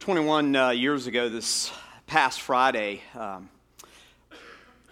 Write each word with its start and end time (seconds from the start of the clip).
21 0.00 0.56
uh, 0.56 0.70
years 0.70 1.06
ago, 1.06 1.28
this 1.28 1.70
past 2.06 2.40
Friday, 2.40 3.02
um, 3.14 3.50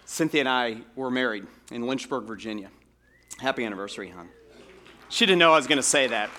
Cynthia 0.05 0.41
and 0.41 0.47
I 0.47 0.77
were 0.95 1.09
married 1.09 1.47
in 1.71 1.87
Lynchburg, 1.87 2.25
Virginia. 2.25 2.69
Happy 3.39 3.65
anniversary, 3.65 4.09
hon. 4.09 4.29
She 5.09 5.25
didn't 5.25 5.39
know 5.39 5.51
I 5.51 5.55
was 5.55 5.65
going 5.65 5.79
to 5.79 5.83
say 5.83 6.05
that. 6.05 6.29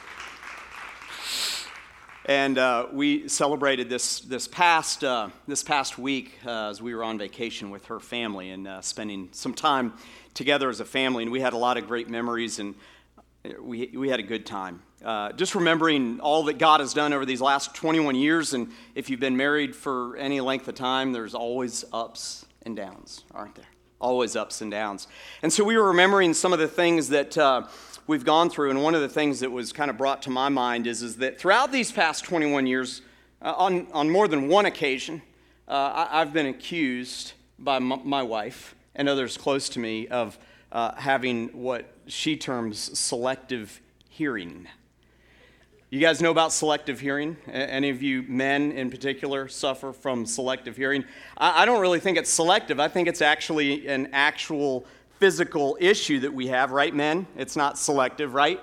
And 2.27 2.59
uh, 2.59 2.87
we 2.93 3.27
celebrated 3.27 3.88
this, 3.88 4.20
this, 4.20 4.46
past, 4.46 5.02
uh, 5.02 5.30
this 5.48 5.64
past 5.64 5.98
week 5.98 6.39
uh, 6.46 6.68
as 6.68 6.80
we 6.80 6.95
were 6.95 7.02
on 7.02 7.18
vacation 7.18 7.71
with 7.71 7.87
her 7.87 7.98
family 7.98 8.50
and 8.50 8.68
uh, 8.68 8.82
spending 8.82 9.30
some 9.32 9.52
time 9.52 9.95
together 10.32 10.71
as 10.71 10.79
a 10.79 10.84
family. 10.84 11.25
And 11.25 11.32
we 11.32 11.41
had 11.41 11.55
a 11.55 11.59
lot 11.59 11.77
of 11.77 11.89
great 11.89 12.09
memories 12.09 12.61
and 12.61 12.77
we, 13.61 13.91
we 13.95 14.09
had 14.09 14.20
a 14.20 14.25
good 14.25 14.45
time. 14.45 14.82
Uh, 15.04 15.32
just 15.32 15.54
remembering 15.54 16.20
all 16.20 16.45
that 16.45 16.59
God 16.59 16.80
has 16.80 16.93
done 16.93 17.12
over 17.12 17.25
these 17.25 17.41
last 17.41 17.74
21 17.74 18.14
years, 18.14 18.52
and 18.52 18.70
if 18.95 19.09
you've 19.09 19.20
been 19.20 19.36
married 19.36 19.74
for 19.74 20.16
any 20.16 20.41
length 20.41 20.69
of 20.69 20.74
time, 20.74 21.12
there's 21.12 21.34
always 21.34 21.84
ups 21.92 22.45
and 22.62 22.77
downs, 22.77 23.24
aren't 23.34 23.55
there? 23.55 23.66
Always 23.98 24.37
ups 24.37 24.60
and 24.60 24.70
downs. 24.70 25.09
And 25.42 25.52
so 25.52 25.65
we 25.65 25.77
were 25.77 25.88
remembering 25.88 26.34
some 26.34 26.52
of 26.52 26.59
the 26.59 26.68
things 26.68 27.09
that 27.09 27.37
uh, 27.38 27.66
we've 28.06 28.24
gone 28.24 28.51
through, 28.51 28.70
and 28.70 28.82
one 28.82 28.95
of 28.95 29.01
the 29.01 29.09
things 29.09 29.41
that 29.41 29.51
was 29.51 29.73
kind 29.73 29.91
of 29.91 29.96
brought 29.96 30.23
to 30.23 30.30
my 30.30 30.51
mind 30.51 30.87
is, 30.87 31.02
is 31.02 31.16
that 31.16 31.41
throughout 31.41 31.73
these 31.73 31.91
past 31.91 32.24
21 32.24 32.66
years, 32.66 33.01
uh, 33.41 33.54
on, 33.57 33.87
on 33.93 34.10
more 34.10 34.29
than 34.29 34.48
one 34.48 34.66
occasion, 34.66 35.23
uh, 35.66 36.07
I, 36.10 36.18
have 36.18 36.34
been 36.34 36.46
accused 36.46 37.32
by 37.59 37.77
m- 37.77 38.02
my 38.04 38.23
wife 38.23 38.74
and 38.95 39.09
others 39.09 39.38
close 39.38 39.68
to 39.70 39.79
me 39.79 40.09
of 40.09 40.38
uh, 40.73 40.95
having 40.95 41.48
what 41.48 41.92
she 42.06 42.37
terms 42.37 42.98
selective 42.98 43.80
hearing. 44.09 44.66
You 45.91 45.98
guys 45.98 46.23
know 46.23 46.30
about 46.30 46.52
selective 46.52 47.01
hearing? 47.01 47.37
Any 47.48 47.91
of 47.91 48.01
you 48.01 48.23
men 48.29 48.70
in 48.70 48.91
particular 48.91 49.48
suffer 49.48 49.93
from 49.93 50.24
selective 50.24 50.77
hearing? 50.77 51.05
I 51.37 51.65
don't 51.65 51.80
really 51.80 51.98
think 51.98 52.16
it's 52.16 52.30
selective. 52.30 52.79
I 52.79 52.87
think 52.87 53.09
it's 53.09 53.21
actually 53.21 53.88
an 53.88 54.10
actual 54.13 54.87
physical 55.18 55.76
issue 55.80 56.21
that 56.21 56.32
we 56.32 56.46
have, 56.46 56.71
right, 56.71 56.95
men? 56.95 57.26
It's 57.37 57.57
not 57.57 57.76
selective, 57.76 58.35
right? 58.35 58.60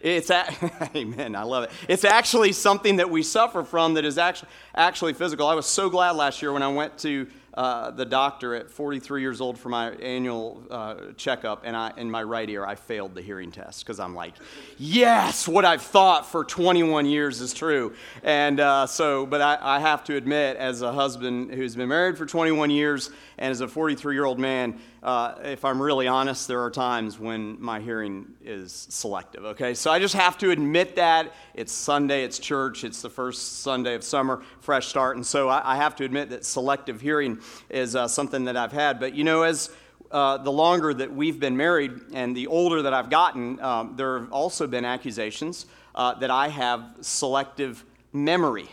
It's 0.00 0.30
a, 0.30 0.46
amen. 0.96 1.36
I 1.36 1.42
love 1.42 1.64
it. 1.64 1.70
It's 1.86 2.04
actually 2.04 2.52
something 2.52 2.96
that 2.96 3.10
we 3.10 3.22
suffer 3.22 3.62
from 3.62 3.94
that 3.94 4.06
is 4.06 4.16
actually 4.16 4.48
actually 4.80 5.12
physical. 5.12 5.46
I 5.46 5.54
was 5.54 5.66
so 5.66 5.90
glad 5.90 6.12
last 6.12 6.40
year 6.40 6.52
when 6.52 6.62
I 6.62 6.68
went 6.68 6.96
to 6.98 7.26
uh, 7.52 7.90
the 7.90 8.04
doctor 8.04 8.54
at 8.54 8.70
43 8.70 9.20
years 9.20 9.40
old 9.40 9.58
for 9.58 9.68
my 9.68 9.90
annual 9.90 10.62
uh, 10.70 11.12
checkup, 11.16 11.62
and 11.64 11.76
I, 11.76 11.92
in 11.96 12.10
my 12.10 12.22
right 12.22 12.48
ear, 12.48 12.64
I 12.64 12.76
failed 12.76 13.14
the 13.14 13.22
hearing 13.22 13.50
test 13.50 13.84
because 13.84 13.98
I'm 13.98 14.14
like, 14.14 14.34
yes, 14.78 15.48
what 15.48 15.64
I've 15.64 15.82
thought 15.82 16.26
for 16.26 16.44
21 16.44 17.06
years 17.06 17.40
is 17.40 17.52
true. 17.52 17.92
And 18.22 18.60
uh, 18.60 18.86
so, 18.86 19.26
but 19.26 19.40
I, 19.40 19.58
I 19.60 19.80
have 19.80 20.04
to 20.04 20.16
admit, 20.16 20.56
as 20.58 20.82
a 20.82 20.92
husband 20.92 21.52
who's 21.52 21.74
been 21.74 21.88
married 21.88 22.16
for 22.16 22.24
21 22.24 22.70
years 22.70 23.10
and 23.36 23.50
as 23.50 23.60
a 23.60 23.68
43 23.68 24.14
year 24.14 24.24
old 24.24 24.38
man, 24.38 24.78
uh, 25.02 25.34
if 25.44 25.64
I'm 25.64 25.80
really 25.80 26.06
honest, 26.06 26.46
there 26.46 26.62
are 26.62 26.70
times 26.70 27.18
when 27.18 27.60
my 27.60 27.80
hearing 27.80 28.26
is 28.44 28.86
selective, 28.90 29.44
okay? 29.44 29.72
So 29.72 29.90
I 29.90 29.98
just 29.98 30.14
have 30.14 30.36
to 30.38 30.50
admit 30.50 30.96
that. 30.96 31.32
It's 31.54 31.72
Sunday, 31.72 32.22
it's 32.22 32.38
church, 32.38 32.84
it's 32.84 33.00
the 33.00 33.08
first 33.08 33.62
Sunday 33.62 33.94
of 33.94 34.04
summer, 34.04 34.42
fresh 34.70 34.86
start. 34.86 35.16
And 35.16 35.26
so 35.26 35.48
I, 35.48 35.72
I 35.72 35.76
have 35.78 35.96
to 35.96 36.04
admit 36.04 36.30
that 36.30 36.44
selective 36.44 37.00
hearing 37.00 37.40
is 37.70 37.96
uh, 37.96 38.06
something 38.06 38.44
that 38.44 38.56
I've 38.56 38.70
had. 38.70 39.00
But 39.00 39.16
you 39.16 39.24
know, 39.24 39.42
as 39.42 39.68
uh, 40.12 40.36
the 40.36 40.52
longer 40.52 40.94
that 40.94 41.12
we've 41.12 41.40
been 41.40 41.56
married 41.56 41.90
and 42.12 42.36
the 42.36 42.46
older 42.46 42.80
that 42.82 42.94
I've 42.94 43.10
gotten, 43.10 43.60
um, 43.60 43.94
there 43.96 44.20
have 44.20 44.30
also 44.30 44.68
been 44.68 44.84
accusations 44.84 45.66
uh, 45.96 46.14
that 46.20 46.30
I 46.30 46.46
have 46.46 46.84
selective 47.00 47.84
memory, 48.12 48.68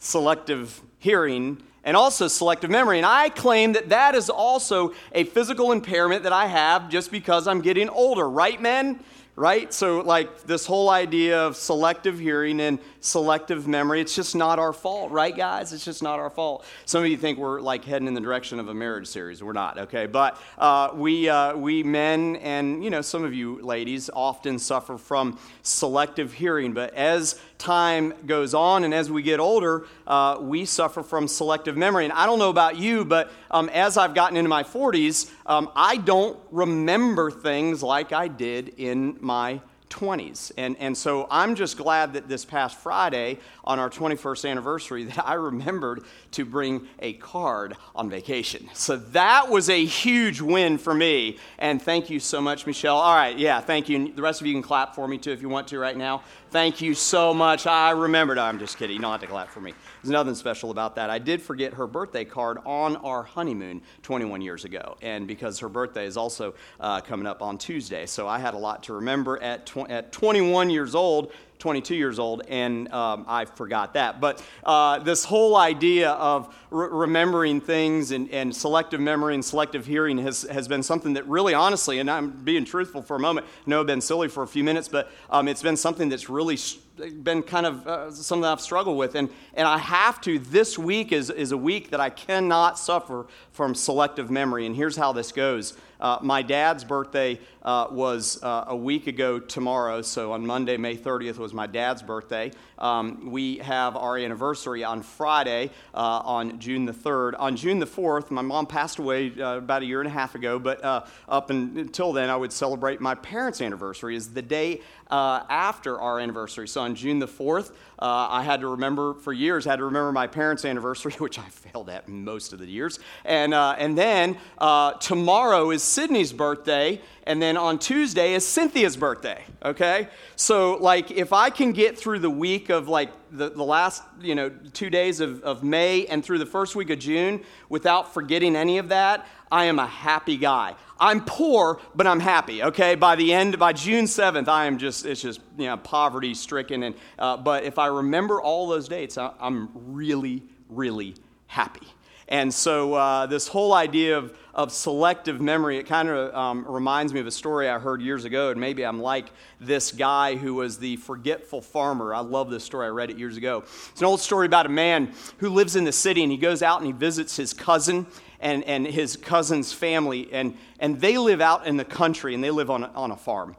selective 0.00 0.82
hearing 0.98 1.62
and 1.84 1.96
also 1.96 2.26
selective 2.26 2.68
memory. 2.68 2.96
And 2.96 3.06
I 3.06 3.28
claim 3.28 3.74
that 3.74 3.90
that 3.90 4.16
is 4.16 4.28
also 4.28 4.92
a 5.12 5.22
physical 5.22 5.70
impairment 5.70 6.24
that 6.24 6.32
I 6.32 6.46
have 6.46 6.88
just 6.88 7.12
because 7.12 7.46
I'm 7.46 7.60
getting 7.60 7.88
older, 7.88 8.28
right, 8.28 8.60
men? 8.60 8.98
right? 9.36 9.72
So, 9.72 10.00
like 10.00 10.42
this 10.42 10.66
whole 10.66 10.90
idea 10.90 11.40
of 11.40 11.56
selective 11.56 12.18
hearing 12.18 12.60
and 12.60 12.78
selective 13.04 13.68
memory, 13.68 14.00
it's 14.00 14.14
just 14.14 14.34
not 14.34 14.58
our 14.58 14.72
fault, 14.72 15.10
right, 15.10 15.36
guys? 15.36 15.74
It's 15.74 15.84
just 15.84 16.02
not 16.02 16.18
our 16.18 16.30
fault. 16.30 16.64
Some 16.86 17.04
of 17.04 17.10
you 17.10 17.18
think 17.18 17.38
we're 17.38 17.60
like 17.60 17.84
heading 17.84 18.08
in 18.08 18.14
the 18.14 18.20
direction 18.20 18.58
of 18.58 18.68
a 18.68 18.74
marriage 18.74 19.06
series. 19.08 19.42
We're 19.42 19.52
not, 19.52 19.78
okay? 19.78 20.06
But 20.06 20.40
uh, 20.56 20.90
we, 20.94 21.28
uh, 21.28 21.54
we 21.54 21.82
men 21.82 22.36
and, 22.36 22.82
you 22.82 22.88
know, 22.88 23.02
some 23.02 23.22
of 23.22 23.34
you 23.34 23.60
ladies 23.60 24.08
often 24.10 24.58
suffer 24.58 24.96
from 24.96 25.38
selective 25.62 26.32
hearing. 26.32 26.72
But 26.72 26.94
as 26.94 27.38
time 27.58 28.14
goes 28.24 28.54
on 28.54 28.84
and 28.84 28.94
as 28.94 29.10
we 29.10 29.22
get 29.22 29.38
older, 29.38 29.86
uh, 30.06 30.38
we 30.40 30.64
suffer 30.64 31.02
from 31.02 31.28
selective 31.28 31.76
memory. 31.76 32.04
And 32.04 32.12
I 32.12 32.24
don't 32.24 32.38
know 32.38 32.50
about 32.50 32.78
you, 32.78 33.04
but 33.04 33.30
um, 33.50 33.68
as 33.68 33.98
I've 33.98 34.14
gotten 34.14 34.38
into 34.38 34.48
my 34.48 34.62
40s, 34.62 35.30
um, 35.44 35.70
I 35.76 35.98
don't 35.98 36.38
remember 36.50 37.30
things 37.30 37.82
like 37.82 38.12
I 38.12 38.28
did 38.28 38.70
in 38.78 39.18
my 39.20 39.60
20s. 39.94 40.50
And, 40.58 40.76
and 40.78 40.96
so 40.96 41.28
I'm 41.30 41.54
just 41.54 41.76
glad 41.76 42.14
that 42.14 42.28
this 42.28 42.44
past 42.44 42.76
Friday, 42.78 43.38
on 43.62 43.78
our 43.78 43.88
21st 43.88 44.50
anniversary, 44.50 45.04
that 45.14 45.26
I 45.26 45.34
remembered 45.34 46.04
to 46.32 46.44
bring 46.44 46.86
a 46.98 47.14
card 47.14 47.76
on 47.94 48.10
vacation. 48.10 48.68
So 48.74 48.96
that 48.96 49.48
was 49.48 49.70
a 49.70 49.84
huge 49.84 50.40
win 50.40 50.78
for 50.78 50.94
me. 50.94 51.38
And 51.58 51.80
thank 51.80 52.10
you 52.10 52.18
so 52.18 52.40
much, 52.40 52.66
Michelle. 52.66 52.96
All 52.96 53.14
right, 53.14 53.38
yeah, 53.38 53.60
thank 53.60 53.88
you. 53.88 54.12
The 54.12 54.22
rest 54.22 54.40
of 54.40 54.46
you 54.46 54.52
can 54.52 54.62
clap 54.62 54.94
for 54.94 55.06
me 55.06 55.18
too 55.18 55.30
if 55.30 55.40
you 55.40 55.48
want 55.48 55.68
to 55.68 55.78
right 55.78 55.96
now. 55.96 56.22
Thank 56.54 56.80
you 56.80 56.94
so 56.94 57.34
much. 57.34 57.66
I 57.66 57.90
remembered. 57.90 58.38
I'm 58.38 58.60
just 58.60 58.78
kidding. 58.78 58.94
You 58.94 59.02
don't 59.02 59.10
have 59.10 59.20
to 59.22 59.26
clap 59.26 59.48
for 59.48 59.60
me. 59.60 59.74
There's 60.00 60.12
nothing 60.12 60.36
special 60.36 60.70
about 60.70 60.94
that. 60.94 61.10
I 61.10 61.18
did 61.18 61.42
forget 61.42 61.74
her 61.74 61.88
birthday 61.88 62.24
card 62.24 62.58
on 62.64 62.94
our 62.94 63.24
honeymoon 63.24 63.82
21 64.02 64.40
years 64.40 64.64
ago. 64.64 64.96
And 65.02 65.26
because 65.26 65.58
her 65.58 65.68
birthday 65.68 66.06
is 66.06 66.16
also 66.16 66.54
uh, 66.78 67.00
coming 67.00 67.26
up 67.26 67.42
on 67.42 67.58
Tuesday. 67.58 68.06
So 68.06 68.28
I 68.28 68.38
had 68.38 68.54
a 68.54 68.56
lot 68.56 68.84
to 68.84 68.92
remember 68.92 69.42
at, 69.42 69.66
tw- 69.66 69.90
at 69.90 70.12
21 70.12 70.70
years 70.70 70.94
old. 70.94 71.32
22 71.58 71.94
years 71.94 72.18
old, 72.18 72.42
and 72.48 72.92
um, 72.92 73.24
I 73.26 73.44
forgot 73.44 73.94
that. 73.94 74.20
But 74.20 74.44
uh, 74.64 74.98
this 74.98 75.24
whole 75.24 75.56
idea 75.56 76.10
of 76.10 76.54
re- 76.70 76.88
remembering 76.90 77.60
things 77.60 78.10
and, 78.10 78.30
and, 78.30 78.54
selective 78.54 79.00
memory 79.00 79.34
and 79.34 79.44
selective 79.44 79.86
hearing 79.86 80.18
has, 80.18 80.42
has 80.42 80.68
been 80.68 80.82
something 80.82 81.14
that 81.14 81.26
really, 81.26 81.54
honestly, 81.54 81.98
and 81.98 82.10
I'm 82.10 82.30
being 82.30 82.64
truthful 82.64 83.02
for 83.02 83.16
a 83.16 83.20
moment, 83.20 83.46
I 83.46 83.70
know 83.70 83.80
I've 83.80 83.86
been 83.86 84.00
silly 84.00 84.28
for 84.28 84.42
a 84.42 84.46
few 84.46 84.64
minutes, 84.64 84.88
but 84.88 85.10
um, 85.30 85.48
it's 85.48 85.62
been 85.62 85.76
something 85.76 86.08
that's 86.08 86.28
really 86.28 86.58
been 86.96 87.42
kind 87.42 87.66
of 87.66 87.86
uh, 87.86 88.10
something 88.10 88.44
I've 88.44 88.60
struggled 88.60 88.96
with. 88.96 89.14
And, 89.14 89.28
and 89.54 89.66
I 89.66 89.78
have 89.78 90.20
to, 90.22 90.38
this 90.38 90.78
week 90.78 91.12
is, 91.12 91.30
is 91.30 91.52
a 91.52 91.56
week 91.56 91.90
that 91.90 92.00
I 92.00 92.10
cannot 92.10 92.78
suffer 92.78 93.26
from 93.52 93.74
selective 93.74 94.30
memory. 94.30 94.66
And 94.66 94.76
here's 94.76 94.96
how 94.96 95.12
this 95.12 95.32
goes. 95.32 95.74
Uh, 96.00 96.18
my 96.22 96.42
dad's 96.42 96.84
birthday 96.84 97.40
uh, 97.64 97.86
was 97.90 98.42
uh, 98.42 98.64
a 98.68 98.76
week 98.76 99.06
ago 99.06 99.38
tomorrow, 99.38 100.02
so 100.02 100.32
on 100.32 100.46
Monday, 100.46 100.76
May 100.76 100.96
30th, 100.96 101.38
was 101.38 101.54
my 101.54 101.66
dad's 101.66 102.02
birthday. 102.02 102.52
Um, 102.78 103.30
we 103.30 103.58
have 103.58 103.96
our 103.96 104.18
anniversary 104.18 104.84
on 104.84 105.02
Friday, 105.02 105.70
uh, 105.94 106.22
on 106.24 106.58
June 106.58 106.84
the 106.84 106.92
3rd. 106.92 107.34
On 107.38 107.56
June 107.56 107.78
the 107.78 107.86
4th, 107.86 108.30
my 108.30 108.42
mom 108.42 108.66
passed 108.66 108.98
away 108.98 109.32
uh, 109.38 109.58
about 109.58 109.82
a 109.82 109.86
year 109.86 110.00
and 110.00 110.08
a 110.08 110.12
half 110.12 110.34
ago, 110.34 110.58
but 110.58 110.84
uh, 110.84 111.04
up 111.28 111.50
until 111.50 112.12
then, 112.12 112.28
I 112.30 112.36
would 112.36 112.52
celebrate 112.52 113.00
my 113.00 113.14
parents' 113.14 113.60
anniversary, 113.60 114.16
is 114.16 114.32
the 114.32 114.42
day 114.42 114.82
after 115.10 116.00
our 116.00 116.18
anniversary. 116.18 116.66
So 116.66 116.80
on 116.80 116.96
June 116.96 117.20
the 117.20 117.28
4th, 117.28 117.70
uh, 117.98 118.28
I 118.30 118.42
had 118.42 118.60
to 118.60 118.68
remember 118.68 119.14
for 119.14 119.32
years, 119.32 119.64
had 119.64 119.76
to 119.76 119.84
remember 119.84 120.12
my 120.12 120.26
parents' 120.26 120.64
anniversary, 120.64 121.12
which 121.18 121.38
I 121.38 121.48
failed 121.48 121.88
at 121.88 122.08
most 122.08 122.52
of 122.52 122.58
the 122.58 122.66
years. 122.66 122.98
And, 123.24 123.54
uh, 123.54 123.76
and 123.78 123.96
then 123.96 124.36
uh, 124.58 124.92
tomorrow 124.94 125.70
is 125.70 125.82
Sydney's 125.82 126.32
birthday, 126.32 127.00
and 127.26 127.40
then 127.40 127.53
on 127.56 127.78
Tuesday 127.78 128.34
is 128.34 128.46
Cynthia's 128.46 128.96
birthday, 128.96 129.44
okay? 129.64 130.08
So, 130.36 130.76
like, 130.76 131.10
if 131.10 131.32
I 131.32 131.50
can 131.50 131.72
get 131.72 131.98
through 131.98 132.20
the 132.20 132.30
week 132.30 132.68
of 132.70 132.88
like 132.88 133.10
the, 133.30 133.50
the 133.50 133.62
last, 133.64 134.02
you 134.20 134.34
know, 134.34 134.50
two 134.72 134.90
days 134.90 135.20
of, 135.20 135.42
of 135.42 135.62
May 135.62 136.06
and 136.06 136.24
through 136.24 136.38
the 136.38 136.46
first 136.46 136.76
week 136.76 136.90
of 136.90 136.98
June 136.98 137.42
without 137.68 138.14
forgetting 138.14 138.56
any 138.56 138.78
of 138.78 138.88
that, 138.88 139.26
I 139.50 139.66
am 139.66 139.78
a 139.78 139.86
happy 139.86 140.36
guy. 140.36 140.74
I'm 140.98 141.24
poor, 141.24 141.80
but 141.94 142.06
I'm 142.06 142.20
happy, 142.20 142.62
okay? 142.62 142.94
By 142.94 143.16
the 143.16 143.32
end, 143.32 143.58
by 143.58 143.72
June 143.72 144.04
7th, 144.04 144.48
I 144.48 144.66
am 144.66 144.78
just, 144.78 145.06
it's 145.06 145.22
just, 145.22 145.40
you 145.58 145.66
know, 145.66 145.76
poverty 145.76 146.34
stricken. 146.34 146.82
And, 146.82 146.94
uh, 147.18 147.36
but 147.36 147.64
if 147.64 147.78
I 147.78 147.86
remember 147.86 148.40
all 148.40 148.68
those 148.68 148.88
dates, 148.88 149.18
I, 149.18 149.32
am 149.40 149.70
really, 149.74 150.42
really 150.68 151.14
happy. 151.46 151.86
And 152.28 152.52
so 152.52 152.94
uh, 152.94 153.26
this 153.26 153.48
whole 153.48 153.74
idea 153.74 154.16
of, 154.16 154.34
of 154.54 154.72
selective 154.72 155.40
memory, 155.40 155.76
it 155.78 155.84
kind 155.86 156.08
of 156.08 156.34
um, 156.34 156.64
reminds 156.66 157.12
me 157.12 157.20
of 157.20 157.26
a 157.26 157.30
story 157.30 157.68
I 157.68 157.78
heard 157.78 158.00
years 158.00 158.24
ago, 158.24 158.50
and 158.50 158.58
maybe 158.58 158.84
I'm 158.84 159.00
like 159.00 159.26
this 159.60 159.92
guy 159.92 160.36
who 160.36 160.54
was 160.54 160.78
the 160.78 160.96
forgetful 160.96 161.60
farmer. 161.60 162.14
I 162.14 162.20
love 162.20 162.50
this 162.50 162.64
story. 162.64 162.86
I 162.86 162.90
read 162.90 163.10
it 163.10 163.18
years 163.18 163.36
ago. 163.36 163.64
It's 163.90 164.00
an 164.00 164.06
old 164.06 164.20
story 164.20 164.46
about 164.46 164.64
a 164.64 164.70
man 164.70 165.12
who 165.38 165.50
lives 165.50 165.76
in 165.76 165.84
the 165.84 165.92
city, 165.92 166.22
and 166.22 166.32
he 166.32 166.38
goes 166.38 166.62
out 166.62 166.78
and 166.78 166.86
he 166.86 166.92
visits 166.92 167.36
his 167.36 167.52
cousin 167.52 168.06
and, 168.40 168.64
and 168.64 168.86
his 168.86 169.16
cousin's 169.16 169.72
family, 169.72 170.32
and, 170.32 170.56
and 170.80 171.00
they 171.00 171.18
live 171.18 171.40
out 171.40 171.66
in 171.66 171.76
the 171.76 171.84
country, 171.84 172.34
and 172.34 172.42
they 172.42 172.50
live 172.50 172.70
on 172.70 172.84
a, 172.84 172.88
on 172.94 173.10
a 173.10 173.16
farm. 173.16 173.56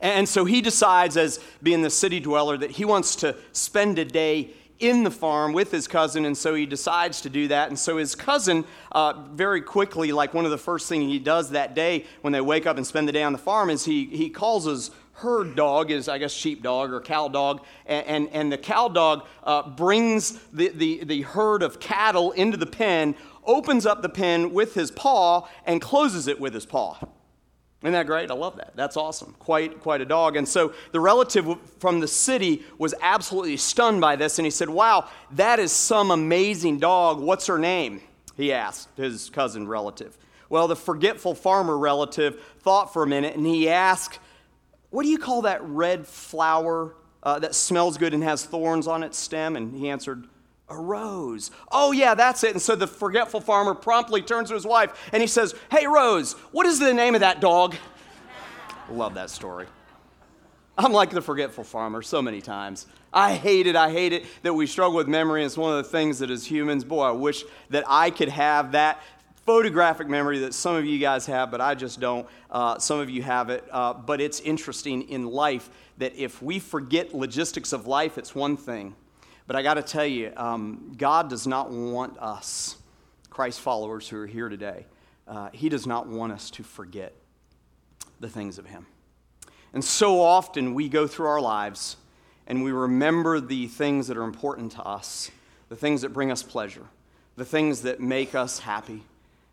And 0.00 0.28
so 0.28 0.44
he 0.44 0.60
decides, 0.60 1.16
as 1.16 1.40
being 1.62 1.82
the 1.82 1.90
city 1.90 2.20
dweller, 2.20 2.58
that 2.58 2.72
he 2.72 2.84
wants 2.84 3.16
to 3.16 3.36
spend 3.52 3.98
a 3.98 4.04
day 4.04 4.50
in 4.78 5.04
the 5.04 5.10
farm 5.10 5.52
with 5.52 5.70
his 5.70 5.88
cousin, 5.88 6.24
and 6.24 6.36
so 6.36 6.54
he 6.54 6.66
decides 6.66 7.20
to 7.22 7.30
do 7.30 7.48
that. 7.48 7.68
And 7.68 7.78
so 7.78 7.96
his 7.96 8.14
cousin, 8.14 8.64
uh, 8.92 9.14
very 9.32 9.60
quickly, 9.60 10.12
like 10.12 10.34
one 10.34 10.44
of 10.44 10.50
the 10.50 10.58
first 10.58 10.88
things 10.88 11.10
he 11.10 11.18
does 11.18 11.50
that 11.50 11.74
day 11.74 12.04
when 12.20 12.32
they 12.32 12.40
wake 12.40 12.66
up 12.66 12.76
and 12.76 12.86
spend 12.86 13.08
the 13.08 13.12
day 13.12 13.22
on 13.22 13.32
the 13.32 13.38
farm, 13.38 13.70
is 13.70 13.84
he, 13.84 14.04
he 14.06 14.28
calls 14.28 14.64
his 14.66 14.90
herd 15.12 15.56
dog, 15.56 15.90
is 15.90 16.08
I 16.08 16.18
guess 16.18 16.32
sheep 16.32 16.62
dog 16.62 16.92
or 16.92 17.00
cow 17.00 17.28
dog, 17.28 17.64
and, 17.86 18.06
and, 18.06 18.28
and 18.32 18.52
the 18.52 18.58
cow 18.58 18.88
dog 18.88 19.26
uh, 19.44 19.68
brings 19.68 20.38
the, 20.52 20.68
the, 20.68 21.04
the 21.04 21.22
herd 21.22 21.62
of 21.62 21.80
cattle 21.80 22.32
into 22.32 22.58
the 22.58 22.66
pen, 22.66 23.14
opens 23.44 23.86
up 23.86 24.02
the 24.02 24.08
pen 24.10 24.52
with 24.52 24.74
his 24.74 24.90
paw, 24.90 25.48
and 25.64 25.80
closes 25.80 26.28
it 26.28 26.38
with 26.38 26.52
his 26.52 26.66
paw. 26.66 26.98
Isn't 27.82 27.92
that 27.92 28.06
great? 28.06 28.30
I 28.30 28.34
love 28.34 28.56
that. 28.56 28.72
That's 28.74 28.96
awesome. 28.96 29.34
Quite, 29.38 29.80
quite 29.80 30.00
a 30.00 30.06
dog. 30.06 30.36
And 30.36 30.48
so 30.48 30.72
the 30.92 31.00
relative 31.00 31.46
from 31.78 32.00
the 32.00 32.08
city 32.08 32.64
was 32.78 32.94
absolutely 33.02 33.58
stunned 33.58 34.00
by 34.00 34.16
this, 34.16 34.38
and 34.38 34.46
he 34.46 34.50
said, 34.50 34.70
Wow, 34.70 35.08
that 35.32 35.58
is 35.58 35.72
some 35.72 36.10
amazing 36.10 36.78
dog. 36.78 37.20
What's 37.20 37.46
her 37.46 37.58
name? 37.58 38.00
He 38.36 38.52
asked 38.52 38.88
his 38.96 39.30
cousin 39.30 39.68
relative. 39.68 40.16
Well, 40.48 40.68
the 40.68 40.76
forgetful 40.76 41.34
farmer 41.34 41.76
relative 41.76 42.42
thought 42.60 42.92
for 42.92 43.02
a 43.02 43.06
minute, 43.06 43.36
and 43.36 43.46
he 43.46 43.68
asked, 43.68 44.20
What 44.90 45.02
do 45.02 45.10
you 45.10 45.18
call 45.18 45.42
that 45.42 45.62
red 45.62 46.06
flower 46.06 46.94
uh, 47.22 47.38
that 47.40 47.54
smells 47.54 47.98
good 47.98 48.14
and 48.14 48.22
has 48.22 48.44
thorns 48.44 48.86
on 48.86 49.02
its 49.02 49.18
stem? 49.18 49.54
And 49.54 49.74
he 49.74 49.90
answered, 49.90 50.26
a 50.68 50.76
rose. 50.76 51.50
Oh, 51.70 51.92
yeah, 51.92 52.14
that's 52.14 52.42
it. 52.44 52.52
And 52.52 52.62
so 52.62 52.74
the 52.74 52.86
forgetful 52.86 53.40
farmer 53.40 53.74
promptly 53.74 54.22
turns 54.22 54.48
to 54.48 54.54
his 54.54 54.66
wife 54.66 55.08
and 55.12 55.20
he 55.20 55.26
says, 55.26 55.54
Hey, 55.70 55.86
Rose, 55.86 56.32
what 56.52 56.66
is 56.66 56.78
the 56.78 56.92
name 56.92 57.14
of 57.14 57.20
that 57.20 57.40
dog? 57.40 57.76
Love 58.90 59.14
that 59.14 59.30
story. 59.30 59.66
I'm 60.78 60.92
like 60.92 61.10
the 61.10 61.22
forgetful 61.22 61.64
farmer 61.64 62.02
so 62.02 62.20
many 62.20 62.40
times. 62.42 62.86
I 63.12 63.34
hate 63.34 63.66
it. 63.66 63.76
I 63.76 63.90
hate 63.90 64.12
it 64.12 64.26
that 64.42 64.52
we 64.52 64.66
struggle 64.66 64.96
with 64.96 65.08
memory. 65.08 65.42
It's 65.42 65.56
one 65.56 65.76
of 65.76 65.82
the 65.82 65.90
things 65.90 66.18
that 66.18 66.30
as 66.30 66.44
humans, 66.44 66.84
boy, 66.84 67.02
I 67.02 67.12
wish 67.12 67.44
that 67.70 67.84
I 67.86 68.10
could 68.10 68.28
have 68.28 68.72
that 68.72 69.00
photographic 69.46 70.08
memory 70.08 70.40
that 70.40 70.52
some 70.52 70.76
of 70.76 70.84
you 70.84 70.98
guys 70.98 71.24
have, 71.26 71.50
but 71.50 71.60
I 71.60 71.74
just 71.74 71.98
don't. 71.98 72.28
Uh, 72.50 72.78
some 72.78 72.98
of 72.98 73.08
you 73.08 73.22
have 73.22 73.48
it. 73.48 73.64
Uh, 73.70 73.94
but 73.94 74.20
it's 74.20 74.40
interesting 74.40 75.08
in 75.08 75.26
life 75.26 75.70
that 75.96 76.14
if 76.14 76.42
we 76.42 76.58
forget 76.58 77.14
logistics 77.14 77.72
of 77.72 77.86
life, 77.86 78.18
it's 78.18 78.34
one 78.34 78.56
thing. 78.56 78.94
But 79.46 79.56
I 79.56 79.62
got 79.62 79.74
to 79.74 79.82
tell 79.82 80.06
you, 80.06 80.32
um, 80.36 80.92
God 80.96 81.30
does 81.30 81.46
not 81.46 81.70
want 81.70 82.18
us, 82.18 82.76
Christ 83.30 83.60
followers 83.60 84.08
who 84.08 84.18
are 84.18 84.26
here 84.26 84.48
today, 84.48 84.86
uh, 85.28 85.50
He 85.52 85.68
does 85.68 85.86
not 85.86 86.08
want 86.08 86.32
us 86.32 86.50
to 86.52 86.62
forget 86.62 87.12
the 88.18 88.28
things 88.28 88.58
of 88.58 88.66
Him. 88.66 88.86
And 89.72 89.84
so 89.84 90.20
often 90.20 90.74
we 90.74 90.88
go 90.88 91.06
through 91.06 91.26
our 91.26 91.40
lives 91.40 91.96
and 92.46 92.62
we 92.64 92.72
remember 92.72 93.40
the 93.40 93.66
things 93.66 94.06
that 94.06 94.16
are 94.16 94.22
important 94.22 94.72
to 94.72 94.82
us, 94.82 95.30
the 95.68 95.76
things 95.76 96.02
that 96.02 96.10
bring 96.10 96.30
us 96.30 96.42
pleasure, 96.42 96.86
the 97.36 97.44
things 97.44 97.82
that 97.82 98.00
make 98.00 98.34
us 98.34 98.60
happy, 98.60 99.02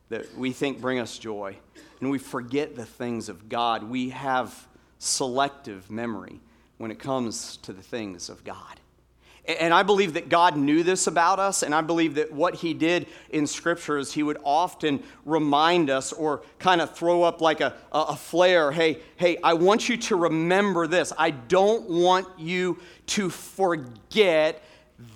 that 0.10 0.36
we 0.38 0.51
think 0.51 0.80
bring 0.80 1.00
us 1.00 1.18
joy, 1.18 1.57
and 2.00 2.10
we 2.10 2.19
forget 2.19 2.75
the 2.75 2.86
things 2.86 3.30
of 3.30 3.50
God. 3.50 3.84
We 3.84 4.10
have 4.10 4.68
selective 5.00 5.89
memory 5.89 6.39
when 6.78 6.92
it 6.92 7.00
comes 7.00 7.57
to 7.57 7.74
the 7.74 7.81
things 7.81 8.30
of 8.30 8.44
God. 8.44 8.80
And 9.45 9.74
I 9.74 9.84
believe 9.84 10.13
that 10.13 10.30
God 10.30 10.56
knew 10.56 10.84
this 10.84 11.07
about 11.07 11.38
us, 11.38 11.63
and 11.63 11.75
I 11.75 11.81
believe 11.81 12.16
that 12.16 12.31
what 12.31 12.56
He 12.56 12.74
did 12.74 13.07
in 13.30 13.45
Scripture 13.45 13.98
is 13.98 14.13
He 14.13 14.24
would 14.24 14.38
often 14.45 15.04
remind 15.25 15.90
us 15.90 16.13
or 16.13 16.44
kind 16.60 16.80
of 16.80 16.95
throw 16.95 17.24
up 17.24 17.42
like 17.42 17.60
a, 17.60 17.75
a 17.92 18.16
flare 18.16 18.72
hey, 18.72 19.00
hey, 19.18 19.38
I 19.44 19.56
want 19.56 19.90
you 19.90 19.98
to 19.98 20.16
remember 20.16 20.88
this. 20.88 21.12
I 21.18 21.31
don't 21.31 21.90
want 21.90 22.28
you 22.40 22.80
to 23.07 23.30
forget 23.30 24.63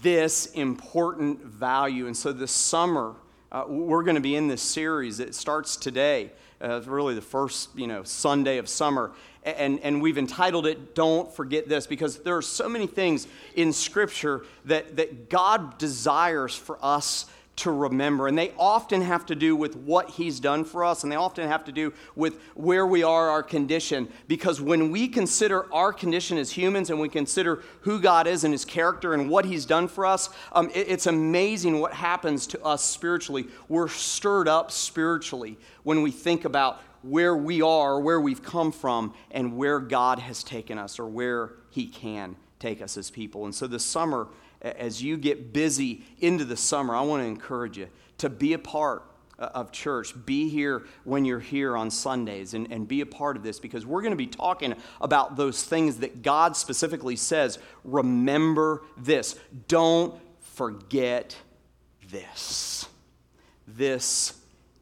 this 0.01 0.47
important 0.47 1.41
value. 1.43 2.07
And 2.07 2.17
so 2.17 2.33
this 2.33 2.51
summer, 2.51 3.15
uh, 3.51 3.63
we're 3.67 4.03
going 4.03 4.15
to 4.15 4.21
be 4.21 4.35
in 4.35 4.49
this 4.49 4.61
series. 4.61 5.21
It 5.21 5.35
starts 5.35 5.77
today. 5.77 6.31
Uh, 6.59 6.81
really 6.85 7.13
the 7.13 7.21
first 7.21 7.69
you 7.75 7.85
know 7.85 8.03
Sunday 8.03 8.57
of 8.57 8.67
summer, 8.67 9.11
and, 9.55 9.79
and 9.79 10.01
we've 10.01 10.17
entitled 10.17 10.65
it 10.65 10.95
Don't 10.95 11.31
Forget 11.33 11.69
This 11.69 11.87
because 11.87 12.17
there 12.19 12.35
are 12.35 12.41
so 12.41 12.67
many 12.67 12.87
things 12.87 13.27
in 13.55 13.71
Scripture 13.71 14.45
that, 14.65 14.97
that 14.97 15.29
God 15.29 15.77
desires 15.77 16.55
for 16.55 16.77
us 16.83 17.25
to 17.57 17.71
remember. 17.71 18.27
And 18.27 18.37
they 18.37 18.53
often 18.57 19.01
have 19.01 19.25
to 19.27 19.35
do 19.35 19.55
with 19.55 19.75
what 19.75 20.11
He's 20.11 20.39
done 20.39 20.63
for 20.63 20.83
us, 20.83 21.03
and 21.03 21.11
they 21.11 21.15
often 21.15 21.47
have 21.47 21.65
to 21.65 21.71
do 21.71 21.91
with 22.15 22.39
where 22.53 22.85
we 22.85 23.03
are, 23.03 23.29
our 23.29 23.43
condition. 23.43 24.07
Because 24.27 24.61
when 24.61 24.91
we 24.91 25.07
consider 25.07 25.71
our 25.73 25.91
condition 25.91 26.37
as 26.37 26.51
humans 26.51 26.89
and 26.89 26.99
we 26.99 27.09
consider 27.09 27.63
who 27.81 27.99
God 27.99 28.27
is 28.27 28.43
and 28.43 28.53
His 28.53 28.63
character 28.63 29.13
and 29.13 29.29
what 29.29 29.45
He's 29.45 29.65
done 29.65 29.87
for 29.87 30.05
us, 30.05 30.29
um, 30.51 30.69
it, 30.69 30.87
it's 30.87 31.07
amazing 31.07 31.79
what 31.79 31.93
happens 31.93 32.45
to 32.47 32.63
us 32.63 32.83
spiritually. 32.83 33.47
We're 33.67 33.89
stirred 33.89 34.47
up 34.47 34.71
spiritually 34.71 35.57
when 35.83 36.03
we 36.03 36.11
think 36.11 36.45
about 36.45 36.81
where 37.09 37.35
we 37.35 37.61
are, 37.61 37.99
where 37.99 38.19
we've 38.19 38.43
come 38.43 38.71
from, 38.71 39.13
and 39.31 39.57
where 39.57 39.79
God 39.79 40.19
has 40.19 40.43
taken 40.43 40.77
us 40.77 40.99
or 40.99 41.07
where 41.07 41.53
He 41.69 41.87
can 41.87 42.35
take 42.59 42.81
us 42.81 42.97
as 42.97 43.09
people. 43.09 43.45
And 43.45 43.53
so 43.53 43.67
this 43.67 43.85
summer, 43.85 44.27
as 44.61 45.01
you 45.01 45.17
get 45.17 45.53
busy 45.53 46.03
into 46.19 46.45
the 46.45 46.57
summer, 46.57 46.95
I 46.95 47.01
want 47.01 47.23
to 47.23 47.27
encourage 47.27 47.77
you 47.77 47.87
to 48.19 48.29
be 48.29 48.53
a 48.53 48.59
part 48.59 49.03
uh, 49.39 49.49
of 49.53 49.71
church. 49.71 50.13
Be 50.25 50.49
here 50.49 50.85
when 51.03 51.23
you're 51.25 51.39
here 51.39 51.77
on 51.77 51.91
Sundays 51.91 52.53
and, 52.53 52.71
and 52.71 52.87
be 52.87 53.01
a 53.01 53.05
part 53.05 53.37
of 53.37 53.43
this 53.43 53.59
because 53.59 53.85
we're 53.85 54.01
going 54.01 54.11
to 54.11 54.17
be 54.17 54.27
talking 54.27 54.75
about 54.99 55.35
those 55.35 55.63
things 55.63 55.97
that 55.97 56.23
God 56.23 56.57
specifically 56.57 57.15
says. 57.15 57.59
Remember 57.83 58.83
this. 58.97 59.39
Don't 59.67 60.19
forget 60.39 61.35
this. 62.09 62.87
This 63.67 64.36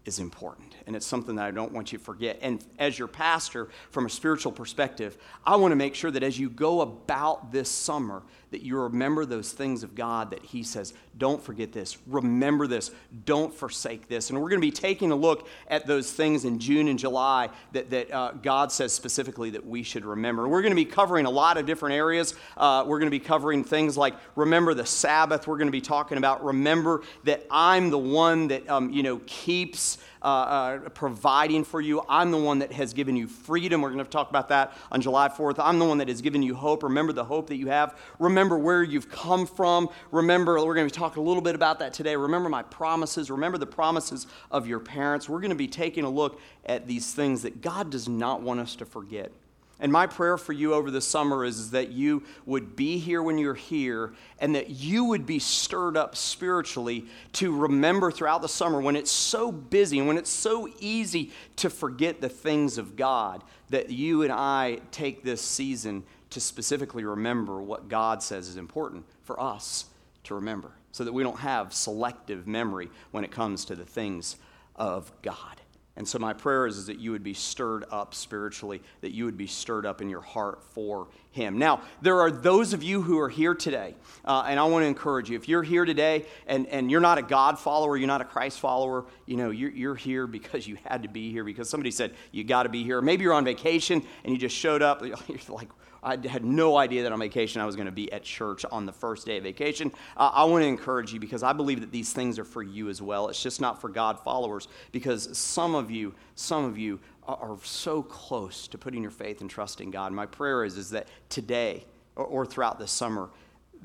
is 0.05 0.19
important 0.19 0.75
and 0.85 0.95
it's 0.95 1.05
something 1.05 1.35
that 1.35 1.45
I 1.45 1.51
don't 1.51 1.71
want 1.71 1.91
you 1.91 1.97
to 1.97 2.03
forget. 2.03 2.37
And 2.41 2.63
as 2.77 2.97
your 2.97 3.07
pastor, 3.07 3.69
from 3.89 4.05
a 4.05 4.09
spiritual 4.09 4.51
perspective, 4.51 5.17
I 5.45 5.55
want 5.55 5.71
to 5.71 5.75
make 5.75 5.95
sure 5.95 6.11
that 6.11 6.23
as 6.23 6.39
you 6.39 6.49
go 6.49 6.81
about 6.81 7.51
this 7.51 7.69
summer, 7.69 8.23
that 8.51 8.61
you 8.61 8.77
remember 8.79 9.25
those 9.25 9.51
things 9.51 9.83
of 9.83 9.95
God 9.95 10.31
that 10.31 10.43
He 10.43 10.63
says, 10.63 10.93
don't 11.17 11.41
forget 11.41 11.71
this, 11.71 11.97
remember 12.07 12.67
this, 12.67 12.91
don't 13.25 13.53
forsake 13.53 14.07
this. 14.07 14.29
And 14.29 14.41
we're 14.41 14.49
going 14.49 14.61
to 14.61 14.67
be 14.67 14.71
taking 14.71 15.11
a 15.11 15.15
look 15.15 15.47
at 15.67 15.87
those 15.87 16.11
things 16.11 16.45
in 16.45 16.59
June 16.59 16.87
and 16.87 16.99
July 16.99 17.49
that, 17.71 17.89
that 17.89 18.11
uh, 18.11 18.31
God 18.41 18.71
says 18.71 18.93
specifically 18.93 19.51
that 19.51 19.65
we 19.65 19.83
should 19.83 20.05
remember. 20.05 20.47
We're 20.47 20.61
going 20.61 20.71
to 20.71 20.75
be 20.75 20.85
covering 20.85 21.25
a 21.25 21.29
lot 21.29 21.57
of 21.57 21.65
different 21.65 21.95
areas. 21.95 22.35
Uh, 22.57 22.83
we're 22.85 22.99
going 22.99 23.07
to 23.07 23.17
be 23.17 23.19
covering 23.19 23.63
things 23.63 23.97
like 23.97 24.15
remember 24.35 24.73
the 24.73 24.85
Sabbath. 24.85 25.47
We're 25.47 25.57
going 25.57 25.67
to 25.67 25.71
be 25.71 25.81
talking 25.81 26.17
about 26.17 26.43
remember 26.43 27.03
that 27.23 27.45
I'm 27.49 27.89
the 27.89 27.97
one 27.97 28.49
that, 28.49 28.69
um, 28.69 28.91
you 28.91 29.03
know, 29.03 29.21
keeps. 29.25 29.97
Uh, 30.25 30.27
uh, 30.27 30.89
providing 30.89 31.63
for 31.63 31.79
you. 31.79 32.01
I'm 32.09 32.31
the 32.31 32.37
one 32.39 32.57
that 32.57 32.71
has 32.71 32.95
given 32.95 33.15
you 33.15 33.27
freedom. 33.27 33.83
We're 33.83 33.91
going 33.91 34.03
to 34.03 34.09
talk 34.09 34.27
about 34.31 34.49
that 34.49 34.75
on 34.91 34.99
July 34.99 35.27
4th. 35.27 35.57
I'm 35.59 35.77
the 35.77 35.85
one 35.85 35.99
that 35.99 36.07
has 36.07 36.19
given 36.19 36.41
you 36.41 36.55
hope. 36.55 36.81
Remember 36.81 37.13
the 37.13 37.23
hope 37.23 37.45
that 37.49 37.57
you 37.57 37.67
have. 37.67 37.95
Remember 38.17 38.57
where 38.57 38.81
you've 38.81 39.07
come 39.07 39.45
from. 39.45 39.87
Remember, 40.09 40.55
we're 40.65 40.73
going 40.73 40.89
to 40.89 40.95
talk 40.95 41.17
a 41.17 41.21
little 41.21 41.43
bit 41.43 41.53
about 41.53 41.77
that 41.77 41.93
today. 41.93 42.15
Remember 42.15 42.49
my 42.49 42.63
promises. 42.63 43.29
Remember 43.29 43.59
the 43.59 43.67
promises 43.67 44.25
of 44.49 44.65
your 44.65 44.79
parents. 44.79 45.29
We're 45.29 45.41
going 45.41 45.49
to 45.49 45.55
be 45.55 45.67
taking 45.67 46.05
a 46.05 46.09
look 46.09 46.41
at 46.65 46.87
these 46.87 47.13
things 47.13 47.43
that 47.43 47.61
God 47.61 47.91
does 47.91 48.09
not 48.09 48.41
want 48.41 48.59
us 48.59 48.75
to 48.77 48.85
forget. 48.87 49.31
And 49.79 49.91
my 49.91 50.07
prayer 50.07 50.37
for 50.37 50.53
you 50.53 50.73
over 50.73 50.89
the 50.89 51.01
summer 51.01 51.43
is, 51.43 51.59
is, 51.59 51.71
that 51.71 51.91
you 51.91 52.23
would 52.45 52.77
be 52.77 52.97
here 52.97 53.21
when 53.21 53.37
you're 53.37 53.53
here 53.53 54.13
and 54.39 54.55
that 54.55 54.69
you 54.69 55.03
would 55.05 55.25
be 55.25 55.37
stirred 55.37 55.97
up 55.97 56.15
spiritually 56.15 57.05
to 57.33 57.53
remember 57.53 58.09
throughout 58.09 58.41
the 58.41 58.47
summer 58.47 58.79
when 58.79 58.95
it's 58.95 59.11
so 59.11 59.51
busy 59.51 59.99
and 59.99 60.07
when 60.07 60.17
it's 60.17 60.29
so 60.29 60.69
easy 60.79 61.31
to 61.57 61.69
forget 61.69 62.21
the 62.21 62.29
things 62.29 62.77
of 62.77 62.95
God, 62.95 63.43
that 63.69 63.89
you 63.89 64.23
and 64.23 64.31
I 64.31 64.79
take 64.91 65.23
this 65.23 65.41
season 65.41 66.03
to 66.29 66.39
specifically 66.39 67.03
remember 67.03 67.61
what 67.61 67.89
God 67.89 68.23
says 68.23 68.47
is 68.47 68.55
important 68.55 69.05
for 69.23 69.39
us 69.41 69.85
to 70.23 70.35
remember 70.35 70.71
so 70.91 71.03
that 71.03 71.13
we 71.13 71.23
don't 71.23 71.39
have 71.39 71.73
selective 71.73 72.47
memory 72.47 72.89
when 73.11 73.25
it 73.25 73.31
comes 73.31 73.65
to 73.65 73.75
the 73.75 73.85
things 73.85 74.37
of 74.77 75.11
God. 75.21 75.61
And 75.97 76.05
so, 76.05 76.19
my 76.19 76.33
prayer 76.33 76.67
is, 76.67 76.77
is 76.77 76.87
that 76.87 76.99
you 76.99 77.11
would 77.11 77.23
be 77.23 77.33
stirred 77.33 77.85
up 77.89 78.13
spiritually, 78.13 78.81
that 78.99 79.13
you 79.13 79.23
would 79.25 79.37
be 79.37 79.47
stirred 79.47 79.85
up 79.85 80.01
in 80.01 80.09
your 80.09 80.21
heart 80.21 80.61
for 80.61 81.07
Him. 81.31 81.57
Now, 81.57 81.81
there 82.01 82.19
are 82.19 82.29
those 82.29 82.73
of 82.73 82.83
you 82.83 83.01
who 83.01 83.17
are 83.19 83.29
here 83.29 83.55
today, 83.55 83.95
uh, 84.25 84.45
and 84.45 84.59
I 84.59 84.65
want 84.65 84.83
to 84.83 84.87
encourage 84.87 85.29
you. 85.29 85.37
If 85.37 85.47
you're 85.47 85.63
here 85.63 85.85
today 85.85 86.25
and, 86.47 86.67
and 86.67 86.91
you're 86.91 86.99
not 86.99 87.17
a 87.17 87.21
God 87.21 87.57
follower, 87.57 87.95
you're 87.95 88.07
not 88.07 88.19
a 88.19 88.25
Christ 88.25 88.59
follower, 88.59 89.05
you 89.25 89.37
know, 89.37 89.51
you're, 89.51 89.71
you're 89.71 89.95
here 89.95 90.27
because 90.27 90.67
you 90.67 90.77
had 90.83 91.03
to 91.03 91.09
be 91.09 91.31
here, 91.31 91.45
because 91.45 91.69
somebody 91.69 91.91
said 91.91 92.13
you 92.31 92.43
got 92.43 92.63
to 92.63 92.69
be 92.69 92.83
here. 92.83 93.01
Maybe 93.01 93.23
you're 93.23 93.33
on 93.33 93.45
vacation 93.45 94.03
and 94.25 94.33
you 94.33 94.37
just 94.37 94.55
showed 94.55 94.81
up. 94.81 95.01
You're 95.27 95.39
like, 95.47 95.69
I 96.05 96.17
had 96.27 96.45
no 96.45 96.77
idea 96.77 97.01
that 97.03 97.11
on 97.11 97.19
vacation 97.19 97.61
I 97.61 97.65
was 97.65 97.75
going 97.75 97.87
to 97.87 97.91
be 97.91 98.11
at 98.13 98.23
church 98.23 98.63
on 98.71 98.85
the 98.85 98.91
first 98.91 99.25
day 99.25 99.37
of 99.37 99.43
vacation. 99.43 99.91
Uh, 100.15 100.29
I 100.33 100.43
want 100.43 100.63
to 100.63 100.67
encourage 100.67 101.11
you 101.11 101.19
because 101.19 101.41
I 101.41 101.51
believe 101.51 101.81
that 101.81 101.91
these 101.91 102.13
things 102.13 102.37
are 102.37 102.45
for 102.45 102.61
you 102.61 102.89
as 102.89 103.01
well. 103.01 103.27
It's 103.27 103.41
just 103.41 103.59
not 103.59 103.81
for 103.81 103.89
God 103.89 104.19
followers 104.19 104.67
because 104.91 105.35
some 105.35 105.73
of 105.73 105.89
you, 105.89 106.13
some 106.35 106.63
of 106.63 106.77
you 106.77 106.99
are 107.27 107.57
so 107.63 108.03
close 108.03 108.67
to 108.67 108.77
putting 108.77 109.01
your 109.01 109.11
faith 109.11 109.41
and 109.41 109.49
trust 109.49 109.81
in 109.81 109.89
God. 109.89 110.13
My 110.13 110.27
prayer 110.27 110.63
is, 110.63 110.77
is 110.77 110.91
that 110.91 111.07
today 111.29 111.85
or, 112.15 112.25
or 112.25 112.45
throughout 112.45 112.77
this 112.77 112.91
summer, 112.91 113.29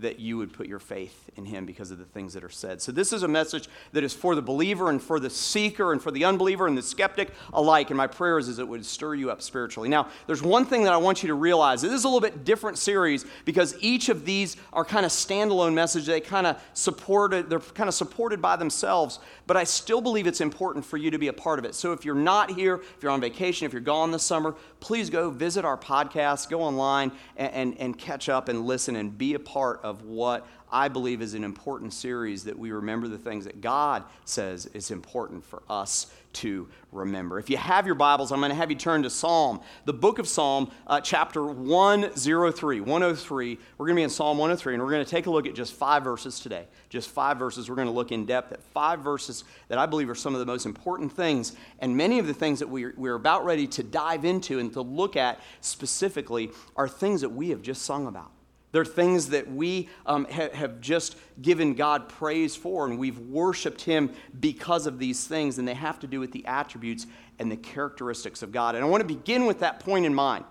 that 0.00 0.18
you 0.18 0.36
would 0.38 0.52
put 0.52 0.66
your 0.66 0.78
faith 0.78 1.30
in 1.36 1.44
him 1.44 1.66
because 1.66 1.90
of 1.90 1.98
the 1.98 2.04
things 2.04 2.34
that 2.34 2.44
are 2.44 2.50
said. 2.50 2.80
So, 2.82 2.92
this 2.92 3.12
is 3.12 3.22
a 3.22 3.28
message 3.28 3.68
that 3.92 4.04
is 4.04 4.12
for 4.12 4.34
the 4.34 4.42
believer 4.42 4.90
and 4.90 5.02
for 5.02 5.20
the 5.20 5.30
seeker 5.30 5.92
and 5.92 6.02
for 6.02 6.10
the 6.10 6.24
unbeliever 6.24 6.66
and 6.66 6.76
the 6.76 6.82
skeptic 6.82 7.30
alike. 7.52 7.90
And 7.90 7.96
my 7.96 8.06
prayer 8.06 8.38
is, 8.38 8.48
is 8.48 8.58
it 8.58 8.66
would 8.66 8.84
stir 8.84 9.14
you 9.14 9.30
up 9.30 9.42
spiritually. 9.42 9.88
Now, 9.88 10.08
there's 10.26 10.42
one 10.42 10.64
thing 10.64 10.84
that 10.84 10.92
I 10.92 10.96
want 10.96 11.22
you 11.22 11.28
to 11.28 11.34
realize 11.34 11.82
this 11.82 11.92
is 11.92 12.04
a 12.04 12.08
little 12.08 12.20
bit 12.20 12.44
different 12.44 12.78
series 12.78 13.24
because 13.44 13.76
each 13.80 14.08
of 14.08 14.24
these 14.24 14.56
are 14.72 14.84
kind 14.84 15.04
of 15.04 15.12
standalone 15.12 15.74
messages. 15.74 16.06
They 16.06 16.20
kind 16.20 16.46
of 16.46 16.62
supported, 16.74 17.50
they're 17.50 17.60
kind 17.60 17.88
of 17.88 17.94
supported 17.94 18.40
by 18.40 18.56
themselves, 18.56 19.18
but 19.46 19.56
I 19.56 19.64
still 19.64 20.00
believe 20.00 20.26
it's 20.26 20.40
important 20.40 20.84
for 20.84 20.96
you 20.96 21.10
to 21.10 21.18
be 21.18 21.28
a 21.28 21.32
part 21.32 21.58
of 21.58 21.64
it. 21.64 21.74
So, 21.74 21.92
if 21.92 22.04
you're 22.04 22.14
not 22.14 22.50
here, 22.50 22.76
if 22.76 23.02
you're 23.02 23.12
on 23.12 23.20
vacation, 23.20 23.66
if 23.66 23.72
you're 23.72 23.80
gone 23.80 24.10
this 24.10 24.22
summer, 24.22 24.54
please 24.80 25.10
go 25.10 25.30
visit 25.30 25.64
our 25.64 25.76
podcast, 25.76 26.48
go 26.48 26.62
online 26.62 27.12
and, 27.36 27.52
and, 27.52 27.78
and 27.78 27.98
catch 27.98 28.28
up 28.28 28.48
and 28.48 28.64
listen 28.64 28.96
and 28.96 29.16
be 29.16 29.34
a 29.34 29.38
part 29.38 29.80
of 29.82 29.89
what 30.02 30.46
I 30.72 30.88
believe 30.88 31.20
is 31.20 31.34
an 31.34 31.44
important 31.44 31.92
series 31.92 32.44
that 32.44 32.58
we 32.58 32.70
remember 32.70 33.08
the 33.08 33.18
things 33.18 33.44
that 33.44 33.60
God 33.60 34.04
says 34.24 34.66
is 34.66 34.90
important 34.90 35.44
for 35.44 35.62
us 35.68 36.12
to 36.32 36.68
remember. 36.92 37.38
If 37.38 37.50
you 37.50 37.56
have 37.56 37.86
your 37.86 37.96
Bibles, 37.96 38.30
I'm 38.30 38.38
going 38.38 38.50
to 38.50 38.56
have 38.56 38.70
you 38.70 38.76
turn 38.76 39.02
to 39.02 39.10
Psalm, 39.10 39.60
the 39.84 39.92
book 39.92 40.20
of 40.20 40.28
Psalm, 40.28 40.70
uh, 40.86 41.00
chapter 41.00 41.44
103. 41.44 42.80
103. 42.80 43.58
We're 43.78 43.86
going 43.86 43.96
to 43.96 43.98
be 43.98 44.04
in 44.04 44.10
Psalm 44.10 44.38
103, 44.38 44.74
and 44.74 44.82
we're 44.82 44.90
going 44.90 45.04
to 45.04 45.10
take 45.10 45.26
a 45.26 45.30
look 45.30 45.46
at 45.46 45.54
just 45.54 45.72
five 45.72 46.04
verses 46.04 46.38
today. 46.38 46.66
Just 46.88 47.10
five 47.10 47.36
verses. 47.36 47.68
We're 47.68 47.74
going 47.74 47.88
to 47.88 47.94
look 47.94 48.12
in 48.12 48.26
depth 48.26 48.52
at 48.52 48.62
five 48.62 49.00
verses 49.00 49.42
that 49.68 49.78
I 49.78 49.86
believe 49.86 50.08
are 50.08 50.14
some 50.14 50.34
of 50.34 50.40
the 50.40 50.46
most 50.46 50.66
important 50.66 51.12
things, 51.12 51.56
and 51.80 51.96
many 51.96 52.20
of 52.20 52.26
the 52.28 52.34
things 52.34 52.60
that 52.60 52.68
we're, 52.68 52.94
we're 52.96 53.16
about 53.16 53.44
ready 53.44 53.66
to 53.68 53.82
dive 53.82 54.24
into 54.24 54.60
and 54.60 54.72
to 54.74 54.82
look 54.82 55.16
at 55.16 55.40
specifically 55.60 56.50
are 56.76 56.88
things 56.88 57.22
that 57.22 57.30
we 57.30 57.50
have 57.50 57.62
just 57.62 57.82
sung 57.82 58.06
about. 58.06 58.30
They're 58.72 58.84
things 58.84 59.30
that 59.30 59.50
we 59.50 59.88
um, 60.06 60.26
ha- 60.30 60.50
have 60.52 60.80
just 60.80 61.16
given 61.42 61.74
God 61.74 62.08
praise 62.08 62.54
for, 62.54 62.86
and 62.86 62.98
we've 62.98 63.18
worshiped 63.18 63.82
Him 63.82 64.12
because 64.38 64.86
of 64.86 64.98
these 64.98 65.26
things, 65.26 65.58
and 65.58 65.66
they 65.66 65.74
have 65.74 65.98
to 66.00 66.06
do 66.06 66.20
with 66.20 66.32
the 66.32 66.46
attributes 66.46 67.06
and 67.38 67.50
the 67.50 67.56
characteristics 67.56 68.42
of 68.42 68.52
God. 68.52 68.74
And 68.74 68.84
I 68.84 68.88
want 68.88 69.00
to 69.00 69.06
begin 69.06 69.46
with 69.46 69.60
that 69.60 69.80
point 69.80 70.06
in 70.06 70.14
mind 70.14 70.44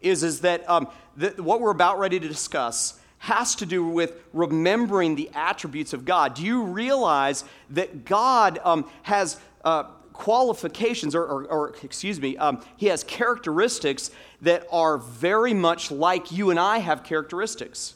is, 0.00 0.22
is 0.22 0.40
that 0.40 0.68
um, 0.68 0.88
what 1.36 1.60
we're 1.60 1.70
about 1.70 1.98
ready 1.98 2.20
to 2.20 2.28
discuss 2.28 3.00
has 3.18 3.54
to 3.54 3.64
do 3.64 3.86
with 3.86 4.22
remembering 4.34 5.14
the 5.14 5.30
attributes 5.32 5.94
of 5.94 6.04
God. 6.04 6.34
Do 6.34 6.44
you 6.44 6.64
realize 6.64 7.44
that 7.70 8.04
God 8.04 8.60
um, 8.64 8.90
has. 9.02 9.38
Uh, 9.64 9.84
qualifications, 10.14 11.14
or, 11.14 11.24
or, 11.24 11.44
or 11.46 11.74
excuse 11.82 12.20
me, 12.20 12.36
um, 12.36 12.64
he 12.76 12.86
has 12.86 13.02
characteristics 13.04 14.12
that 14.44 14.66
are 14.70 14.98
very 14.98 15.52
much 15.52 15.90
like 15.90 16.32
you 16.32 16.50
and 16.50 16.58
I 16.58 16.78
have 16.78 17.02
characteristics. 17.02 17.94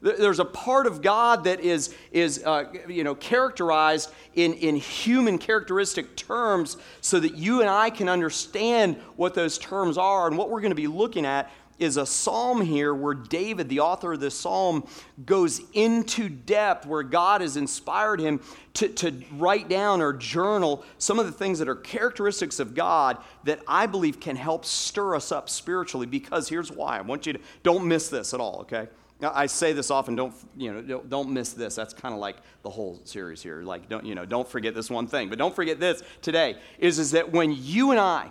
There's 0.00 0.38
a 0.38 0.44
part 0.44 0.86
of 0.86 1.02
God 1.02 1.44
that 1.44 1.60
is, 1.60 1.94
is 2.12 2.44
uh, 2.44 2.72
you 2.88 3.02
know, 3.02 3.16
characterized 3.16 4.10
in, 4.34 4.54
in 4.54 4.76
human 4.76 5.38
characteristic 5.38 6.14
terms 6.14 6.76
so 7.00 7.18
that 7.18 7.34
you 7.34 7.60
and 7.60 7.68
I 7.68 7.90
can 7.90 8.08
understand 8.08 8.96
what 9.16 9.34
those 9.34 9.58
terms 9.58 9.98
are. 9.98 10.28
And 10.28 10.38
what 10.38 10.50
we're 10.50 10.60
going 10.60 10.70
to 10.70 10.76
be 10.76 10.86
looking 10.86 11.26
at 11.26 11.50
is 11.78 11.96
a 11.96 12.06
psalm 12.06 12.60
here 12.60 12.94
where 12.94 13.14
David, 13.14 13.68
the 13.68 13.80
author 13.80 14.14
of 14.14 14.20
this 14.20 14.34
psalm, 14.34 14.86
goes 15.24 15.60
into 15.72 16.28
depth 16.28 16.86
where 16.86 17.02
God 17.02 17.40
has 17.40 17.56
inspired 17.56 18.20
him 18.20 18.40
to, 18.74 18.88
to 18.88 19.14
write 19.32 19.68
down 19.68 20.00
or 20.00 20.12
journal 20.12 20.84
some 20.98 21.18
of 21.18 21.26
the 21.26 21.32
things 21.32 21.58
that 21.58 21.68
are 21.68 21.76
characteristics 21.76 22.60
of 22.60 22.74
God 22.74 23.18
that 23.44 23.60
I 23.66 23.86
believe 23.86 24.20
can 24.20 24.36
help 24.36 24.64
stir 24.64 25.14
us 25.14 25.32
up 25.32 25.48
spiritually. 25.48 26.06
Because 26.06 26.48
here's 26.48 26.70
why 26.70 26.98
I 26.98 27.00
want 27.02 27.26
you 27.26 27.34
to 27.34 27.40
don't 27.62 27.86
miss 27.86 28.08
this 28.08 28.34
at 28.34 28.40
all, 28.40 28.60
okay? 28.60 28.88
I 29.20 29.46
say 29.46 29.72
this 29.72 29.90
often. 29.90 30.14
Don't 30.14 30.32
you 30.56 30.72
know? 30.72 31.00
Don't 31.00 31.30
miss 31.30 31.52
this. 31.52 31.74
That's 31.74 31.92
kind 31.92 32.14
of 32.14 32.20
like 32.20 32.36
the 32.62 32.70
whole 32.70 33.00
series 33.04 33.42
here. 33.42 33.62
Like, 33.62 33.88
don't 33.88 34.06
you 34.06 34.14
know? 34.14 34.24
Don't 34.24 34.48
forget 34.48 34.76
this 34.76 34.90
one 34.90 35.08
thing. 35.08 35.28
But 35.28 35.38
don't 35.38 35.54
forget 35.54 35.80
this 35.80 36.02
today. 36.22 36.56
Is 36.78 37.00
is 37.00 37.10
that 37.10 37.32
when 37.32 37.52
you 37.52 37.90
and 37.90 37.98
I 37.98 38.30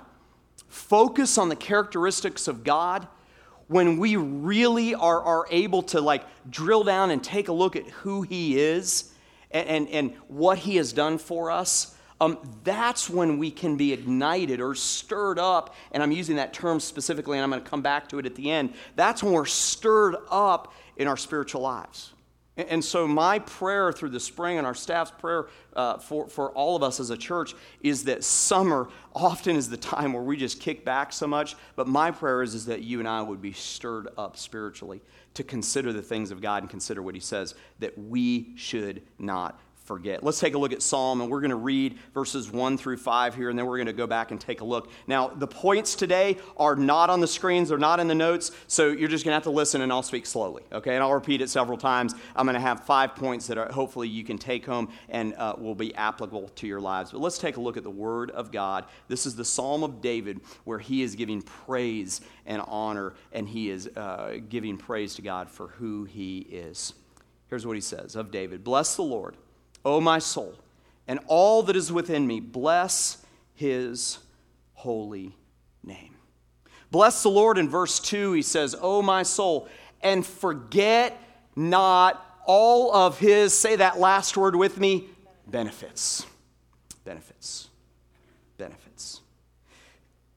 focus 0.69 1.37
on 1.37 1.49
the 1.49 1.57
characteristics 1.57 2.47
of 2.47 2.63
God, 2.63 3.07
when 3.67 3.97
we 3.97 4.15
really 4.15 4.95
are, 4.95 5.21
are 5.21 5.45
able 5.49 5.83
to 5.83 6.01
like 6.01 6.23
drill 6.49 6.83
down 6.83 7.11
and 7.11 7.23
take 7.23 7.47
a 7.47 7.53
look 7.53 7.75
at 7.75 7.87
who 7.87 8.21
he 8.21 8.59
is 8.59 9.11
and, 9.51 9.67
and, 9.67 9.89
and 9.89 10.13
what 10.27 10.57
he 10.57 10.77
has 10.77 10.93
done 10.93 11.17
for 11.17 11.51
us, 11.51 11.95
um, 12.19 12.37
that's 12.63 13.09
when 13.09 13.37
we 13.37 13.51
can 13.51 13.77
be 13.77 13.93
ignited 13.93 14.59
or 14.59 14.73
stirred 14.73 15.37
up. 15.37 15.75
And 15.91 16.01
I'm 16.01 16.11
using 16.11 16.37
that 16.37 16.53
term 16.53 16.79
specifically, 16.79 17.37
and 17.37 17.43
I'm 17.43 17.49
going 17.49 17.63
to 17.63 17.69
come 17.69 17.81
back 17.81 18.09
to 18.09 18.19
it 18.19 18.25
at 18.25 18.35
the 18.35 18.49
end. 18.49 18.73
That's 18.95 19.21
when 19.21 19.33
we're 19.33 19.45
stirred 19.45 20.15
up 20.29 20.73
in 20.95 21.07
our 21.07 21.17
spiritual 21.17 21.61
lives. 21.61 22.13
And 22.57 22.83
so, 22.83 23.07
my 23.07 23.37
prayer 23.37 23.91
through 23.91 24.09
the 24.09 24.19
spring 24.19 24.57
and 24.57 24.65
our 24.65 24.73
staff's 24.73 25.11
prayer 25.11 25.47
uh, 25.75 25.99
for, 25.99 26.27
for 26.27 26.51
all 26.51 26.75
of 26.75 26.81
us 26.81 26.99
as 26.99 27.11
a 27.11 27.17
church 27.17 27.53
is 27.81 28.05
that 28.05 28.23
summer 28.23 28.89
often 29.15 29.55
is 29.55 29.69
the 29.69 29.77
time 29.77 30.11
where 30.11 30.23
we 30.23 30.37
just 30.37 30.59
kick 30.59 30.83
back 30.83 31.13
so 31.13 31.27
much. 31.27 31.55
But 31.75 31.87
my 31.87 32.09
prayer 32.09 32.41
is, 32.41 32.55
is 32.55 32.65
that 32.65 32.81
you 32.81 32.99
and 32.99 33.07
I 33.07 33.21
would 33.21 33.41
be 33.41 33.53
stirred 33.53 34.07
up 34.17 34.37
spiritually 34.37 35.01
to 35.35 35.43
consider 35.43 35.93
the 35.93 36.01
things 36.01 36.31
of 36.31 36.41
God 36.41 36.63
and 36.63 36.69
consider 36.69 37.03
what 37.03 37.13
He 37.13 37.21
says 37.21 37.53
that 37.77 37.95
we 37.95 38.53
should 38.55 39.03
not 39.19 39.59
forget. 39.87 40.21
Let's 40.21 40.39
take 40.39 40.53
a 40.53 40.57
look 40.57 40.73
at 40.73 40.81
Psalm, 40.81 41.21
and 41.21 41.31
we're 41.31 41.39
going 41.39 41.49
to 41.49 41.55
read 41.55 41.97
verses 42.13 42.51
1 42.51 42.77
through 42.77 42.97
5 42.97 43.35
here, 43.35 43.49
and 43.49 43.57
then 43.57 43.65
we're 43.65 43.77
going 43.77 43.87
to 43.87 43.93
go 43.93 44.05
back 44.05 44.31
and 44.31 44.39
take 44.39 44.59
a 44.59 44.65
look. 44.65 44.91
Now, 45.07 45.29
the 45.29 45.47
points 45.47 45.95
today 45.95 46.37
are 46.57 46.75
not 46.75 47.09
on 47.09 47.21
the 47.21 47.27
screens, 47.27 47.69
they're 47.69 47.77
not 47.77 48.01
in 48.01 48.09
the 48.09 48.15
notes, 48.15 48.51
so 48.67 48.87
you're 48.87 49.07
just 49.07 49.23
going 49.23 49.31
to 49.31 49.35
have 49.35 49.43
to 49.43 49.49
listen, 49.49 49.81
and 49.81 49.91
I'll 49.91 50.03
speak 50.03 50.25
slowly, 50.25 50.63
okay? 50.73 50.95
And 50.95 51.03
I'll 51.03 51.13
repeat 51.13 51.39
it 51.41 51.49
several 51.49 51.77
times. 51.77 52.13
I'm 52.35 52.45
going 52.45 52.55
to 52.55 52.59
have 52.59 52.83
five 52.83 53.15
points 53.15 53.47
that 53.47 53.57
are, 53.57 53.71
hopefully 53.71 54.09
you 54.09 54.25
can 54.25 54.37
take 54.37 54.65
home 54.65 54.91
and 55.07 55.33
uh, 55.35 55.55
will 55.57 55.73
be 55.73 55.95
applicable 55.95 56.49
to 56.49 56.67
your 56.67 56.81
lives. 56.81 57.11
But 57.11 57.21
let's 57.21 57.37
take 57.37 57.55
a 57.55 57.61
look 57.61 57.77
at 57.77 57.83
the 57.83 57.89
Word 57.89 58.29
of 58.31 58.51
God. 58.51 58.85
This 59.07 59.25
is 59.25 59.37
the 59.37 59.45
Psalm 59.45 59.83
of 59.83 60.01
David, 60.01 60.41
where 60.65 60.79
he 60.79 61.01
is 61.01 61.15
giving 61.15 61.41
praise 61.41 62.19
and 62.45 62.61
honor, 62.67 63.13
and 63.31 63.47
he 63.47 63.69
is 63.69 63.87
uh, 63.95 64.39
giving 64.49 64.77
praise 64.77 65.15
to 65.15 65.21
God 65.21 65.49
for 65.49 65.69
who 65.69 66.03
he 66.03 66.39
is. 66.39 66.93
Here's 67.49 67.65
what 67.65 67.77
he 67.77 67.81
says 67.81 68.17
of 68.17 68.31
David 68.31 68.65
Bless 68.65 68.97
the 68.97 69.03
Lord. 69.03 69.37
O 69.87 70.01
my 70.01 70.19
soul, 70.19 70.53
and 71.07 71.17
all 71.27 71.63
that 71.63 71.77
is 71.77 71.93
within 71.93 72.27
me, 72.27 72.41
bless 72.41 73.25
his 73.53 74.19
holy 74.73 75.33
name. 75.81 76.13
Bless 76.91 77.23
the 77.23 77.29
Lord 77.29 77.57
in 77.57 77.69
verse 77.69 77.97
2, 78.01 78.33
he 78.33 78.41
says, 78.41 78.75
O 78.81 79.01
my 79.01 79.23
soul, 79.23 79.69
and 80.01 80.25
forget 80.25 81.17
not 81.55 82.21
all 82.45 82.93
of 82.93 83.17
his, 83.17 83.53
say 83.53 83.77
that 83.77 83.97
last 83.97 84.35
word 84.35 84.57
with 84.57 84.77
me, 84.77 85.07
benefits. 85.47 86.25
Benefits. 87.05 87.69
Benefits. 88.57 89.21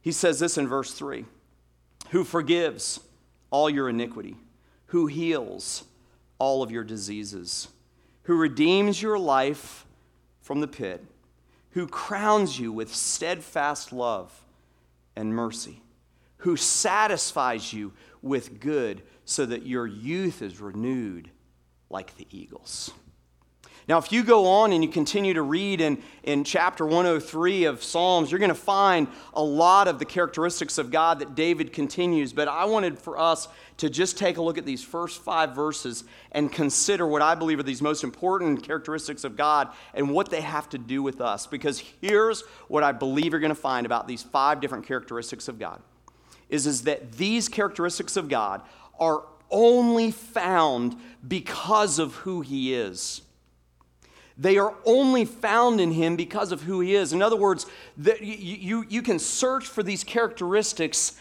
He 0.00 0.12
says 0.12 0.38
this 0.38 0.58
in 0.58 0.68
verse 0.68 0.92
3 0.92 1.24
Who 2.10 2.22
forgives 2.22 3.00
all 3.50 3.68
your 3.68 3.88
iniquity, 3.88 4.36
who 4.86 5.08
heals 5.08 5.82
all 6.38 6.62
of 6.62 6.70
your 6.70 6.84
diseases 6.84 7.66
who 8.30 8.36
redeems 8.36 9.02
your 9.02 9.18
life 9.18 9.84
from 10.40 10.60
the 10.60 10.68
pit, 10.68 11.04
who 11.70 11.84
crowns 11.88 12.60
you 12.60 12.70
with 12.70 12.94
steadfast 12.94 13.92
love 13.92 14.44
and 15.16 15.34
mercy, 15.34 15.82
who 16.36 16.56
satisfies 16.56 17.72
you 17.72 17.92
with 18.22 18.60
good 18.60 19.02
so 19.24 19.44
that 19.44 19.66
your 19.66 19.84
youth 19.84 20.42
is 20.42 20.60
renewed 20.60 21.28
like 21.88 22.16
the 22.18 22.26
eagles. 22.30 22.92
Now, 23.88 23.98
if 23.98 24.12
you 24.12 24.22
go 24.22 24.46
on 24.46 24.72
and 24.72 24.84
you 24.84 24.90
continue 24.90 25.34
to 25.34 25.42
read 25.42 25.80
in, 25.80 26.02
in 26.22 26.44
chapter 26.44 26.84
103 26.84 27.64
of 27.64 27.82
Psalms, 27.82 28.30
you're 28.30 28.38
going 28.38 28.50
to 28.50 28.54
find 28.54 29.08
a 29.34 29.42
lot 29.42 29.88
of 29.88 29.98
the 29.98 30.04
characteristics 30.04 30.78
of 30.78 30.90
God 30.90 31.18
that 31.20 31.34
David 31.34 31.72
continues. 31.72 32.32
But 32.32 32.46
I 32.46 32.66
wanted 32.66 32.98
for 32.98 33.18
us 33.18 33.48
to 33.78 33.88
just 33.88 34.18
take 34.18 34.36
a 34.36 34.42
look 34.42 34.58
at 34.58 34.66
these 34.66 34.84
first 34.84 35.22
five 35.22 35.54
verses 35.54 36.04
and 36.32 36.52
consider 36.52 37.06
what 37.06 37.22
I 37.22 37.34
believe 37.34 37.58
are 37.58 37.64
these 37.64 37.82
most 37.82 38.04
important 38.04 38.62
characteristics 38.62 39.24
of 39.24 39.36
God 39.36 39.68
and 39.94 40.10
what 40.10 40.30
they 40.30 40.42
have 40.42 40.68
to 40.70 40.78
do 40.78 41.02
with 41.02 41.20
us. 41.20 41.46
Because 41.46 41.82
here's 42.00 42.42
what 42.68 42.82
I 42.82 42.92
believe 42.92 43.32
you're 43.32 43.40
going 43.40 43.48
to 43.48 43.54
find 43.54 43.86
about 43.86 44.06
these 44.06 44.22
five 44.22 44.60
different 44.60 44.86
characteristics 44.86 45.48
of 45.48 45.58
God 45.58 45.80
is, 46.50 46.66
is 46.66 46.82
that 46.82 47.12
these 47.12 47.48
characteristics 47.48 48.16
of 48.16 48.28
God 48.28 48.62
are 48.98 49.24
only 49.50 50.10
found 50.10 50.96
because 51.26 51.98
of 51.98 52.14
who 52.16 52.40
He 52.40 52.74
is. 52.74 53.22
They 54.40 54.56
are 54.56 54.74
only 54.86 55.26
found 55.26 55.82
in 55.82 55.92
him 55.92 56.16
because 56.16 56.50
of 56.50 56.62
who 56.62 56.80
he 56.80 56.94
is. 56.94 57.12
In 57.12 57.20
other 57.20 57.36
words, 57.36 57.66
that 57.98 58.22
you, 58.22 58.34
you, 58.34 58.86
you 58.88 59.02
can 59.02 59.18
search 59.18 59.66
for 59.66 59.82
these 59.82 60.02
characteristics 60.02 61.12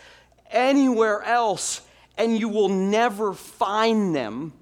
anywhere 0.49 1.21
else 1.23 1.81
and 2.17 2.39
you 2.39 2.47
will 2.47 2.69
never 2.69 3.33
find 3.33 4.15
them 4.15 4.53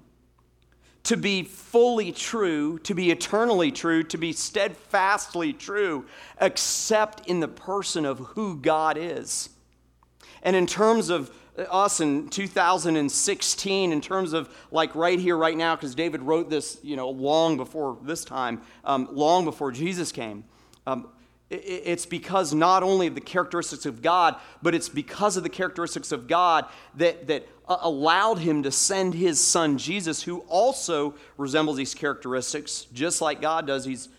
to 1.04 1.16
be 1.16 1.44
fully 1.44 2.10
true, 2.10 2.80
to 2.80 2.94
be 2.94 3.12
eternally 3.12 3.70
true, 3.70 4.02
to 4.02 4.18
be 4.18 4.32
steadfastly 4.32 5.52
true, 5.52 6.04
except 6.40 7.28
in 7.28 7.38
the 7.38 7.48
person 7.48 8.04
of 8.04 8.18
who 8.18 8.56
God 8.56 8.98
is. 8.98 9.50
And 10.42 10.56
in 10.56 10.66
terms 10.66 11.10
of 11.10 11.32
us 11.58 12.00
in 12.00 12.28
2016 12.28 13.92
in 13.92 14.00
terms 14.00 14.32
of 14.32 14.48
like 14.70 14.94
right 14.94 15.18
here, 15.18 15.36
right 15.36 15.56
now, 15.56 15.74
because 15.74 15.94
David 15.94 16.22
wrote 16.22 16.48
this, 16.50 16.78
you 16.82 16.96
know, 16.96 17.10
long 17.10 17.56
before 17.56 17.98
this 18.02 18.24
time, 18.24 18.62
um, 18.84 19.08
long 19.12 19.44
before 19.44 19.72
Jesus 19.72 20.12
came. 20.12 20.44
Um, 20.86 21.08
it's 21.50 22.04
because 22.04 22.52
not 22.52 22.82
only 22.82 23.06
of 23.06 23.14
the 23.14 23.22
characteristics 23.22 23.86
of 23.86 24.02
God, 24.02 24.36
but 24.62 24.74
it's 24.74 24.90
because 24.90 25.38
of 25.38 25.42
the 25.42 25.48
characteristics 25.48 26.12
of 26.12 26.28
God 26.28 26.66
that, 26.96 27.26
that 27.28 27.48
uh, 27.66 27.78
allowed 27.80 28.38
him 28.38 28.62
to 28.64 28.70
send 28.70 29.14
his 29.14 29.40
son 29.40 29.78
Jesus, 29.78 30.22
who 30.22 30.40
also 30.40 31.14
resembles 31.38 31.78
these 31.78 31.94
characteristics, 31.94 32.86
just 32.92 33.22
like 33.22 33.40
God 33.40 33.66
does. 33.66 33.86
He's 33.86 34.10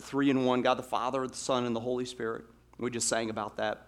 three 0.00 0.30
in 0.30 0.44
one 0.44 0.62
God 0.62 0.74
the 0.74 0.84
Father, 0.84 1.26
the 1.26 1.34
Son, 1.34 1.64
and 1.64 1.74
the 1.74 1.80
Holy 1.80 2.04
Spirit. 2.04 2.44
We 2.78 2.90
just 2.90 3.08
sang 3.08 3.30
about 3.30 3.56
that. 3.56 3.85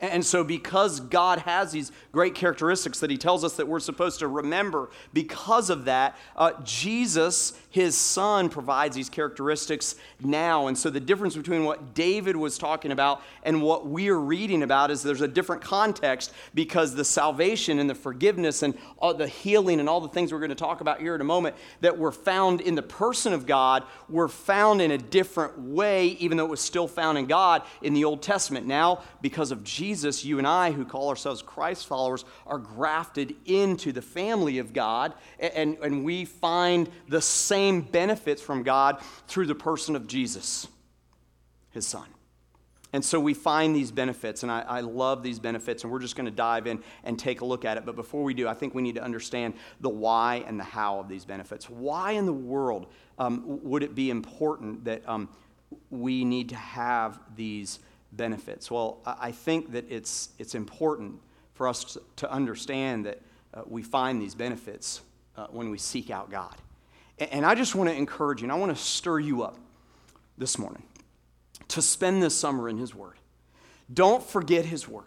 And 0.00 0.26
so, 0.26 0.42
because 0.42 0.98
God 0.98 1.40
has 1.40 1.70
these 1.70 1.92
great 2.10 2.34
characteristics 2.34 2.98
that 3.00 3.10
He 3.10 3.16
tells 3.16 3.44
us 3.44 3.54
that 3.54 3.68
we're 3.68 3.78
supposed 3.78 4.18
to 4.18 4.26
remember, 4.26 4.90
because 5.12 5.70
of 5.70 5.84
that, 5.84 6.18
uh, 6.34 6.52
Jesus, 6.64 7.52
His 7.70 7.96
Son, 7.96 8.48
provides 8.48 8.96
these 8.96 9.08
characteristics 9.08 9.94
now. 10.20 10.66
And 10.66 10.76
so, 10.76 10.90
the 10.90 10.98
difference 10.98 11.36
between 11.36 11.64
what 11.64 11.94
David 11.94 12.34
was 12.34 12.58
talking 12.58 12.90
about 12.90 13.22
and 13.44 13.62
what 13.62 13.86
we 13.86 14.08
are 14.08 14.18
reading 14.18 14.64
about 14.64 14.90
is 14.90 15.04
there's 15.04 15.20
a 15.20 15.28
different 15.28 15.62
context 15.62 16.32
because 16.52 16.96
the 16.96 17.04
salvation 17.04 17.78
and 17.78 17.88
the 17.88 17.94
forgiveness 17.94 18.64
and 18.64 18.76
all 18.98 19.14
the 19.14 19.28
healing 19.28 19.78
and 19.78 19.88
all 19.88 20.00
the 20.00 20.08
things 20.08 20.32
we're 20.32 20.38
going 20.38 20.48
to 20.48 20.56
talk 20.56 20.80
about 20.80 21.00
here 21.00 21.14
in 21.14 21.20
a 21.20 21.24
moment 21.24 21.54
that 21.80 21.96
were 21.96 22.12
found 22.12 22.60
in 22.60 22.74
the 22.74 22.82
person 22.82 23.32
of 23.32 23.46
God 23.46 23.84
were 24.08 24.28
found 24.28 24.82
in 24.82 24.90
a 24.90 24.98
different 24.98 25.58
way, 25.58 26.08
even 26.18 26.36
though 26.36 26.44
it 26.44 26.50
was 26.50 26.60
still 26.60 26.88
found 26.88 27.18
in 27.18 27.26
God 27.26 27.62
in 27.82 27.94
the 27.94 28.04
Old 28.04 28.20
Testament. 28.20 28.66
Now, 28.66 29.02
because 29.20 29.52
of 29.52 29.62
Jesus, 29.62 29.91
Jesus, 29.92 30.24
you 30.24 30.38
and 30.38 30.46
I, 30.46 30.72
who 30.72 30.86
call 30.86 31.10
ourselves 31.10 31.42
Christ 31.42 31.86
followers, 31.86 32.24
are 32.46 32.56
grafted 32.56 33.36
into 33.44 33.92
the 33.92 34.00
family 34.00 34.56
of 34.56 34.72
God, 34.72 35.12
and, 35.38 35.76
and 35.82 36.02
we 36.02 36.24
find 36.24 36.88
the 37.08 37.20
same 37.20 37.82
benefits 37.82 38.40
from 38.40 38.62
God 38.62 39.02
through 39.28 39.48
the 39.48 39.54
person 39.54 39.94
of 39.94 40.06
Jesus, 40.06 40.66
his 41.72 41.86
son. 41.86 42.06
And 42.94 43.04
so 43.04 43.20
we 43.20 43.34
find 43.34 43.76
these 43.76 43.90
benefits, 43.90 44.42
and 44.44 44.50
I, 44.50 44.62
I, 44.62 44.80
love 44.80 45.22
these 45.22 45.38
benefits, 45.38 45.82
and 45.82 45.92
we're 45.92 45.98
just 45.98 46.16
going 46.16 46.24
to 46.24 46.30
dive 46.30 46.66
in 46.66 46.82
and 47.04 47.18
take 47.18 47.42
a 47.42 47.44
look 47.44 47.66
at 47.66 47.76
it. 47.76 47.84
But 47.84 47.94
before 47.94 48.22
we 48.22 48.32
do, 48.32 48.48
I 48.48 48.54
think 48.54 48.74
we 48.74 48.80
need 48.80 48.94
to 48.94 49.02
understand 49.02 49.52
the 49.82 49.90
why 49.90 50.42
and 50.46 50.58
the 50.58 50.64
how 50.64 51.00
of 51.00 51.08
these 51.08 51.26
benefits. 51.26 51.68
Why 51.68 52.12
in 52.12 52.24
the 52.24 52.32
world 52.32 52.86
um, 53.18 53.60
would 53.62 53.82
it 53.82 53.94
be 53.94 54.08
important 54.08 54.86
that 54.86 55.06
um, 55.06 55.28
we 55.90 56.24
need 56.24 56.48
to 56.48 56.56
have 56.56 57.20
these 57.36 57.78
benefits? 58.12 58.70
Well, 58.70 59.00
I 59.04 59.32
think 59.32 59.72
that 59.72 59.90
it's, 59.90 60.30
it's 60.38 60.54
important 60.54 61.20
for 61.54 61.68
us 61.68 61.96
to 62.16 62.30
understand 62.30 63.06
that 63.06 63.20
uh, 63.54 63.62
we 63.66 63.82
find 63.82 64.20
these 64.20 64.34
benefits 64.34 65.00
uh, 65.36 65.46
when 65.50 65.70
we 65.70 65.78
seek 65.78 66.10
out 66.10 66.30
God. 66.30 66.54
And 67.18 67.44
I 67.44 67.54
just 67.54 67.74
want 67.74 67.90
to 67.90 67.96
encourage 67.96 68.40
you, 68.40 68.46
and 68.46 68.52
I 68.52 68.56
want 68.56 68.76
to 68.76 68.82
stir 68.82 69.20
you 69.20 69.42
up 69.42 69.56
this 70.38 70.58
morning 70.58 70.82
to 71.68 71.82
spend 71.82 72.22
this 72.22 72.34
summer 72.34 72.68
in 72.68 72.78
His 72.78 72.94
Word. 72.94 73.16
Don't 73.92 74.22
forget 74.22 74.64
His 74.64 74.88
Word 74.88 75.04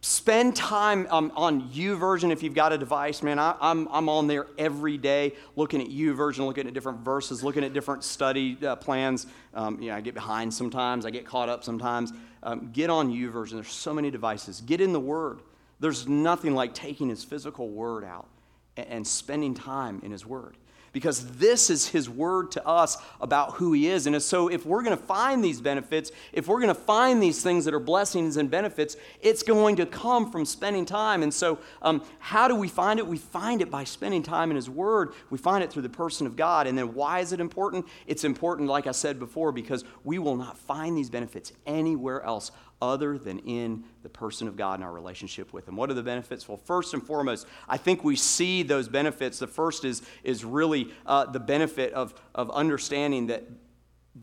spend 0.00 0.54
time 0.54 1.06
um, 1.10 1.32
on 1.34 1.70
YouVersion 1.70 2.30
if 2.30 2.42
you've 2.42 2.54
got 2.54 2.72
a 2.72 2.78
device 2.78 3.22
man. 3.22 3.38
I, 3.38 3.50
am 3.50 3.56
I'm, 3.60 3.88
I'm 3.90 4.08
on 4.08 4.26
there 4.26 4.46
every 4.56 4.96
day 4.96 5.34
looking 5.56 5.82
at 5.82 5.88
YouVersion 5.88 6.46
looking 6.46 6.66
at 6.66 6.74
different 6.74 7.00
verses 7.00 7.42
looking 7.42 7.64
at 7.64 7.72
different 7.72 8.04
study 8.04 8.56
uh, 8.64 8.76
plans. 8.76 9.26
Um, 9.54 9.80
you 9.80 9.88
know, 9.88 9.96
i 9.96 10.00
get 10.00 10.14
behind 10.14 10.54
sometimes 10.54 11.04
i 11.04 11.10
get 11.10 11.26
caught 11.26 11.48
up 11.48 11.64
sometimes. 11.64 12.12
Um, 12.42 12.70
get 12.72 12.88
on 12.88 13.12
YouVersion. 13.12 13.52
There's 13.52 13.68
so 13.68 13.92
many 13.92 14.10
devices. 14.10 14.60
Get 14.60 14.80
in 14.80 14.92
the 14.92 15.00
word. 15.00 15.40
There's 15.80 16.06
nothing 16.06 16.54
like 16.54 16.72
taking 16.72 17.08
his 17.08 17.24
physical 17.24 17.68
word 17.68 18.04
out 18.04 18.28
and, 18.76 18.86
and 18.88 19.06
spending 19.06 19.54
time 19.54 20.00
in 20.04 20.12
his 20.12 20.24
word 20.24 20.56
because 20.92 21.26
this 21.32 21.70
is 21.70 21.88
his 21.88 22.08
word 22.08 22.50
to 22.52 22.66
us 22.66 22.96
about 23.20 23.54
who 23.54 23.72
he 23.72 23.88
is. 23.88 24.06
And 24.06 24.20
so, 24.22 24.48
if 24.48 24.66
we're 24.66 24.82
going 24.82 24.96
to 24.96 25.02
find 25.02 25.44
these 25.44 25.60
benefits, 25.60 26.10
if 26.32 26.48
we're 26.48 26.60
going 26.60 26.68
to 26.68 26.74
find 26.74 27.22
these 27.22 27.42
things 27.42 27.64
that 27.64 27.74
are 27.74 27.80
blessings 27.80 28.36
and 28.36 28.50
benefits, 28.50 28.96
it's 29.20 29.42
going 29.42 29.76
to 29.76 29.86
come 29.86 30.30
from 30.30 30.44
spending 30.44 30.84
time. 30.84 31.22
And 31.22 31.32
so, 31.32 31.58
um, 31.82 32.02
how 32.18 32.48
do 32.48 32.54
we 32.54 32.68
find 32.68 32.98
it? 32.98 33.06
We 33.06 33.18
find 33.18 33.62
it 33.62 33.70
by 33.70 33.84
spending 33.84 34.22
time 34.22 34.50
in 34.50 34.56
his 34.56 34.70
word. 34.70 35.12
We 35.30 35.38
find 35.38 35.62
it 35.62 35.72
through 35.72 35.82
the 35.82 35.88
person 35.88 36.26
of 36.26 36.36
God. 36.36 36.66
And 36.66 36.76
then, 36.76 36.94
why 36.94 37.20
is 37.20 37.32
it 37.32 37.40
important? 37.40 37.86
It's 38.06 38.24
important, 38.24 38.68
like 38.68 38.86
I 38.86 38.92
said 38.92 39.18
before, 39.18 39.52
because 39.52 39.84
we 40.04 40.18
will 40.18 40.36
not 40.36 40.58
find 40.58 40.96
these 40.96 41.10
benefits 41.10 41.52
anywhere 41.66 42.22
else 42.22 42.50
other 42.80 43.18
than 43.18 43.40
in 43.40 43.84
the 44.02 44.08
person 44.08 44.46
of 44.46 44.56
God 44.56 44.74
and 44.74 44.84
our 44.84 44.92
relationship 44.92 45.52
with 45.52 45.66
Him. 45.66 45.76
What 45.76 45.90
are 45.90 45.94
the 45.94 46.02
benefits? 46.02 46.48
Well, 46.48 46.58
first 46.58 46.94
and 46.94 47.02
foremost, 47.02 47.46
I 47.68 47.76
think 47.76 48.04
we 48.04 48.16
see 48.16 48.62
those 48.62 48.88
benefits. 48.88 49.38
The 49.38 49.46
first 49.46 49.84
is, 49.84 50.02
is 50.22 50.44
really 50.44 50.92
uh, 51.06 51.26
the 51.26 51.40
benefit 51.40 51.92
of, 51.92 52.14
of 52.34 52.50
understanding 52.50 53.26
that 53.28 53.44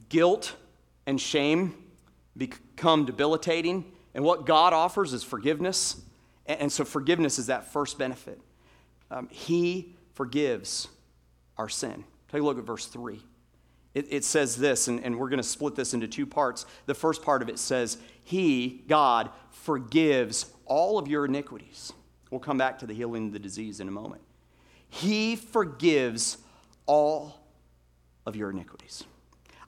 guilt 0.10 0.56
and 1.06 1.20
shame 1.20 1.76
become 2.38 3.06
debilitating, 3.06 3.92
and 4.14 4.24
what 4.24 4.46
God 4.46 4.74
offers 4.74 5.14
is 5.14 5.24
forgiveness. 5.24 6.02
And, 6.46 6.62
and 6.62 6.72
so, 6.72 6.86
forgiveness 6.86 7.40
is 7.40 7.48
that 7.48 7.72
first 7.72 7.98
benefit. 7.98 8.40
Um, 9.12 9.28
he 9.30 9.96
forgives 10.14 10.88
our 11.58 11.70
sin. 11.70 12.04
Take 12.32 12.42
a 12.42 12.44
look 12.46 12.58
at 12.58 12.64
verse 12.64 12.86
3. 12.88 13.22
It, 13.96 14.08
it 14.12 14.24
says 14.26 14.58
this, 14.58 14.88
and, 14.88 15.04
and 15.04 15.18
we're 15.18 15.30
going 15.30 15.38
to 15.38 15.44
split 15.44 15.76
this 15.76 15.94
into 15.94 16.08
two 16.08 16.28
parts. 16.28 16.66
The 16.86 16.94
first 16.94 17.24
part 17.24 17.42
of 17.42 17.50
it 17.50 17.58
says, 17.58 17.98
He, 18.24 18.84
God, 18.88 19.30
forgives 19.50 20.54
all 20.66 21.00
of 21.00 21.08
your 21.08 21.26
iniquities. 21.26 21.94
We'll 22.30 22.42
come 22.42 22.58
back 22.58 22.78
to 22.80 22.86
the 22.86 22.94
healing 22.94 23.28
of 23.28 23.34
the 23.34 23.40
disease 23.40 23.80
in 23.80 23.88
a 23.88 23.92
moment. 23.92 24.22
He 24.90 25.38
forgives 25.38 26.38
all 26.86 27.40
of 28.26 28.36
your 28.36 28.52
iniquities. 28.52 29.06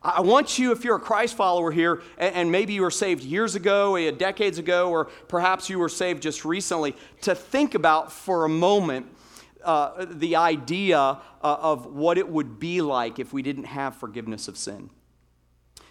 I 0.02 0.22
want 0.22 0.60
you, 0.60 0.72
if 0.72 0.84
you're 0.84 0.98
a 0.98 1.02
Christ 1.02 1.36
follower 1.36 1.72
here, 1.72 2.02
and 2.18 2.52
maybe 2.52 2.74
you 2.74 2.82
were 2.82 2.92
saved 2.92 3.24
years 3.24 3.56
ago, 3.56 4.12
decades 4.12 4.58
ago, 4.58 4.90
or 4.92 5.06
perhaps 5.28 5.70
you 5.70 5.80
were 5.80 5.90
saved 5.90 6.22
just 6.22 6.46
recently, 6.46 6.96
to 7.22 7.34
think 7.34 7.76
about 7.76 8.12
for 8.12 8.46
a 8.46 8.50
moment 8.50 9.08
uh, 9.68 10.06
the 10.10 10.36
idea 10.38 10.98
uh, 10.98 11.20
of 11.42 11.86
what 11.86 12.18
it 12.18 12.28
would 12.28 12.60
be 12.60 12.82
like 12.82 13.20
if 13.20 13.34
we 13.34 13.42
didn't 13.42 13.66
have 13.66 13.96
forgiveness 13.96 14.48
of 14.48 14.58
sin. 14.58 14.90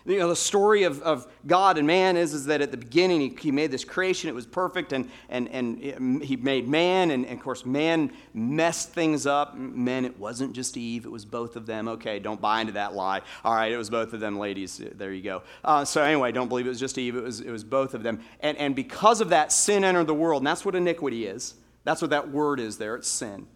You 0.06 0.20
know, 0.20 0.28
the 0.28 0.36
story 0.36 0.84
of, 0.84 1.02
of 1.02 1.26
God 1.48 1.78
and 1.78 1.86
man 1.86 2.16
is, 2.16 2.32
is 2.32 2.46
that 2.46 2.60
at 2.60 2.70
the 2.70 2.76
beginning 2.76 3.20
he, 3.20 3.36
he 3.40 3.50
made 3.50 3.72
this 3.72 3.84
creation, 3.84 4.30
it 4.30 4.34
was 4.34 4.46
perfect, 4.46 4.92
and, 4.92 5.10
and, 5.28 5.48
and 5.48 6.22
he 6.22 6.36
made 6.36 6.68
man, 6.68 7.10
and, 7.10 7.26
and, 7.26 7.36
of 7.36 7.42
course, 7.42 7.66
man 7.66 8.12
messed 8.32 8.92
things 8.92 9.26
up. 9.26 9.56
Men, 9.56 10.04
it 10.04 10.16
wasn't 10.16 10.52
just 10.52 10.76
Eve, 10.76 11.06
it 11.06 11.10
was 11.10 11.24
both 11.24 11.56
of 11.56 11.66
them. 11.66 11.88
Okay, 11.88 12.20
don't 12.20 12.40
buy 12.40 12.60
into 12.60 12.74
that 12.74 12.94
lie. 12.94 13.20
All 13.44 13.54
right, 13.54 13.72
it 13.72 13.76
was 13.76 13.90
both 13.90 14.12
of 14.12 14.20
them, 14.20 14.38
ladies. 14.38 14.80
There 14.94 15.12
you 15.12 15.22
go. 15.22 15.42
Uh, 15.64 15.84
so, 15.84 16.02
anyway, 16.04 16.30
don't 16.30 16.48
believe 16.48 16.66
it 16.66 16.70
was 16.70 16.80
just 16.80 16.98
Eve, 16.98 17.16
it 17.16 17.24
was, 17.24 17.40
it 17.40 17.50
was 17.50 17.64
both 17.64 17.92
of 17.92 18.04
them. 18.04 18.20
And, 18.38 18.56
and 18.58 18.76
because 18.76 19.20
of 19.20 19.30
that, 19.30 19.50
sin 19.50 19.82
entered 19.82 20.06
the 20.06 20.14
world, 20.14 20.40
and 20.40 20.46
that's 20.46 20.64
what 20.64 20.76
iniquity 20.76 21.26
is. 21.26 21.54
That's 21.82 22.00
what 22.00 22.10
that 22.10 22.30
word 22.30 22.60
is 22.60 22.78
there, 22.78 22.94
it's 22.94 23.08
sin. 23.08 23.48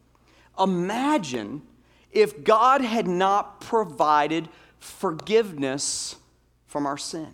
Imagine 0.58 1.62
if 2.10 2.44
God 2.44 2.80
had 2.80 3.06
not 3.06 3.60
provided 3.60 4.48
forgiveness 4.78 6.16
from 6.66 6.86
our 6.86 6.98
sin. 6.98 7.28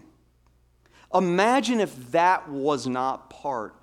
Imagine 1.15 1.81
if 1.81 2.13
that 2.13 2.49
was 2.49 2.87
not 2.87 3.31
part 3.31 3.75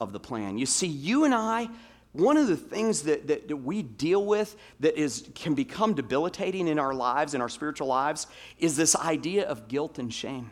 of 0.00 0.12
the 0.12 0.20
plan. 0.20 0.58
You 0.58 0.66
see, 0.66 0.86
you 0.86 1.24
and 1.24 1.34
I, 1.34 1.68
one 2.12 2.36
of 2.36 2.46
the 2.46 2.56
things 2.56 3.02
that, 3.02 3.26
that, 3.28 3.48
that, 3.48 3.56
we 3.56 3.82
deal 3.82 4.24
with 4.24 4.56
that 4.80 4.96
is, 4.98 5.28
can 5.34 5.54
become 5.54 5.94
debilitating 5.94 6.68
in 6.68 6.78
our 6.78 6.94
lives, 6.94 7.34
in 7.34 7.40
our 7.40 7.48
spiritual 7.48 7.88
lives, 7.88 8.26
is 8.58 8.76
this 8.76 8.94
idea 8.96 9.46
of 9.48 9.68
guilt 9.68 9.98
and 9.98 10.12
shame. 10.12 10.50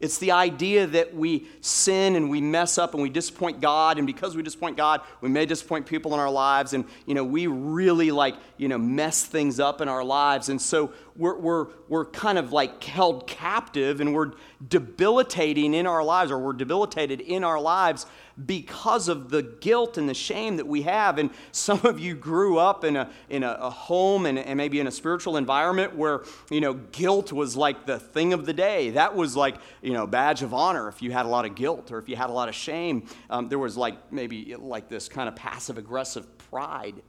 It's 0.00 0.18
the 0.18 0.32
idea 0.32 0.86
that 0.88 1.14
we 1.14 1.46
sin 1.60 2.16
and 2.16 2.28
we 2.28 2.40
mess 2.40 2.78
up 2.78 2.94
and 2.94 3.02
we 3.02 3.08
disappoint 3.08 3.60
God, 3.60 3.96
and 3.98 4.06
because 4.06 4.36
we 4.36 4.42
disappoint 4.42 4.76
God, 4.76 5.00
we 5.20 5.28
may 5.28 5.46
disappoint 5.46 5.86
people 5.86 6.12
in 6.14 6.20
our 6.20 6.30
lives, 6.30 6.72
and 6.72 6.84
you 7.06 7.14
know 7.14 7.24
we 7.24 7.46
really 7.46 8.10
like 8.10 8.34
you 8.56 8.68
know 8.68 8.78
mess 8.78 9.24
things 9.24 9.60
up 9.60 9.80
in 9.80 9.88
our 9.88 10.04
lives, 10.04 10.48
and 10.48 10.60
so 10.60 10.92
we're 11.16 11.38
we're 11.38 11.66
we're 11.88 12.04
kind 12.06 12.38
of 12.38 12.52
like 12.52 12.82
held 12.82 13.26
captive, 13.26 14.00
and 14.00 14.12
we're 14.12 14.32
debilitating 14.66 15.74
in 15.74 15.86
our 15.86 16.02
lives, 16.02 16.30
or 16.30 16.38
we're 16.38 16.52
debilitated 16.52 17.20
in 17.20 17.44
our 17.44 17.60
lives 17.60 18.06
because 18.46 19.08
of 19.08 19.30
the 19.30 19.42
guilt 19.42 19.96
and 19.96 20.08
the 20.08 20.14
shame 20.14 20.56
that 20.56 20.66
we 20.66 20.82
have. 20.82 21.18
And 21.18 21.30
some 21.52 21.80
of 21.84 22.00
you 22.00 22.14
grew 22.14 22.58
up 22.58 22.84
in 22.84 22.96
a, 22.96 23.10
in 23.28 23.42
a, 23.42 23.52
a 23.60 23.70
home 23.70 24.26
and, 24.26 24.38
and 24.38 24.56
maybe 24.56 24.80
in 24.80 24.86
a 24.86 24.90
spiritual 24.90 25.36
environment 25.36 25.94
where, 25.94 26.22
you 26.50 26.60
know, 26.60 26.74
guilt 26.74 27.32
was 27.32 27.56
like 27.56 27.86
the 27.86 27.98
thing 27.98 28.32
of 28.32 28.46
the 28.46 28.52
day. 28.52 28.90
That 28.90 29.14
was 29.14 29.36
like, 29.36 29.56
you 29.82 29.92
know, 29.92 30.06
badge 30.06 30.42
of 30.42 30.52
honor 30.52 30.88
if 30.88 31.02
you 31.02 31.12
had 31.12 31.26
a 31.26 31.28
lot 31.28 31.44
of 31.44 31.54
guilt 31.54 31.92
or 31.92 31.98
if 31.98 32.08
you 32.08 32.16
had 32.16 32.30
a 32.30 32.32
lot 32.32 32.48
of 32.48 32.54
shame. 32.54 33.06
Um, 33.30 33.48
there 33.48 33.58
was 33.58 33.76
like 33.76 34.12
maybe 34.12 34.56
like 34.56 34.88
this 34.88 35.08
kind 35.08 35.28
of 35.28 35.36
passive 35.36 35.78
aggressive 35.78 36.26
pride 36.50 37.02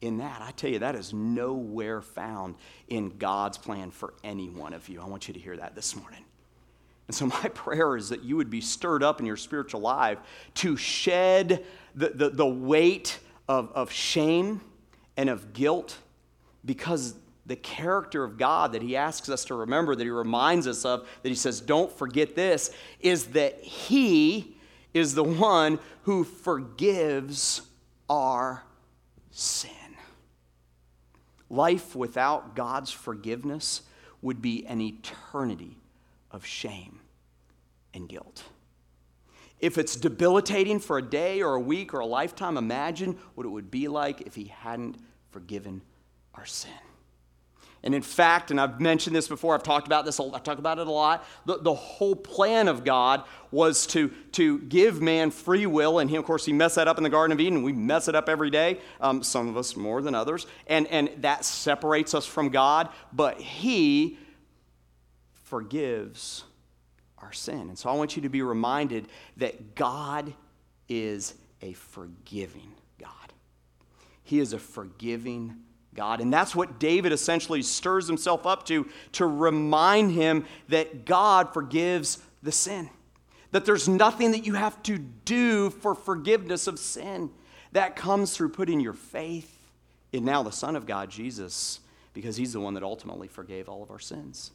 in 0.00 0.18
that. 0.18 0.40
I 0.40 0.50
tell 0.52 0.70
you, 0.70 0.78
that 0.78 0.94
is 0.94 1.12
nowhere 1.12 2.00
found 2.00 2.54
in 2.88 3.10
God's 3.18 3.58
plan 3.58 3.90
for 3.90 4.14
any 4.24 4.48
one 4.48 4.72
of 4.72 4.88
you. 4.88 5.00
I 5.00 5.06
want 5.06 5.28
you 5.28 5.34
to 5.34 5.40
hear 5.40 5.56
that 5.56 5.74
this 5.74 5.94
morning. 5.94 6.24
And 7.10 7.14
so, 7.16 7.26
my 7.42 7.48
prayer 7.48 7.96
is 7.96 8.10
that 8.10 8.22
you 8.22 8.36
would 8.36 8.50
be 8.50 8.60
stirred 8.60 9.02
up 9.02 9.18
in 9.18 9.26
your 9.26 9.36
spiritual 9.36 9.80
life 9.80 10.18
to 10.54 10.76
shed 10.76 11.64
the, 11.96 12.10
the, 12.10 12.30
the 12.30 12.46
weight 12.46 13.18
of, 13.48 13.72
of 13.72 13.90
shame 13.90 14.60
and 15.16 15.28
of 15.28 15.52
guilt 15.52 15.96
because 16.64 17.16
the 17.46 17.56
character 17.56 18.22
of 18.22 18.38
God 18.38 18.74
that 18.74 18.82
He 18.82 18.96
asks 18.96 19.28
us 19.28 19.44
to 19.46 19.56
remember, 19.56 19.96
that 19.96 20.04
He 20.04 20.10
reminds 20.10 20.68
us 20.68 20.84
of, 20.84 21.08
that 21.24 21.28
He 21.28 21.34
says, 21.34 21.60
don't 21.60 21.90
forget 21.90 22.36
this, 22.36 22.70
is 23.00 23.26
that 23.28 23.60
He 23.60 24.56
is 24.94 25.16
the 25.16 25.24
one 25.24 25.80
who 26.04 26.22
forgives 26.22 27.62
our 28.08 28.62
sin. 29.32 29.72
Life 31.48 31.96
without 31.96 32.54
God's 32.54 32.92
forgiveness 32.92 33.82
would 34.22 34.40
be 34.40 34.64
an 34.66 34.80
eternity 34.80 35.76
of 36.30 36.46
shame 36.46 37.00
and 37.94 38.08
guilt. 38.08 38.44
If 39.58 39.76
it's 39.76 39.96
debilitating 39.96 40.78
for 40.78 40.98
a 40.98 41.02
day 41.02 41.42
or 41.42 41.54
a 41.54 41.60
week 41.60 41.92
or 41.92 42.00
a 42.00 42.06
lifetime, 42.06 42.56
imagine 42.56 43.18
what 43.34 43.46
it 43.46 43.50
would 43.50 43.70
be 43.70 43.88
like 43.88 44.22
if 44.22 44.34
He 44.34 44.44
hadn't 44.44 44.96
forgiven 45.30 45.82
our 46.34 46.46
sin. 46.46 46.70
And 47.82 47.94
in 47.94 48.02
fact, 48.02 48.50
and 48.50 48.60
I've 48.60 48.78
mentioned 48.78 49.16
this 49.16 49.26
before, 49.26 49.54
I've 49.54 49.62
talked 49.62 49.86
about 49.86 50.04
this, 50.04 50.20
I 50.20 50.38
talk 50.40 50.58
about 50.58 50.78
it 50.78 50.86
a 50.86 50.90
lot. 50.90 51.26
The, 51.46 51.58
the 51.58 51.72
whole 51.72 52.14
plan 52.14 52.68
of 52.68 52.84
God 52.84 53.24
was 53.50 53.86
to, 53.88 54.12
to 54.32 54.58
give 54.58 55.00
man 55.00 55.30
free 55.30 55.64
will. 55.64 55.98
And 55.98 56.10
he, 56.10 56.16
of 56.16 56.24
course, 56.24 56.44
he 56.44 56.52
messed 56.52 56.76
that 56.76 56.88
up 56.88 56.98
in 56.98 57.04
the 57.04 57.10
Garden 57.10 57.32
of 57.32 57.40
Eden. 57.40 57.62
We 57.62 57.72
mess 57.72 58.06
it 58.06 58.14
up 58.14 58.28
every 58.28 58.50
day, 58.50 58.80
um, 59.00 59.22
some 59.22 59.48
of 59.48 59.56
us 59.56 59.76
more 59.76 60.02
than 60.02 60.14
others. 60.14 60.46
And, 60.66 60.86
and 60.88 61.10
that 61.18 61.44
separates 61.46 62.12
us 62.12 62.26
from 62.26 62.50
God. 62.50 62.90
But 63.14 63.40
he 63.40 64.18
forgives 65.50 66.44
our 67.18 67.32
sin. 67.32 67.68
And 67.68 67.76
so 67.76 67.90
I 67.90 67.94
want 67.94 68.14
you 68.14 68.22
to 68.22 68.28
be 68.28 68.40
reminded 68.40 69.08
that 69.36 69.74
God 69.74 70.32
is 70.88 71.34
a 71.60 71.72
forgiving 71.72 72.72
God. 72.98 73.10
He 74.22 74.38
is 74.38 74.52
a 74.52 74.60
forgiving 74.60 75.56
God. 75.92 76.20
And 76.20 76.32
that's 76.32 76.54
what 76.54 76.78
David 76.78 77.10
essentially 77.10 77.62
stirs 77.62 78.06
himself 78.06 78.46
up 78.46 78.64
to, 78.66 78.88
to 79.12 79.26
remind 79.26 80.12
him 80.12 80.46
that 80.68 81.04
God 81.04 81.52
forgives 81.52 82.18
the 82.44 82.52
sin. 82.52 82.88
That 83.50 83.64
there's 83.64 83.88
nothing 83.88 84.30
that 84.30 84.46
you 84.46 84.54
have 84.54 84.80
to 84.84 84.98
do 84.98 85.70
for 85.70 85.96
forgiveness 85.96 86.68
of 86.68 86.78
sin. 86.78 87.30
That 87.72 87.96
comes 87.96 88.36
through 88.36 88.50
putting 88.50 88.78
your 88.78 88.92
faith 88.92 89.58
in 90.12 90.24
now 90.24 90.44
the 90.44 90.52
Son 90.52 90.76
of 90.76 90.86
God, 90.86 91.10
Jesus, 91.10 91.80
because 92.14 92.36
he's 92.36 92.52
the 92.52 92.60
one 92.60 92.74
that 92.74 92.84
ultimately 92.84 93.26
forgave 93.26 93.68
all 93.68 93.82
of 93.82 93.90
our 93.90 93.98
sins. 93.98 94.52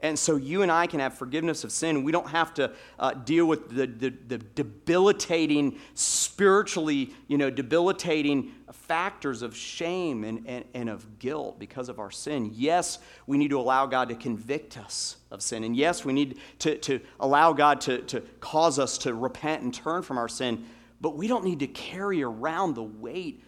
And 0.00 0.16
so 0.16 0.36
you 0.36 0.62
and 0.62 0.70
I 0.70 0.86
can 0.86 1.00
have 1.00 1.14
forgiveness 1.14 1.64
of 1.64 1.72
sin. 1.72 2.04
We 2.04 2.12
don't 2.12 2.28
have 2.28 2.54
to 2.54 2.72
uh, 3.00 3.14
deal 3.14 3.46
with 3.46 3.70
the, 3.70 3.86
the, 3.86 4.14
the, 4.28 4.38
debilitating, 4.38 5.80
spiritually, 5.94 7.12
you 7.26 7.36
know, 7.36 7.50
debilitating 7.50 8.52
factors 8.72 9.42
of 9.42 9.56
shame 9.56 10.22
and, 10.22 10.46
and, 10.46 10.64
and 10.72 10.88
of 10.88 11.18
guilt 11.18 11.58
because 11.58 11.88
of 11.88 11.98
our 11.98 12.12
sin. 12.12 12.52
Yes, 12.54 13.00
we 13.26 13.38
need 13.38 13.50
to 13.50 13.58
allow 13.58 13.86
God 13.86 14.08
to 14.10 14.14
convict 14.14 14.78
us 14.78 15.16
of 15.32 15.42
sin. 15.42 15.64
And 15.64 15.76
yes, 15.76 16.04
we 16.04 16.12
need 16.12 16.38
to, 16.60 16.78
to 16.78 17.00
allow 17.18 17.52
God 17.52 17.80
to, 17.82 17.98
to 18.02 18.20
cause 18.38 18.78
us 18.78 18.98
to 18.98 19.14
repent 19.14 19.62
and 19.62 19.74
turn 19.74 20.02
from 20.02 20.16
our 20.16 20.28
sin. 20.28 20.64
But 21.00 21.16
we 21.16 21.26
don't 21.26 21.44
need 21.44 21.58
to 21.58 21.66
carry 21.66 22.22
around 22.22 22.74
the 22.74 22.84
weight 22.84 23.42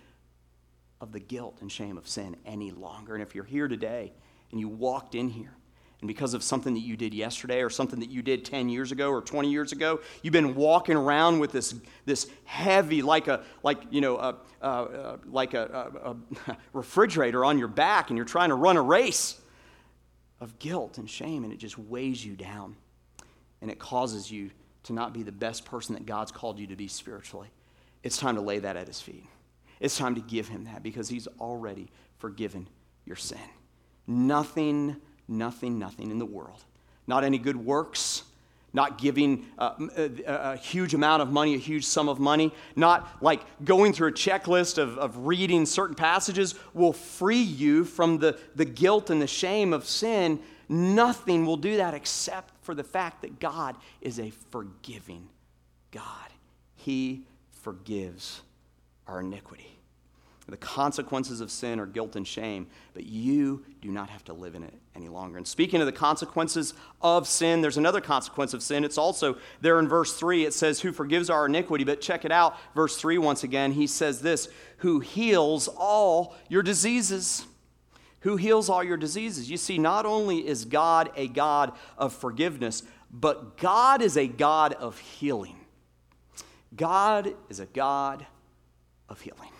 of 1.01 1.13
the 1.13 1.21
guilt 1.21 1.59
and 1.61 1.71
shame 1.71 1.97
of 1.97 2.09
sin 2.09 2.37
any 2.45 2.73
longer. 2.73 3.15
And 3.15 3.23
if 3.23 3.37
you're 3.37 3.45
here 3.45 3.69
today 3.69 4.13
and 4.51 4.59
you 4.59 4.69
walked 4.69 5.15
in 5.15 5.29
here, 5.29 5.55
and 6.01 6.09
because 6.09 6.33
of 6.33 6.43
something 6.43 6.73
that 6.75 6.81
you 6.81 6.97
did 6.97 7.13
yesterday 7.13 7.63
or 7.63 7.69
something 7.69 8.01
that 8.01 8.11
you 8.11 8.23
did 8.23 8.45
10 8.45 8.71
years 8.71 8.91
ago 8.91 9.11
or 9.11 9.21
20 9.21 9.51
years 9.51 9.73
ago, 9.73 10.01
you've 10.23 10.33
been 10.33 10.55
walking 10.55 10.97
around 10.97 11.41
with 11.41 11.53
this, 11.53 11.75
this 12.07 12.27
heavy, 12.45 13.03
like 13.03 13.29
a, 13.29 13.45
like, 13.63 13.83
you 13.91 14.01
know, 14.01 14.17
a, 14.17 14.37
a, 14.63 15.19
like 15.27 15.53
a, 15.53 16.17
a 16.49 16.57
refrigerator 16.73 17.45
on 17.45 17.59
your 17.59 17.69
back, 17.69 18.09
and 18.09 18.17
you're 18.17 18.25
trying 18.25 18.49
to 18.49 18.55
run 18.55 18.79
a 18.79 18.83
race 18.83 19.39
of 20.41 20.59
guilt 20.59 20.97
and 20.97 21.09
shame, 21.09 21.45
and 21.45 21.53
it 21.53 21.59
just 21.59 21.79
weighs 21.79 22.25
you 22.25 22.35
down. 22.35 22.77
And 23.61 23.71
it 23.71 23.79
causes 23.79 24.31
you 24.31 24.51
to 24.85 24.95
not 24.95 25.13
be 25.13 25.23
the 25.23 25.33
best 25.33 25.67
person 25.67 25.95
that 25.95 26.07
God's 26.07 26.33
called 26.33 26.59
you 26.59 26.67
to 26.69 26.77
be 26.77 26.89
spiritually. 26.89 27.49
It's 28.03 28.17
time 28.17 28.37
to 28.37 28.41
lay 28.41 28.59
that 28.61 28.77
at 28.77 28.87
his 28.87 29.03
feet. 29.03 29.27
It's 29.81 29.99
time 29.99 30.15
to 30.15 30.23
give 30.23 30.49
him 30.49 30.65
that 30.65 30.83
because 30.83 31.11
he's 31.11 31.29
already 31.39 31.91
forgiven 32.17 32.69
your 33.05 33.17
sin. 33.17 33.39
Nothing 34.07 34.97
nothing, 35.31 35.79
nothing 35.79 36.11
in 36.11 36.19
the 36.19 36.27
world. 36.27 36.64
Not 37.07 37.25
any 37.25 37.38
good 37.38 37.57
works, 37.57 38.25
not 38.73 38.99
giving 38.99 39.47
uh, 39.59 39.75
a, 39.97 40.03
a, 40.03 40.05
uh, 40.05 40.33
uh, 40.33 40.53
a, 40.53 40.57
huge 40.57 40.95
amount 40.95 41.23
of 41.23 41.33
money, 41.33 41.55
a 41.55 41.59
huge 41.59 41.85
sum 41.85 42.09
of 42.09 42.21
money, 42.21 42.53
not 42.77 43.09
like 43.21 43.40
going 43.64 43.93
through 43.93 44.09
a 44.09 44.12
checklist 44.12 44.79
of, 44.79 44.97
of 44.99 45.27
reading 45.27 45.66
certain 45.66 45.97
passages 45.97 46.55
will 46.75 46.93
free 46.93 47.43
you 47.43 47.85
from 47.85 48.19
the, 48.19 48.38
the 48.55 48.64
guilt 48.64 49.11
and 49.11 49.21
the 49.21 49.27
shame 49.27 49.73
of 49.73 49.87
sin. 49.87 50.40
Nothing 50.69 51.47
will 51.47 51.57
do 51.57 51.79
that 51.79 51.95
except 51.95 52.55
for 52.62 52.75
the 52.75 52.85
fact 52.85 53.23
that 53.23 53.40
God 53.40 53.77
is 54.01 54.21
a 54.21 54.31
forgiving 54.51 55.29
God. 55.90 56.05
He 56.77 57.25
forgives 57.51 58.43
our 59.07 59.21
iniquity. 59.21 59.80
The 60.51 60.57
consequences 60.57 61.41
of 61.41 61.51
sin 61.51 61.79
are 61.79 61.87
guilt 61.87 62.17
and 62.17 62.27
shame, 62.27 62.67
but 62.93 63.05
you 63.05 63.65
do 63.81 63.91
not 63.91 64.11
have 64.11 64.25
to 64.25 64.33
live 64.33 64.57
in 64.57 64.65
it 64.65 64.75
any 64.97 65.09
longer. 65.09 65.37
And 65.37 65.47
speaking 65.47 65.81
of 65.81 65.87
the 65.87 65.93
consequences 65.93 66.75
of 67.01 67.29
sin, 67.29 67.61
there's 67.61 67.77
another 67.77 68.01
consequence 68.01 68.53
of 68.53 68.63
sin. 68.63 68.83
It's 68.83 68.99
also 68.99 69.39
there 69.61 69.79
in 69.79 69.89
verse 69.89 70.19
3. 70.19 70.45
It 70.45 70.53
says, 70.53 70.81
Who 70.81 70.93
forgives 70.93 71.31
our 71.31 71.47
iniquity. 71.47 71.85
But 71.85 72.01
check 72.01 72.25
it 72.25 72.33
out. 72.33 72.57
Verse 72.75 72.97
3, 72.97 73.19
once 73.19 73.45
again, 73.45 73.73
he 73.73 73.87
says 73.87 74.21
this 74.23 74.49
Who 74.79 75.01
heals 75.01 75.69
all 75.69 76.35
your 76.49 76.63
diseases. 76.63 77.47
Who 78.21 78.37
heals 78.37 78.69
all 78.69 78.85
your 78.85 78.97
diseases. 78.97 79.51
You 79.51 79.57
see, 79.57 79.79
not 79.79 80.05
only 80.05 80.47
is 80.47 80.65
God 80.65 81.11
a 81.17 81.29
God 81.29 81.73
of 81.97 82.13
forgiveness, 82.13 82.83
but 83.11 83.57
God 83.57 84.03
is 84.03 84.17
a 84.17 84.27
God 84.27 84.73
of 84.75 84.99
healing. 84.99 85.57
God 86.75 87.35
is 87.49 87.61
a 87.61 87.67
God 87.67 88.27
of 89.09 89.21
healing. 89.21 89.51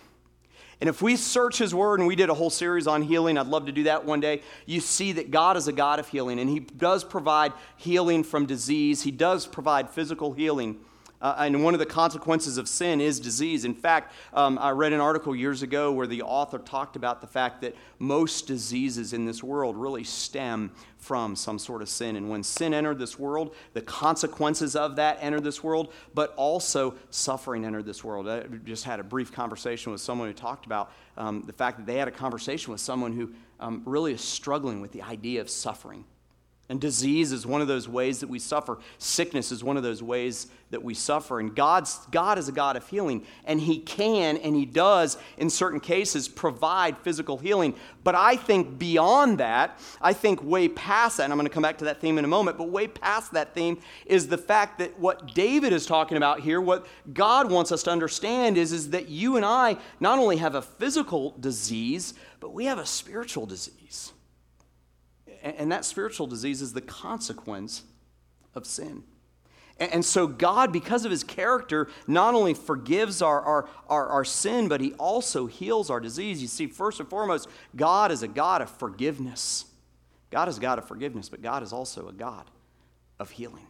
And 0.81 0.89
if 0.89 1.03
we 1.03 1.17
search 1.17 1.59
His 1.59 1.75
Word, 1.75 2.01
and 2.01 2.09
we 2.09 2.17
did 2.17 2.31
a 2.31 2.35
whole 2.35 2.51
series 2.51 2.87
on 2.87 3.03
healing, 3.03 3.37
I'd 3.37 3.47
love 3.47 3.67
to 3.67 3.73
do 3.73 3.83
that 3.85 4.05
one 4.05 4.21
day, 4.21 4.43
you 4.65 4.81
see 4.81 5.13
that 5.13 5.31
God 5.31 5.57
is 5.57 5.69
a 5.69 5.73
God 5.73 5.99
of 5.99 6.09
healing, 6.09 6.41
and 6.41 6.49
He 6.49 6.61
does 6.61 7.05
provide 7.05 7.53
healing 7.77 8.25
from 8.25 8.47
disease, 8.47 9.03
He 9.03 9.11
does 9.11 9.47
provide 9.47 9.91
physical 9.91 10.33
healing. 10.33 10.79
Uh, 11.21 11.35
and 11.39 11.63
one 11.63 11.75
of 11.75 11.81
the 11.81 11.87
consequences 11.87 12.57
of 12.57 12.67
sin 12.67 13.01
is 13.01 13.21
disease. 13.21 13.65
In 13.65 13.75
fact, 13.75 14.15
um, 14.33 14.59
I 14.59 14.71
read 14.71 14.93
an 14.93 15.01
article 15.01 15.37
years 15.37 15.63
ago 15.63 15.93
where 15.93 16.07
the 16.07 16.23
author 16.23 16.59
talked 16.59 16.97
about 16.97 17.21
the 17.21 17.27
fact 17.27 17.61
that 17.61 17.77
most 17.99 18.47
diseases 18.47 19.13
in 19.13 19.27
this 19.27 19.43
world 19.43 19.77
really 19.77 20.05
stem 20.05 20.73
from 20.97 21.37
some 21.37 21.59
sort 21.59 21.83
of 21.83 21.89
sin. 21.89 22.17
And 22.17 22.31
when 22.31 22.43
sin 22.43 22.73
entered 22.73 22.99
this 22.99 23.19
world, 23.19 23.55
the 23.75 23.83
consequences 23.83 24.77
of 24.77 24.97
that 24.97 25.19
entered 25.21 25.45
this 25.45 25.63
world, 25.63 25.93
but 26.15 26.33
also 26.37 26.95
suffering 27.11 27.65
entered 27.65 27.85
this 27.85 28.03
world. 28.03 28.29
I 28.29 28.45
just 28.65 28.85
had 28.85 29.01
a 29.01 29.05
brief 29.05 29.33
conversation 29.33 29.93
with 29.93 30.01
someone 30.01 30.29
who 30.29 30.35
talked 30.35 30.65
about 30.65 30.93
um, 31.17 31.43
the 31.47 31.53
fact 31.53 31.79
that 31.79 31.87
they 31.87 31.97
had 31.97 32.09
a 32.09 32.13
conversation 32.13 32.73
with 32.73 32.81
someone 32.81 33.13
who 33.13 33.33
um, 33.59 33.83
really 33.85 34.13
is 34.13 34.23
struggling 34.23 34.81
with 34.81 34.93
the 34.93 35.03
idea 35.03 35.41
of 35.41 35.51
suffering. 35.51 36.05
And 36.71 36.81
disease 36.81 37.33
is 37.33 37.45
one 37.45 37.61
of 37.61 37.67
those 37.67 37.89
ways 37.89 38.21
that 38.21 38.29
we 38.29 38.39
suffer. 38.39 38.79
Sickness 38.97 39.51
is 39.51 39.65
one 39.65 39.77
of 39.77 39.83
those 39.83 40.05
ways 40.05 40.47
that 40.71 40.85
we 40.85 40.95
suffer. 40.95 41.41
And 41.41 41.53
God's, 41.53 41.99
God 42.13 42.39
is 42.39 42.49
a 42.49 42.53
God 42.53 42.77
of 42.77 42.87
healing. 42.87 43.27
And 43.45 43.61
He 43.61 43.81
can 43.81 44.37
and 44.37 44.55
He 44.55 44.67
does, 44.67 45.19
in 45.37 45.51
certain 45.51 45.81
cases, 45.81 46.29
provide 46.29 46.97
physical 46.99 47.39
healing. 47.39 47.75
But 48.05 48.15
I 48.15 48.37
think 48.37 48.79
beyond 48.79 49.39
that, 49.39 49.81
I 50.01 50.13
think 50.13 50.45
way 50.45 50.69
past 50.69 51.17
that, 51.17 51.25
and 51.25 51.33
I'm 51.33 51.39
going 51.39 51.49
to 51.49 51.53
come 51.53 51.65
back 51.65 51.79
to 51.79 51.87
that 51.87 52.01
theme 52.01 52.19
in 52.19 52.25
a 52.25 52.29
moment, 52.29 52.57
but 52.57 52.69
way 52.69 52.87
past 52.87 53.33
that 53.33 53.53
theme 53.53 53.81
is 54.07 54.29
the 54.29 54.39
fact 54.39 54.79
that 54.79 54.97
what 54.97 55.35
David 55.35 55.73
is 55.73 55.87
talking 55.87 56.19
about 56.19 56.39
here, 56.39 56.61
what 56.61 56.87
God 57.13 57.51
wants 57.51 57.73
us 57.73 57.83
to 57.83 57.91
understand 57.91 58.57
is, 58.57 58.73
is 58.73 58.91
that 58.91 59.09
you 59.09 59.35
and 59.35 59.45
I 59.45 59.77
not 59.99 60.21
only 60.21 60.37
have 60.37 60.55
a 60.55 60.63
physical 60.63 61.35
disease, 61.41 62.15
but 62.39 62.55
we 62.55 62.67
have 62.67 62.79
a 62.79 62.87
spiritual 62.87 63.45
disease 63.45 64.13
and 65.43 65.73
that 65.73 65.85
spiritual 65.85 66.27
disease 66.27 66.63
is 66.63 66.73
the 66.73 66.81
consequence 66.81 67.85
of 68.55 68.67
sin. 68.67 69.05
And 69.79 70.05
so, 70.05 70.27
God, 70.27 70.75
because 70.75 71.07
of 71.07 71.11
his 71.11 71.25
character, 71.25 71.89
not 72.07 72.35
only 72.35 72.53
forgives 72.53 73.23
our, 73.23 73.41
our, 73.41 73.69
our, 73.89 74.09
our, 74.09 74.25
sin, 74.27 74.69
but 74.69 74.83
he 74.83 74.93
also 74.95 75.47
heals 75.47 75.89
our 75.89 76.01
disease. 76.01 76.43
You 76.43 76.49
see, 76.49 76.67
first 76.67 77.01
and 77.01 77.09
foremost, 77.09 77.49
God 77.75 78.13
is 78.13 78.23
a 78.23 78.29
God 78.29 78.61
of 78.61 78.69
forgiveness. 78.69 79.65
God 80.31 80.51
is 80.51 80.59
a 80.59 80.61
God 80.61 80.79
of 80.79 80.87
forgiveness, 80.87 81.31
but 81.31 81.41
God 81.41 81.63
is 81.63 81.73
also 81.73 82.09
a 82.09 82.13
God 82.13 82.45
of 83.19 83.31
healing. 83.31 83.67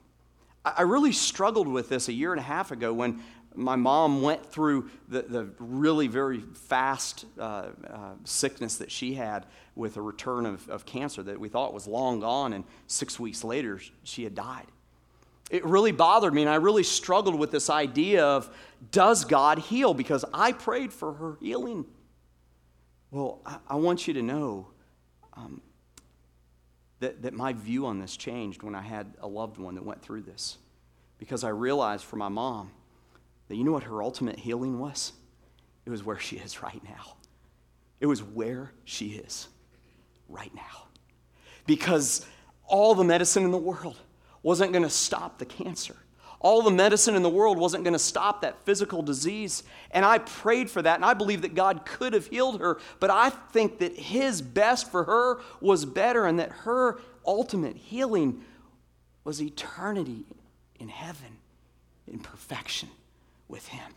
I 0.65 0.83
really 0.83 1.13
struggled 1.13 1.69
with 1.69 1.89
this 1.89 2.09
a 2.09 2.13
year 2.13 2.33
and 2.33 2.41
a 2.41 2.45
half 2.45 2.73
ago 2.73 2.93
when 2.93 3.23
my 3.55 3.77
mom 3.77 4.23
went 4.23 4.47
through 4.47 4.91
the, 5.09 5.23
the 5.23 5.49
really 5.59 6.07
very 6.07 6.41
fast 6.41 7.25
uh, 7.39 7.43
uh, 7.43 8.13
sickness 8.25 8.77
that 8.77 8.91
she 8.91 9.15
had 9.15 9.47
with 9.75 9.97
a 9.97 10.03
return 10.03 10.47
of, 10.47 10.69
of 10.69 10.87
cancer 10.87 11.23
that 11.23 11.39
we 11.39 11.49
thought 11.49 11.75
was 11.75 11.87
long 11.87 12.21
gone, 12.21 12.53
and 12.53 12.65
six 12.87 13.19
weeks 13.19 13.43
later, 13.43 13.81
she 14.05 14.25
had 14.25 14.35
died. 14.35 14.67
It 15.51 15.65
really 15.65 15.91
bothered 15.91 16.33
me, 16.33 16.43
and 16.43 16.51
I 16.51 16.57
really 16.57 16.85
struggled 16.85 17.35
with 17.35 17.51
this 17.51 17.71
idea 17.71 18.25
of 18.25 18.55
does 18.93 19.25
God 19.25 19.59
heal? 19.59 19.95
Because 19.95 20.25
I 20.33 20.53
prayed 20.53 20.93
for 20.93 21.13
her 21.15 21.37
healing. 21.41 21.87
Well, 23.11 23.41
I, 23.45 23.57
I 23.69 23.75
want 23.77 24.07
you 24.07 24.15
to 24.15 24.23
know 24.23 24.69
um, 25.35 25.61
that, 27.01 27.23
that 27.23 27.35
my 27.35 27.53
view 27.53 27.87
on 27.87 27.99
this 27.99 28.17
changed 28.17 28.63
when 28.63 28.77
I 28.77 28.83
had 28.83 29.13
a 29.21 29.27
loved 29.27 29.59
one 29.59 29.75
that 29.75 29.85
went 29.85 30.03
through 30.03 30.23
this. 30.23 30.57
Because 31.19 31.43
I 31.43 31.49
realized 31.49 32.05
for 32.05 32.17
my 32.17 32.29
mom 32.29 32.71
that 33.51 33.57
you 33.57 33.65
know 33.65 33.73
what 33.73 33.83
her 33.83 34.01
ultimate 34.01 34.39
healing 34.39 34.79
was? 34.79 35.13
It 35.85 35.91
was 35.91 36.05
where 36.05 36.21
she 36.21 36.37
is 36.37 36.63
right 36.63 36.81
now. 36.85 37.17
It 37.99 38.07
was 38.07 38.23
where 38.23 38.71
she 38.85 39.07
is 39.09 39.49
right 40.29 40.55
now. 40.55 40.87
Because 41.67 42.25
all 42.65 42.95
the 42.95 43.03
medicine 43.03 43.43
in 43.43 43.51
the 43.51 43.59
world 43.59 43.97
wasn't 44.45 44.71
going 44.71 44.85
to 44.85 44.89
stop 44.89 45.39
the 45.39 45.47
cancer. 45.47 45.97
All 46.39 46.63
the 46.63 46.71
medicine 46.71 47.17
in 47.17 47.23
the 47.23 47.29
world 47.29 47.59
wasn't 47.59 47.83
going 47.83 47.93
to 47.93 47.99
stop 47.99 48.43
that 48.43 48.65
physical 48.65 49.03
disease. 49.03 49.65
And 49.91 50.05
I 50.05 50.19
prayed 50.19 50.71
for 50.71 50.81
that, 50.83 50.95
and 50.95 51.05
I 51.05 51.15
believe 51.15 51.43
that 51.43 51.57
God 51.57 51.85
could 51.85 52.13
have 52.13 52.29
healed 52.29 52.61
her, 52.61 52.79
but 53.01 53.11
I 53.11 53.31
think 53.31 53.81
that 53.81 53.97
His 53.97 54.41
best 54.41 54.93
for 54.93 55.03
her 55.03 55.41
was 55.61 55.85
better, 55.85 56.25
and 56.25 56.39
that 56.39 56.51
her 56.51 57.01
ultimate 57.27 57.77
healing 57.77 58.45
was 59.25 59.43
eternity 59.43 60.25
in 60.79 60.89
heaven 60.89 61.39
in 62.07 62.21
perfection 62.21 62.91
with 63.51 63.69
Him. 63.69 63.93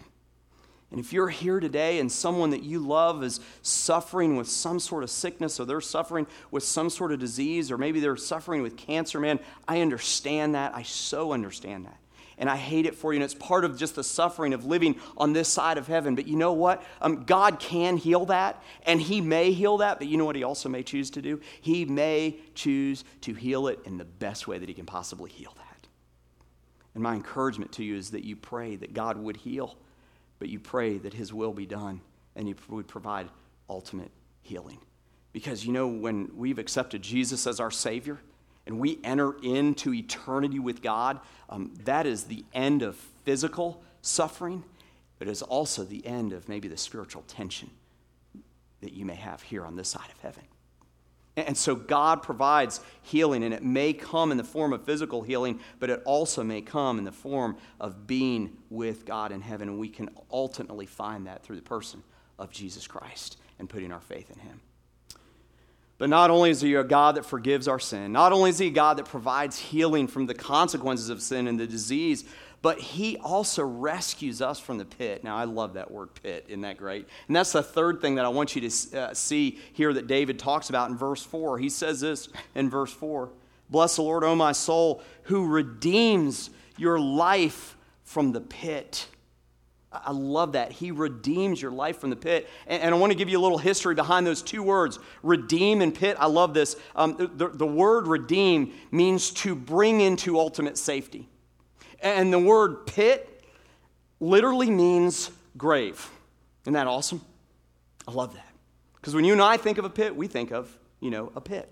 And 0.94 1.00
if 1.00 1.12
you're 1.12 1.30
here 1.30 1.60
today 1.60 2.00
and 2.00 2.12
someone 2.12 2.52
that 2.52 2.62
you 2.62 2.78
love 2.78 3.24
is 3.24 3.39
suffering 3.63 4.36
with 4.36 4.48
some 4.48 4.80
sort 4.80 5.04
of 5.04 5.10
sickness 5.10 5.60
or 5.60 5.66
they're 5.66 5.82
suffering 5.82 6.28
with 6.52 6.63
some 6.63 6.92
sort 6.92 7.12
of 7.12 7.20
disease 7.20 7.72
or 7.72 7.80
maybe 7.80 8.00
they're 8.00 8.16
suffering 8.16 8.62
with 8.62 8.78
cancer, 8.78 9.20
man, 9.20 9.39
I 9.68 9.82
understand 9.82 10.54
that. 10.54 10.76
I 10.76 10.84
so 10.84 11.32
understand 11.32 11.86
that. 11.86 11.98
And 12.38 12.48
I 12.48 12.58
hate 12.58 12.86
it 12.86 12.94
for 12.94 13.12
you. 13.12 13.18
And 13.18 13.24
it's 13.24 13.34
part 13.34 13.66
of 13.66 13.76
just 13.76 13.96
the 13.96 14.04
suffering 14.04 14.54
of 14.54 14.66
living 14.66 14.96
on 15.18 15.34
this 15.34 15.50
side 15.50 15.80
of 15.80 15.88
heaven. 15.88 16.13
But 16.13 16.28
you 16.28 16.36
know 16.36 16.54
what? 16.54 16.84
Um, 17.02 17.24
God 17.24 17.60
can 17.60 17.98
heal 17.98 18.26
that, 18.26 18.62
and 18.86 19.02
He 19.02 19.20
may 19.22 19.52
heal 19.52 19.78
that. 19.78 19.98
But 19.98 20.08
you 20.08 20.18
know 20.18 20.26
what 20.26 20.36
He 20.36 20.44
also 20.44 20.70
may 20.70 20.84
choose 20.84 21.10
to 21.12 21.22
do? 21.22 21.42
He 21.62 21.86
may 21.86 22.38
choose 22.54 23.04
to 23.22 23.34
heal 23.34 23.68
it 23.68 23.80
in 23.86 23.98
the 23.98 24.06
best 24.06 24.48
way 24.48 24.58
that 24.58 24.68
He 24.68 24.76
can 24.76 24.86
possibly 24.86 25.30
heal 25.32 25.54
that. 25.58 25.62
And 26.93 27.03
my 27.03 27.15
encouragement 27.15 27.71
to 27.73 27.84
you 27.84 27.95
is 27.95 28.12
that 28.12 28.23
you 28.23 28.36
pray 28.36 28.75
that 28.75 28.93
God 28.93 29.17
would 29.17 29.38
heal 29.38 29.77
but 30.43 30.49
you 30.49 30.60
pray 30.60 30.97
that 30.97 31.13
His 31.13 31.34
will 31.34 31.53
be 31.53 31.65
done 31.65 32.01
and 32.36 32.49
He 32.49 32.56
would 32.67 32.86
provide 32.86 33.29
ultimate 33.69 34.12
healing. 34.41 34.79
Because 35.32 35.65
you 35.65 35.71
know, 35.71 35.88
when 35.88 36.32
we've 36.36 36.60
accepted 36.60 37.01
Jesus 37.01 37.47
as 37.47 37.62
our 37.62 37.71
Savior 37.71 38.19
and 38.67 38.77
we 38.77 38.99
enter 39.06 39.38
into 39.41 39.93
eternity 39.93 40.60
with 40.60 40.82
God, 40.82 41.21
um, 41.49 41.73
that 41.86 42.06
is 42.06 42.25
the 42.25 42.43
end 42.53 42.82
of 42.82 42.97
physical 43.23 43.82
suffering, 44.01 44.65
but 45.17 45.29
it 45.29 45.32
is 45.32 45.41
also 45.41 45.86
the 45.86 46.06
end 46.06 46.34
of 46.34 46.49
maybe 46.49 46.67
the 46.67 46.75
spiritual 46.75 47.21
tension 47.21 47.69
that 48.82 48.91
you 48.91 49.06
may 49.06 49.15
have 49.15 49.41
here 49.43 49.65
on 49.65 49.77
this 49.77 49.88
side 49.88 50.10
of 50.13 50.19
heaven. 50.19 50.43
And 51.36 51.58
so 51.58 51.76
God 51.76 52.22
provides 52.22 52.80
healing, 53.02 53.43
and 53.43 53.54
it 53.54 53.63
may 53.63 53.91
come 53.91 54.32
in 54.32 54.38
the 54.38 54.43
form 54.43 54.72
of 54.72 54.86
physical 54.86 55.24
healing, 55.24 55.60
but 55.80 55.89
it 55.89 56.02
also 56.06 56.43
may 56.43 56.62
come 56.62 57.00
in 57.00 57.06
the 57.06 57.12
form 57.12 57.58
of 57.80 58.06
being 58.06 58.58
with 58.69 59.06
God 59.06 59.32
in 59.32 59.41
heaven. 59.41 59.67
And 59.67 59.80
we 59.80 59.89
can 59.89 60.12
ultimately 60.32 60.86
find 60.86 61.26
that 61.26 61.43
through 61.43 61.56
the 61.56 61.63
person 61.63 62.04
of 62.38 62.52
Jesus 62.52 62.86
Christ 62.86 63.38
and 63.58 63.67
putting 63.67 63.91
our 63.91 64.02
faith 64.02 64.30
in 64.30 64.39
Him. 64.39 64.62
But 65.98 66.10
not 66.10 66.30
only 66.30 66.52
is 66.52 66.62
He 66.62 66.76
a 66.76 66.84
God 66.84 67.15
that 67.15 67.26
forgives 67.26 67.67
our 67.67 67.80
sin, 67.80 68.12
not 68.12 68.32
only 68.32 68.52
is 68.52 68.60
He 68.60 68.67
a 68.67 68.72
God 68.72 68.98
that 68.98 69.06
provides 69.06 69.58
healing 69.58 70.08
from 70.08 70.28
the 70.28 70.36
consequences 70.36 71.10
of 71.10 71.22
sin 71.22 71.48
and 71.48 71.60
the 71.60 71.65
disease, 71.65 72.26
but 72.63 72.80
he 72.80 73.17
also 73.17 73.62
rescues 73.62 74.41
us 74.41 74.58
from 74.58 74.78
the 74.78 74.86
pit. 74.86 75.21
Now, 75.21 75.36
I 75.36 75.43
love 75.43 75.73
that 75.73 75.91
word 75.91 76.12
pit. 76.23 76.45
Isn't 76.47 76.62
that 76.62 76.78
great? 76.78 77.06
And 77.28 77.36
that's 77.36 77.52
the 77.52 77.62
third 77.62 77.99
thing 77.99 78.15
that 78.15 78.23
I 78.23 78.30
want 78.30 78.56
you 78.56 78.67
to 78.69 78.97
uh, 78.97 79.13
see 79.13 79.60
here 79.73 79.91
that 79.93 80.08
David 80.08 80.39
talks 80.39 80.69
about 80.69 80.89
in 80.89 80.95
verse 80.95 81.21
4. 81.21 81.60
He 81.60 81.67
says 81.67 81.99
this 81.99 82.30
in 82.56 82.69
verse 82.69 82.91
4 82.91 83.30
Bless 83.69 83.97
the 83.97 84.04
Lord, 84.04 84.23
O 84.23 84.34
my 84.34 84.54
soul, 84.54 85.04
who 85.23 85.45
redeems 85.45 86.52
your 86.78 86.97
life 86.99 87.76
from 88.06 88.32
the 88.32 88.41
pit. 88.41 89.10
I 89.91 90.12
love 90.12 90.54
that. 90.54 90.71
He 90.71 90.91
redeems 90.91 91.62
your 91.62 91.71
life 91.71 91.99
from 91.99 92.12
the 92.12 92.15
pit. 92.15 92.49
And, 92.65 92.95
I 92.95 92.97
want 92.97 93.12
to 93.12 93.17
give 93.17 93.28
you 93.28 93.39
a 93.39 93.43
little 93.43 93.58
history 93.58 93.93
behind 93.93 94.26
those 94.26 94.41
two 94.41 94.63
words 94.63 94.99
redeem 95.21 95.82
and 95.82 95.93
pit. 95.93 96.15
I 96.17 96.28
love 96.28 96.54
this. 96.54 96.78
Um, 96.95 97.30
the, 97.36 97.49
the 97.49 97.67
word 97.67 98.08
redeem 98.08 98.73
means 98.89 99.32
to 99.32 99.54
bring 99.54 99.99
into 99.99 100.39
ultimate 100.39 100.78
safety. 100.78 101.28
And 102.04 102.32
the 102.32 102.39
word 102.39 102.86
pit 102.86 103.44
literally 104.20 104.70
means 104.70 105.32
grave. 105.58 106.10
Isn't 106.63 106.74
that 106.74 106.86
awesome? 106.86 107.22
I 108.08 108.12
love 108.12 108.34
that. 108.36 108.54
Because 108.96 109.16
when 109.16 109.26
you 109.26 109.34
and 109.34 109.42
I 109.42 109.58
think 109.58 109.78
of 109.78 109.86
a 109.86 109.89
pit, 109.89 110.16
we 110.16 110.28
think 110.28 110.52
of, 110.52 110.78
you 111.00 111.10
know, 111.10 111.32
a 111.36 111.42
pit. 111.42 111.70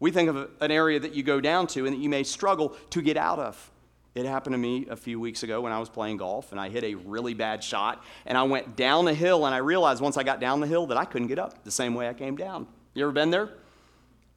We 0.00 0.10
think 0.10 0.28
of 0.28 0.50
an 0.60 0.70
area 0.70 1.00
that 1.00 1.14
you 1.14 1.22
go 1.22 1.40
down 1.40 1.66
to 1.68 1.86
and 1.86 1.94
that 1.94 2.00
you 2.00 2.08
may 2.08 2.22
struggle 2.22 2.76
to 2.90 3.02
get 3.02 3.16
out 3.16 3.38
of. 3.38 3.70
It 4.14 4.26
happened 4.26 4.54
to 4.54 4.58
me 4.58 4.86
a 4.88 4.96
few 4.96 5.18
weeks 5.18 5.42
ago 5.42 5.60
when 5.60 5.72
I 5.72 5.80
was 5.80 5.88
playing 5.88 6.18
golf 6.18 6.52
and 6.52 6.60
I 6.60 6.68
hit 6.68 6.84
a 6.84 6.94
really 6.94 7.34
bad 7.34 7.64
shot 7.64 8.04
and 8.26 8.38
I 8.38 8.44
went 8.44 8.76
down 8.76 9.06
the 9.06 9.14
hill 9.14 9.44
and 9.44 9.54
I 9.54 9.58
realized 9.58 10.00
once 10.00 10.16
I 10.16 10.22
got 10.22 10.38
down 10.38 10.60
the 10.60 10.68
hill 10.68 10.86
that 10.86 10.96
I 10.96 11.04
couldn't 11.04 11.28
get 11.28 11.40
up 11.40 11.64
the 11.64 11.70
same 11.72 11.94
way 11.94 12.08
I 12.08 12.14
came 12.14 12.36
down. 12.36 12.68
You 12.94 13.02
ever 13.04 13.12
been 13.12 13.30
there? 13.30 13.50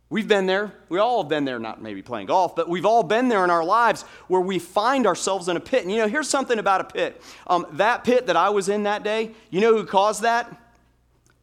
We've 0.09 0.27
been 0.27 0.45
there. 0.45 0.71
We 0.87 0.99
all 0.99 1.23
have 1.23 1.29
been 1.29 1.43
there, 1.43 1.59
not 1.59 1.81
maybe 1.81 2.01
playing 2.01 2.27
golf, 2.27 2.55
but 2.55 2.69
we've 2.69 2.85
all 2.85 3.03
been 3.03 3.27
there 3.27 3.43
in 3.43 3.49
our 3.49 3.63
lives 3.63 4.03
where 4.29 4.39
we 4.39 4.57
find 4.57 5.05
ourselves 5.05 5.49
in 5.49 5.57
a 5.57 5.59
pit. 5.59 5.83
And 5.83 5.91
you 5.91 5.97
know, 5.97 6.07
here's 6.07 6.29
something 6.29 6.59
about 6.59 6.79
a 6.79 6.85
pit. 6.85 7.21
Um, 7.45 7.67
that 7.73 8.05
pit 8.05 8.27
that 8.27 8.37
I 8.37 8.49
was 8.49 8.69
in 8.69 8.83
that 8.83 9.03
day, 9.03 9.31
you 9.49 9.59
know 9.59 9.73
who 9.75 9.85
caused 9.85 10.21
that? 10.21 10.49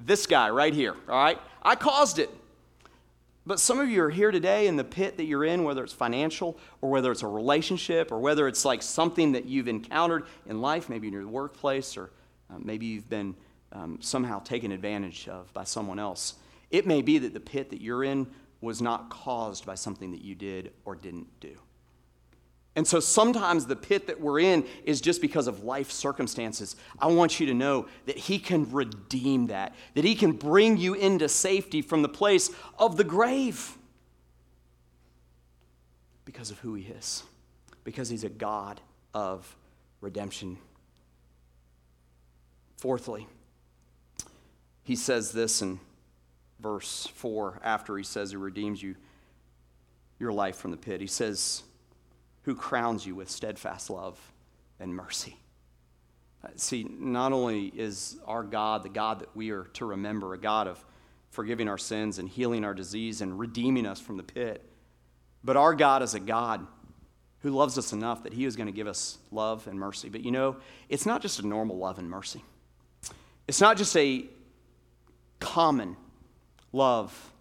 This 0.00 0.26
guy 0.26 0.48
right 0.48 0.72
here, 0.72 0.94
all 1.08 1.22
right? 1.22 1.38
I 1.62 1.74
caused 1.74 2.18
it. 2.18 2.30
But 3.46 3.60
some 3.60 3.78
of 3.78 3.90
you 3.90 4.02
are 4.02 4.10
here 4.10 4.30
today 4.30 4.66
in 4.66 4.76
the 4.76 4.84
pit 4.84 5.18
that 5.18 5.24
you're 5.24 5.44
in, 5.44 5.64
whether 5.64 5.84
it's 5.84 5.92
financial 5.92 6.58
or 6.80 6.88
whether 6.88 7.12
it's 7.12 7.22
a 7.22 7.26
relationship 7.26 8.10
or 8.10 8.18
whether 8.18 8.48
it's 8.48 8.64
like 8.64 8.82
something 8.82 9.32
that 9.32 9.44
you've 9.44 9.68
encountered 9.68 10.24
in 10.46 10.62
life, 10.62 10.88
maybe 10.88 11.08
in 11.08 11.12
your 11.12 11.26
workplace 11.26 11.98
or 11.98 12.10
uh, 12.50 12.58
maybe 12.58 12.86
you've 12.86 13.10
been 13.10 13.34
um, 13.72 13.98
somehow 14.00 14.38
taken 14.40 14.72
advantage 14.72 15.28
of 15.28 15.52
by 15.52 15.64
someone 15.64 15.98
else. 15.98 16.36
It 16.70 16.86
may 16.86 17.02
be 17.02 17.18
that 17.18 17.34
the 17.34 17.40
pit 17.40 17.68
that 17.70 17.82
you're 17.82 18.02
in 18.02 18.26
was 18.60 18.80
not 18.80 19.10
caused 19.10 19.66
by 19.66 19.74
something 19.74 20.10
that 20.12 20.22
you 20.22 20.34
did 20.34 20.72
or 20.84 20.94
didn't 20.94 21.28
do. 21.40 21.56
And 22.76 22.86
so 22.86 22.98
sometimes 22.98 23.66
the 23.66 23.76
pit 23.76 24.08
that 24.08 24.20
we're 24.20 24.40
in 24.40 24.66
is 24.84 25.00
just 25.00 25.20
because 25.20 25.46
of 25.46 25.62
life 25.62 25.92
circumstances. 25.92 26.74
I 26.98 27.06
want 27.06 27.38
you 27.38 27.46
to 27.46 27.54
know 27.54 27.86
that 28.06 28.18
He 28.18 28.38
can 28.38 28.70
redeem 28.72 29.46
that, 29.48 29.74
that 29.94 30.04
He 30.04 30.14
can 30.14 30.32
bring 30.32 30.76
you 30.76 30.94
into 30.94 31.28
safety 31.28 31.82
from 31.82 32.02
the 32.02 32.08
place 32.08 32.50
of 32.78 32.96
the 32.96 33.04
grave 33.04 33.78
because 36.24 36.50
of 36.50 36.58
who 36.60 36.74
He 36.74 36.84
is, 36.84 37.22
because 37.84 38.08
He's 38.08 38.24
a 38.24 38.28
God 38.28 38.80
of 39.12 39.54
redemption. 40.00 40.58
Fourthly, 42.78 43.28
He 44.82 44.96
says 44.96 45.30
this 45.30 45.62
in 45.62 45.78
verse 46.60 47.08
4, 47.14 47.60
after 47.62 47.96
he 47.96 48.04
says 48.04 48.30
he 48.30 48.36
redeems 48.36 48.82
you, 48.82 48.96
your 50.18 50.32
life 50.32 50.56
from 50.56 50.70
the 50.70 50.76
pit. 50.76 51.00
He 51.00 51.06
says, 51.06 51.62
Who 52.42 52.54
crowns 52.54 53.06
you 53.06 53.14
with 53.14 53.30
steadfast 53.30 53.90
love 53.90 54.18
and 54.80 54.94
mercy. 54.94 55.36
Uh, 56.44 56.48
see, 56.56 56.84
not 56.84 57.32
only 57.32 57.66
is 57.66 58.18
our 58.26 58.42
God 58.42 58.82
the 58.82 58.88
God 58.88 59.20
that 59.20 59.34
we 59.34 59.50
are 59.50 59.64
to 59.74 59.86
remember, 59.86 60.34
a 60.34 60.38
God 60.38 60.68
of 60.68 60.84
forgiving 61.30 61.68
our 61.68 61.78
sins 61.78 62.18
and 62.18 62.28
healing 62.28 62.64
our 62.64 62.74
disease 62.74 63.20
and 63.20 63.38
redeeming 63.38 63.86
us 63.86 64.00
from 64.00 64.16
the 64.16 64.22
pit, 64.22 64.64
but 65.42 65.56
our 65.56 65.74
God 65.74 66.02
is 66.02 66.14
a 66.14 66.20
God 66.20 66.66
who 67.40 67.50
loves 67.50 67.76
us 67.76 67.92
enough 67.92 68.22
that 68.22 68.32
he 68.32 68.44
is 68.44 68.56
going 68.56 68.66
to 68.66 68.72
give 68.72 68.86
us 68.86 69.18
love 69.30 69.66
and 69.66 69.78
mercy. 69.78 70.08
But 70.08 70.24
you 70.24 70.30
know, 70.30 70.56
it's 70.88 71.06
not 71.06 71.22
just 71.22 71.40
a 71.40 71.46
normal 71.46 71.76
love 71.76 71.98
and 71.98 72.08
mercy, 72.08 72.42
it's 73.48 73.60
not 73.60 73.76
just 73.76 73.96
a 73.96 74.26
common 75.40 75.96
love, 76.74 77.32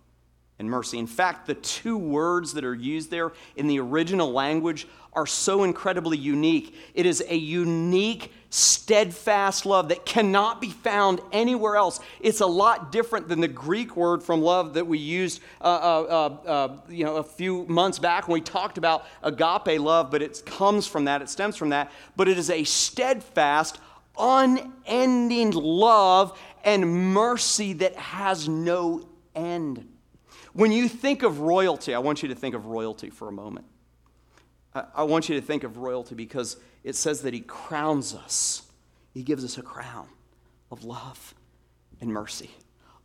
and 0.60 0.70
mercy. 0.70 1.00
In 1.00 1.08
fact, 1.08 1.48
the 1.48 1.56
two 1.56 1.98
words 1.98 2.54
that 2.54 2.64
are 2.64 2.76
used 2.76 3.10
there 3.10 3.34
in 3.56 3.68
the 3.68 3.80
original 3.80 4.32
language 4.32 4.88
are 5.14 5.28
so 5.28 5.64
incredibly 5.64 6.18
unique. 6.18 6.76
It 6.94 7.06
is 7.06 7.24
a 7.28 7.36
unique, 7.36 8.32
steadfast 8.50 9.66
love 9.66 9.90
that 9.90 10.06
cannot 10.06 10.62
be 10.62 10.70
found 10.70 11.22
anywhere 11.32 11.76
else. 11.76 12.00
It's 12.20 12.42
a 12.42 12.46
lot 12.46 12.92
different 12.92 13.28
than 13.28 13.42
the 13.42 13.48
Greek 13.48 13.96
word 13.96 14.24
from 14.24 14.42
love 14.42 14.76
that 14.76 14.86
we 14.86 14.98
used 15.00 15.42
uh, 15.62 15.66
uh, 15.66 16.38
uh, 16.46 16.50
uh 16.50 16.78
you 16.88 17.04
know, 17.04 17.18
a 17.18 17.24
few 17.24 17.66
months 17.66 18.00
back 18.00 18.28
when 18.28 18.36
we 18.36 18.42
talked 18.42 18.78
about 18.78 19.06
agape 19.24 19.80
love, 19.80 20.12
but 20.12 20.22
it 20.22 20.42
comes 20.46 20.88
from 20.88 21.06
that, 21.06 21.22
it 21.22 21.30
stems 21.30 21.56
from 21.56 21.70
that. 21.70 21.92
But 22.16 22.28
it 22.28 22.38
is 22.38 22.50
a 22.50 22.64
steadfast, 22.64 23.80
unending 24.18 25.52
love 25.52 26.40
and 26.64 27.14
mercy 27.14 27.74
that 27.74 27.96
has 27.96 28.48
no 28.48 29.04
end. 29.36 29.88
When 30.54 30.72
you 30.72 30.88
think 30.88 31.24
of 31.24 31.40
royalty, 31.40 31.94
I 31.94 32.00
want 32.00 32.24
you 32.24 32.30
to 32.30 32.36
think 32.36 32.56
of 32.56 32.66
royalty 32.66 33.10
for 33.10 33.28
a 33.28 33.32
moment. 33.32 33.66
I, 34.74 35.04
want 35.04 35.30
you 35.30 35.40
to 35.40 35.46
think 35.46 35.64
of 35.64 35.78
royalty 35.78 36.16
because 36.16 36.58
it 36.84 36.96
says 36.96 37.22
that 37.22 37.34
He 37.34 37.42
crowns 37.42 38.16
us, 38.16 38.64
He 39.14 39.22
gives 39.22 39.44
us 39.44 39.58
a 39.58 39.62
crown 39.62 40.08
of 40.72 40.84
love 40.84 41.36
and 42.02 42.12
mercy, 42.12 42.50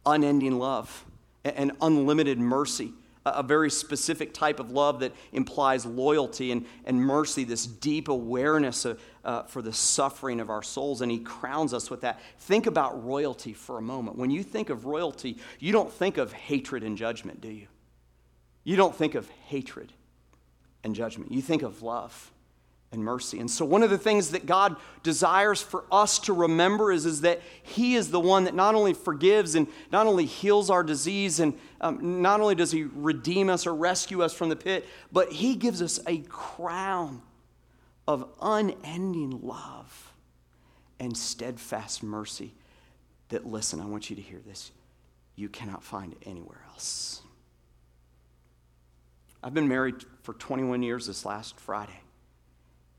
unending 0.06 0.58
love 0.58 1.04
and 1.44 1.72
unlimited 1.82 2.38
mercy 2.38 2.92
a 3.34 3.42
very 3.42 3.70
specific 3.70 4.32
type 4.32 4.60
of 4.60 4.70
love 4.70 5.00
that 5.00 5.12
implies 5.32 5.84
loyalty 5.86 6.52
and, 6.52 6.66
and 6.84 7.00
mercy, 7.00 7.44
this 7.44 7.66
deep 7.66 8.08
awareness 8.08 8.84
of, 8.84 9.00
uh, 9.28 9.42
for 9.42 9.60
the 9.60 9.74
suffering 9.74 10.40
of 10.40 10.48
our 10.48 10.62
souls, 10.62 11.02
and 11.02 11.12
He 11.12 11.18
crowns 11.18 11.74
us 11.74 11.90
with 11.90 12.00
that. 12.00 12.18
Think 12.38 12.66
about 12.66 13.04
royalty 13.04 13.52
for 13.52 13.76
a 13.76 13.82
moment. 13.82 14.16
When 14.16 14.30
you 14.30 14.42
think 14.42 14.70
of 14.70 14.86
royalty, 14.86 15.36
you 15.58 15.70
don't 15.70 15.92
think 15.92 16.16
of 16.16 16.32
hatred 16.32 16.82
and 16.82 16.96
judgment, 16.96 17.42
do 17.42 17.48
you? 17.48 17.66
You 18.64 18.76
don't 18.76 18.96
think 18.96 19.14
of 19.14 19.28
hatred 19.28 19.92
and 20.82 20.94
judgment, 20.94 21.30
you 21.30 21.42
think 21.42 21.60
of 21.60 21.82
love 21.82 22.32
and 22.90 23.04
mercy. 23.04 23.38
And 23.38 23.50
so, 23.50 23.66
one 23.66 23.82
of 23.82 23.90
the 23.90 23.98
things 23.98 24.30
that 24.30 24.46
God 24.46 24.76
desires 25.02 25.60
for 25.60 25.84
us 25.92 26.18
to 26.20 26.32
remember 26.32 26.90
is, 26.90 27.04
is 27.04 27.20
that 27.20 27.42
He 27.62 27.96
is 27.96 28.10
the 28.10 28.20
one 28.20 28.44
that 28.44 28.54
not 28.54 28.74
only 28.74 28.94
forgives 28.94 29.54
and 29.56 29.66
not 29.92 30.06
only 30.06 30.24
heals 30.24 30.70
our 30.70 30.82
disease, 30.82 31.38
and 31.38 31.52
um, 31.82 32.22
not 32.22 32.40
only 32.40 32.54
does 32.54 32.70
He 32.70 32.84
redeem 32.84 33.50
us 33.50 33.66
or 33.66 33.74
rescue 33.74 34.22
us 34.22 34.32
from 34.32 34.48
the 34.48 34.56
pit, 34.56 34.86
but 35.12 35.32
He 35.32 35.54
gives 35.54 35.82
us 35.82 36.00
a 36.06 36.20
crown 36.30 37.20
of 38.08 38.24
unending 38.40 39.38
love 39.42 40.14
and 40.98 41.14
steadfast 41.16 42.02
mercy. 42.02 42.54
That, 43.28 43.46
listen, 43.46 43.80
I 43.80 43.84
want 43.84 44.08
you 44.08 44.16
to 44.16 44.22
hear 44.22 44.38
this, 44.38 44.72
you 45.36 45.50
cannot 45.50 45.84
find 45.84 46.16
anywhere 46.24 46.64
else. 46.70 47.20
I've 49.44 49.52
been 49.52 49.68
married 49.68 49.96
for 50.22 50.32
21 50.32 50.82
years 50.82 51.06
this 51.06 51.26
last 51.26 51.60
Friday. 51.60 52.00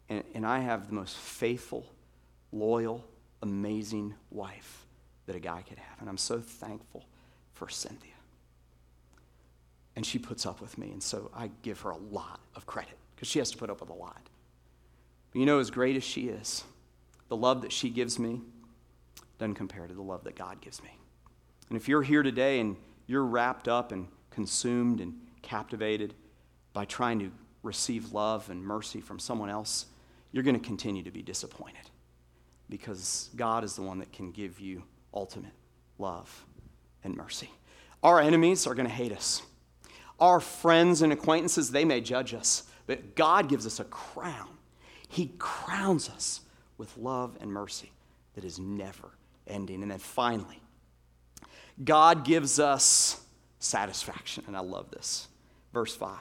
And, 0.08 0.24
and 0.36 0.46
I 0.46 0.60
have 0.60 0.88
the 0.88 0.94
most 0.94 1.18
faithful, 1.18 1.88
loyal, 2.52 3.04
amazing 3.42 4.14
wife 4.30 4.86
that 5.26 5.36
a 5.36 5.40
guy 5.40 5.64
could 5.68 5.80
have. 5.80 6.00
And 6.00 6.08
I'm 6.08 6.18
so 6.18 6.40
thankful 6.40 7.04
for 7.54 7.68
Cynthia. 7.68 8.14
And 9.96 10.06
she 10.06 10.20
puts 10.20 10.46
up 10.46 10.62
with 10.62 10.78
me. 10.78 10.92
And 10.92 11.02
so 11.02 11.32
I 11.36 11.50
give 11.64 11.82
her 11.82 11.90
a 11.90 11.98
lot 11.98 12.40
of 12.56 12.68
credit 12.68 12.98
because 13.16 13.28
she 13.28 13.40
has 13.40 13.50
to 13.52 13.58
put 13.58 13.72
up 13.72 13.82
with 13.82 13.90
a 13.90 13.94
lot. 13.94 14.30
But 15.32 15.40
you 15.40 15.46
know, 15.46 15.60
as 15.60 15.72
great 15.72 15.96
as 15.96 16.04
she 16.04 16.28
is, 16.28 16.64
the 17.28 17.38
love 17.38 17.62
that 17.62 17.72
she 17.72 17.90
gives 17.90 18.18
me 18.18 18.42
doesn't 19.38 19.56
compare 19.56 19.88
to 19.88 19.94
the 19.94 20.02
love 20.02 20.24
that 20.26 20.36
God 20.36 20.62
gives 20.62 20.82
me. 20.84 20.90
And 21.70 21.78
if 21.78 21.88
you're 21.88 22.02
here 22.02 22.24
today 22.24 22.60
and 22.60 22.76
you're 23.08 23.26
wrapped 23.26 23.68
up 23.68 23.92
and 23.92 24.08
consumed 24.32 25.00
and 25.00 25.14
captivated 25.42 26.14
by 26.74 26.86
trying 26.86 27.20
to 27.20 27.32
receive 27.64 28.14
love 28.14 28.50
and 28.50 28.64
mercy 28.64 29.02
from 29.02 29.20
someone 29.20 29.50
else, 29.50 29.86
you're 30.32 30.44
going 30.44 30.60
to 30.60 30.66
continue 30.66 31.04
to 31.04 31.12
be 31.12 31.22
disappointed 31.22 31.90
because 32.70 33.30
God 33.36 33.64
is 33.64 33.76
the 33.76 33.82
one 33.82 34.00
that 34.00 34.12
can 34.12 34.32
give 34.32 34.60
you 34.60 34.84
ultimate 35.14 35.52
love 35.98 36.46
and 37.04 37.16
mercy. 37.16 37.50
Our 38.04 38.22
enemies 38.22 38.68
are 38.68 38.76
going 38.76 38.88
to 38.88 38.94
hate 38.94 39.12
us. 39.12 39.42
Our 40.20 40.40
friends 40.40 41.02
and 41.02 41.12
acquaintances, 41.12 41.72
they 41.72 41.86
may 41.86 42.02
judge 42.02 42.34
us, 42.34 42.64
but 42.88 43.16
God 43.16 43.50
gives 43.50 43.66
us 43.66 43.80
a 43.80 43.86
crown. 43.86 44.50
He 45.10 45.34
crowns 45.38 46.10
us 46.10 46.42
with 46.78 46.96
love 46.98 47.38
and 47.42 47.52
mercy 47.52 47.92
that 48.36 48.46
is 48.46 48.58
never 48.58 49.10
ending. 49.46 49.82
And 49.82 49.92
then 49.92 50.00
finally, 50.00 50.62
God 51.84 52.24
gives 52.24 52.60
us 52.60 53.22
satisfaction. 53.60 54.46
And 54.48 54.56
I 54.56 54.62
love 54.62 54.92
this. 54.92 55.28
Verse 55.74 55.94
5 55.94 56.18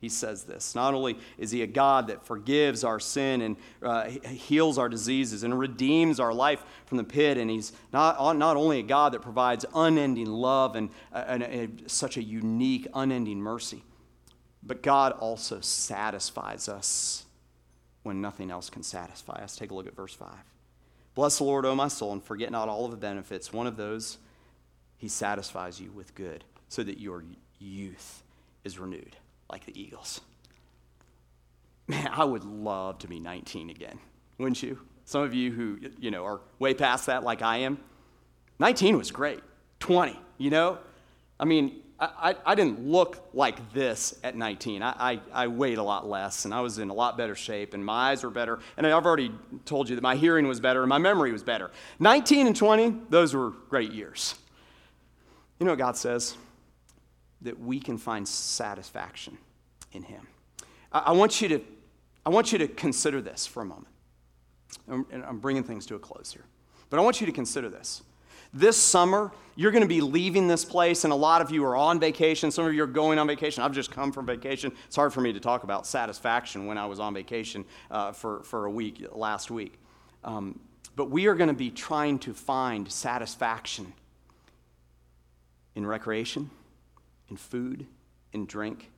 he 0.00 0.08
says 0.08 0.44
this. 0.44 0.74
Not 0.74 0.94
only 0.94 1.18
is 1.36 1.50
he 1.50 1.62
a 1.62 1.66
God 1.66 2.06
that 2.06 2.24
forgives 2.24 2.84
our 2.84 2.98
sin 2.98 3.42
and 3.42 3.56
uh, 3.82 4.08
heals 4.08 4.78
our 4.78 4.88
diseases 4.88 5.42
and 5.42 5.58
redeems 5.58 6.18
our 6.18 6.32
life 6.32 6.64
from 6.86 6.96
the 6.96 7.04
pit, 7.04 7.36
and 7.36 7.50
he's 7.50 7.72
not, 7.92 8.36
not 8.36 8.56
only 8.56 8.78
a 8.78 8.82
God 8.82 9.12
that 9.12 9.20
provides 9.20 9.66
unending 9.74 10.26
love 10.26 10.74
and, 10.74 10.88
uh, 11.12 11.24
and, 11.26 11.42
and 11.42 11.82
such 11.86 12.16
a 12.16 12.22
unique, 12.22 12.86
unending 12.94 13.38
mercy, 13.38 13.84
but 14.62 14.82
God 14.82 15.12
also 15.12 15.60
satisfies 15.60 16.68
us 16.68 17.26
when 18.02 18.20
nothing 18.20 18.50
else 18.50 18.70
can 18.70 18.82
satisfy 18.82 19.34
us. 19.34 19.56
Take 19.56 19.70
a 19.70 19.74
look 19.74 19.86
at 19.86 19.96
verse 19.96 20.14
5. 20.14 20.28
Bless 21.14 21.38
the 21.38 21.44
Lord, 21.44 21.66
O 21.66 21.74
my 21.74 21.88
soul, 21.88 22.12
and 22.12 22.22
forget 22.22 22.50
not 22.50 22.68
all 22.68 22.84
of 22.84 22.90
the 22.90 22.96
benefits. 22.96 23.52
One 23.52 23.66
of 23.66 23.76
those, 23.76 24.18
he 24.96 25.08
satisfies 25.08 25.80
you 25.80 25.90
with 25.92 26.14
good, 26.14 26.44
so 26.68 26.82
that 26.82 26.98
your 26.98 27.24
youth 27.58 28.22
is 28.64 28.78
renewed 28.78 29.16
like 29.50 29.66
the 29.66 29.78
Eagles. 29.78 30.20
Man, 31.88 32.08
I 32.12 32.24
would 32.24 32.44
love 32.44 32.98
to 33.00 33.08
be 33.08 33.18
19 33.18 33.70
again, 33.70 33.98
wouldn't 34.38 34.62
you? 34.62 34.78
Some 35.04 35.22
of 35.22 35.34
you 35.34 35.50
who, 35.50 35.78
you 35.98 36.12
know, 36.12 36.24
are 36.24 36.40
way 36.60 36.72
past 36.72 37.06
that 37.06 37.24
like 37.24 37.42
I 37.42 37.58
am. 37.58 37.78
19 38.60 38.96
was 38.96 39.10
great. 39.10 39.40
20, 39.80 40.16
you 40.38 40.50
know? 40.50 40.78
I 41.40 41.46
mean, 41.46 41.82
I, 42.00 42.34
I, 42.46 42.54
didn't 42.54 42.86
look 42.86 43.28
like 43.34 43.74
this 43.74 44.18
at 44.24 44.34
19. 44.34 44.82
I, 44.82 44.94
I, 44.98 45.20
I 45.32 45.46
weighed 45.48 45.76
a 45.76 45.82
lot 45.82 46.08
less, 46.08 46.46
and 46.46 46.54
I 46.54 46.62
was 46.62 46.78
in 46.78 46.88
a 46.88 46.94
lot 46.94 47.18
better 47.18 47.34
shape, 47.34 47.74
and 47.74 47.84
my 47.84 48.10
eyes 48.10 48.24
were 48.24 48.30
better. 48.30 48.58
And 48.78 48.86
I've 48.86 49.04
already 49.04 49.30
told 49.66 49.88
you 49.88 49.96
that 49.96 50.02
my 50.02 50.16
hearing 50.16 50.48
was 50.48 50.60
better, 50.60 50.82
and 50.82 50.88
my 50.88 50.98
memory 50.98 51.30
was 51.30 51.42
better. 51.42 51.70
19 51.98 52.46
and 52.46 52.56
20, 52.56 52.96
those 53.10 53.34
were 53.34 53.50
great 53.68 53.92
years. 53.92 54.34
You 55.58 55.66
know 55.66 55.72
what 55.72 55.78
God 55.78 55.96
says? 55.96 56.38
that 57.42 57.58
we 57.58 57.80
can 57.80 57.98
find 57.98 58.26
satisfaction 58.26 59.38
in 59.92 60.02
Him. 60.02 60.26
I, 60.92 60.98
I 61.06 61.12
want, 61.12 61.40
you 61.40 61.48
to, 61.48 61.60
I 62.24 62.30
want 62.30 62.52
you 62.52 62.58
to 62.58 62.68
consider 62.68 63.20
this 63.20 63.46
for 63.46 63.62
a 63.62 63.64
moment. 63.64 63.88
And 64.86 65.24
I'm 65.24 65.38
bringing 65.38 65.64
things 65.64 65.86
to 65.86 65.94
a 65.94 65.98
close 65.98 66.32
here. 66.32 66.44
But 66.90 66.98
I 66.98 67.02
want 67.02 67.20
you 67.20 67.26
to 67.26 67.32
consider 67.32 67.68
this. 67.68 68.02
This 68.52 68.76
summer, 68.76 69.30
you're 69.54 69.70
going 69.70 69.82
to 69.82 69.88
be 69.88 70.00
leaving 70.00 70.48
this 70.48 70.64
place, 70.64 71.04
and 71.04 71.12
a 71.12 71.16
lot 71.16 71.40
of 71.40 71.50
you 71.50 71.64
are 71.64 71.76
on 71.76 72.00
vacation. 72.00 72.50
Some 72.50 72.66
of 72.66 72.74
you 72.74 72.82
are 72.82 72.88
going 72.88 73.18
on 73.18 73.26
vacation. 73.26 73.62
I've 73.62 73.72
just 73.72 73.90
come 73.90 74.10
from 74.10 74.26
vacation. 74.26 74.72
It's 74.86 74.96
hard 74.96 75.12
for 75.12 75.20
me 75.20 75.32
to 75.32 75.40
talk 75.40 75.62
about 75.62 75.86
satisfaction 75.86 76.66
when 76.66 76.78
I 76.78 76.86
was 76.86 76.98
on 76.98 77.14
vacation 77.14 77.64
uh, 77.90 78.12
for, 78.12 78.42
for 78.42 78.64
a 78.64 78.70
week, 78.70 79.06
last 79.12 79.50
week. 79.50 79.78
Um, 80.24 80.58
but 80.96 81.10
we 81.10 81.26
are 81.26 81.34
going 81.34 81.48
to 81.48 81.54
be 81.54 81.70
trying 81.70 82.18
to 82.20 82.34
find 82.34 82.90
satisfaction 82.90 83.92
in 85.76 85.86
recreation, 85.86 86.50
in 87.28 87.36
food, 87.36 87.86
in 88.32 88.46
drink. 88.46 88.90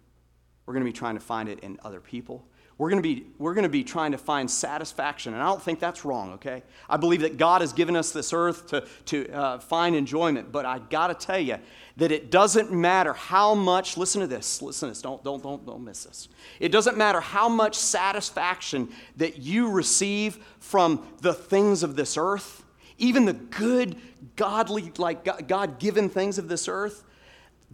We're 0.64 0.74
going 0.74 0.84
to 0.84 0.90
be 0.90 0.96
trying 0.96 1.14
to 1.14 1.20
find 1.20 1.48
it 1.48 1.60
in 1.60 1.78
other 1.84 2.00
people. 2.00 2.44
We're 2.78 2.90
going, 2.90 3.02
to 3.02 3.08
be, 3.08 3.26
we're 3.38 3.54
going 3.54 3.64
to 3.64 3.68
be 3.68 3.84
trying 3.84 4.12
to 4.12 4.18
find 4.18 4.50
satisfaction. 4.50 5.34
And 5.34 5.42
I 5.42 5.46
don't 5.46 5.62
think 5.62 5.78
that's 5.78 6.04
wrong, 6.04 6.32
okay? 6.32 6.62
I 6.88 6.96
believe 6.96 7.20
that 7.20 7.36
God 7.36 7.60
has 7.60 7.72
given 7.72 7.94
us 7.94 8.12
this 8.12 8.32
earth 8.32 8.66
to, 8.68 8.86
to 9.06 9.30
uh, 9.32 9.58
find 9.58 9.94
enjoyment. 9.94 10.50
But 10.50 10.66
I 10.66 10.78
got 10.78 11.08
to 11.08 11.14
tell 11.14 11.38
you 11.38 11.58
that 11.98 12.10
it 12.10 12.30
doesn't 12.30 12.72
matter 12.72 13.12
how 13.12 13.54
much, 13.54 13.96
listen 13.96 14.20
to 14.22 14.26
this, 14.26 14.62
listen 14.62 14.88
to 14.88 14.90
this, 14.92 15.02
don't, 15.02 15.22
don't, 15.22 15.42
don't, 15.42 15.64
don't 15.64 15.84
miss 15.84 16.04
this. 16.04 16.28
It 16.58 16.72
doesn't 16.72 16.96
matter 16.96 17.20
how 17.20 17.48
much 17.48 17.76
satisfaction 17.76 18.88
that 19.16 19.38
you 19.38 19.70
receive 19.70 20.38
from 20.58 21.06
the 21.20 21.34
things 21.34 21.82
of 21.82 21.94
this 21.94 22.16
earth, 22.16 22.64
even 22.98 23.26
the 23.26 23.34
good, 23.34 23.96
godly, 24.36 24.92
like 24.98 25.46
God 25.46 25.78
given 25.78 26.08
things 26.08 26.38
of 26.38 26.48
this 26.48 26.68
earth 26.68 27.04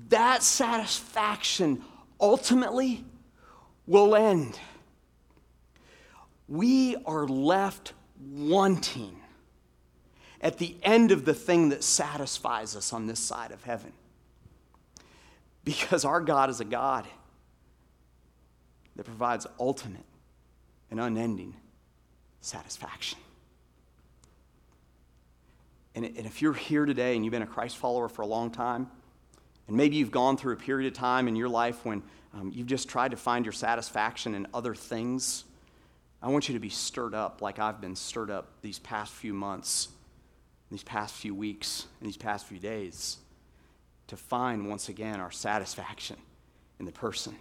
that 0.09 0.43
satisfaction 0.43 1.83
ultimately 2.21 3.05
will 3.87 4.15
end. 4.15 4.59
We 6.49 6.97
are 7.05 7.27
left 7.27 7.93
wanting 8.21 9.21
at 10.41 10.59
the 10.59 10.77
end 10.83 11.11
of 11.11 11.25
the 11.25 11.35
thing 11.35 11.69
that 11.69 11.85
satisfies 11.85 12.75
us 12.75 12.93
on 12.93 13.07
this 13.07 13.21
side 13.21 13.53
of 13.53 13.63
heaven. 13.65 13.93
Because 15.65 16.05
our 16.05 16.21
God 16.21 16.49
is 16.49 16.61
a 16.61 16.65
God 16.65 17.07
that 18.97 19.05
provides 19.05 19.47
ultimate 19.61 20.05
and 20.91 20.99
unending 20.99 21.55
satisfaction. 22.41 23.19
And 25.95 26.05
if 26.05 26.41
you're 26.41 26.55
here 26.55 26.87
today 26.87 27.17
and 27.17 27.25
you've 27.25 27.33
been 27.33 27.43
a 27.43 27.47
Christ 27.47 27.77
follower 27.77 28.09
for 28.09 28.23
a 28.23 28.27
long 28.27 28.51
time, 28.51 28.89
and 29.67 29.77
maybe 29.77 29.97
you've 29.97 30.13
gone 30.13 30.37
through 30.37 30.55
a 30.55 30.57
period 30.57 30.91
of 30.91 30.97
time 30.97 31.29
in 31.29 31.37
your 31.37 31.49
life 31.49 31.85
when 31.85 32.03
um, 32.33 32.53
you've 32.55 32.69
just 32.69 32.89
tried 32.89 33.11
to 33.11 33.17
find 33.17 33.45
your 33.45 33.53
satisfaction 33.53 34.35
in 34.35 34.47
other 34.55 34.75
things. 34.75 35.45
I 36.23 36.29
want 36.29 36.49
you 36.49 36.55
to 36.55 36.61
be 36.61 36.69
stirred 36.69 37.15
up 37.15 37.41
like 37.43 37.59
I've 37.59 37.81
been 37.81 37.97
stirred 37.97 38.31
up 38.31 38.49
these 38.61 38.79
past 38.79 39.13
few 39.13 39.33
months, 39.33 39.89
these 40.71 40.83
past 40.83 41.15
few 41.15 41.35
weeks, 41.35 41.87
and 42.01 42.09
these 42.09 42.17
past 42.17 42.47
few 42.47 42.59
days 42.59 43.19
to 44.09 44.17
find 44.17 44.69
once 44.69 44.89
again 44.89 45.21
our 45.21 45.31
satisfaction 45.31 46.17
in 46.81 46.87
the 46.87 46.93
person, 46.93 47.37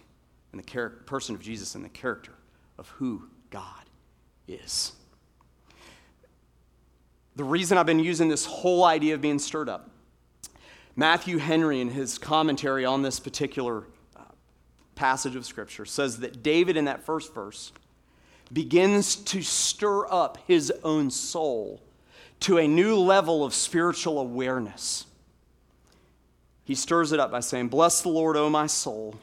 in 0.52 0.58
the 0.58 0.64
char- 0.64 0.90
person 0.90 1.34
of 1.34 1.40
Jesus 1.40 1.74
and 1.74 1.84
the 1.84 1.88
character 1.88 2.32
of 2.78 2.88
who 2.90 3.24
God 3.50 3.84
is. 4.46 4.92
The 7.36 7.44
reason 7.44 7.78
I've 7.78 7.86
been 7.86 8.00
using 8.00 8.28
this 8.28 8.44
whole 8.44 8.84
idea 8.84 9.14
of 9.14 9.20
being 9.20 9.38
stirred 9.38 9.68
up 9.68 9.90
Matthew 10.98 11.38
Henry, 11.38 11.80
in 11.80 11.90
his 11.90 12.18
commentary 12.18 12.84
on 12.84 13.02
this 13.02 13.20
particular 13.20 13.84
uh, 14.16 14.22
passage 14.96 15.36
of 15.36 15.46
Scripture 15.46 15.84
says 15.84 16.18
that 16.18 16.42
David, 16.42 16.76
in 16.76 16.86
that 16.86 17.04
first 17.04 17.32
verse, 17.32 17.70
begins 18.52 19.16
to 19.16 19.42
stir 19.42 20.10
up 20.10 20.38
his 20.46 20.72
own 20.82 21.10
soul 21.10 21.82
to 22.40 22.58
a 22.58 22.68
new 22.68 22.96
level 22.96 23.44
of 23.44 23.52
spiritual 23.52 24.18
awareness. 24.18 25.06
He 26.64 26.74
stirs 26.74 27.12
it 27.12 27.20
up 27.20 27.30
by 27.30 27.40
saying, 27.40 27.68
Bless 27.68 28.02
the 28.02 28.08
Lord, 28.08 28.36
O 28.36 28.48
my 28.48 28.66
soul, 28.66 29.16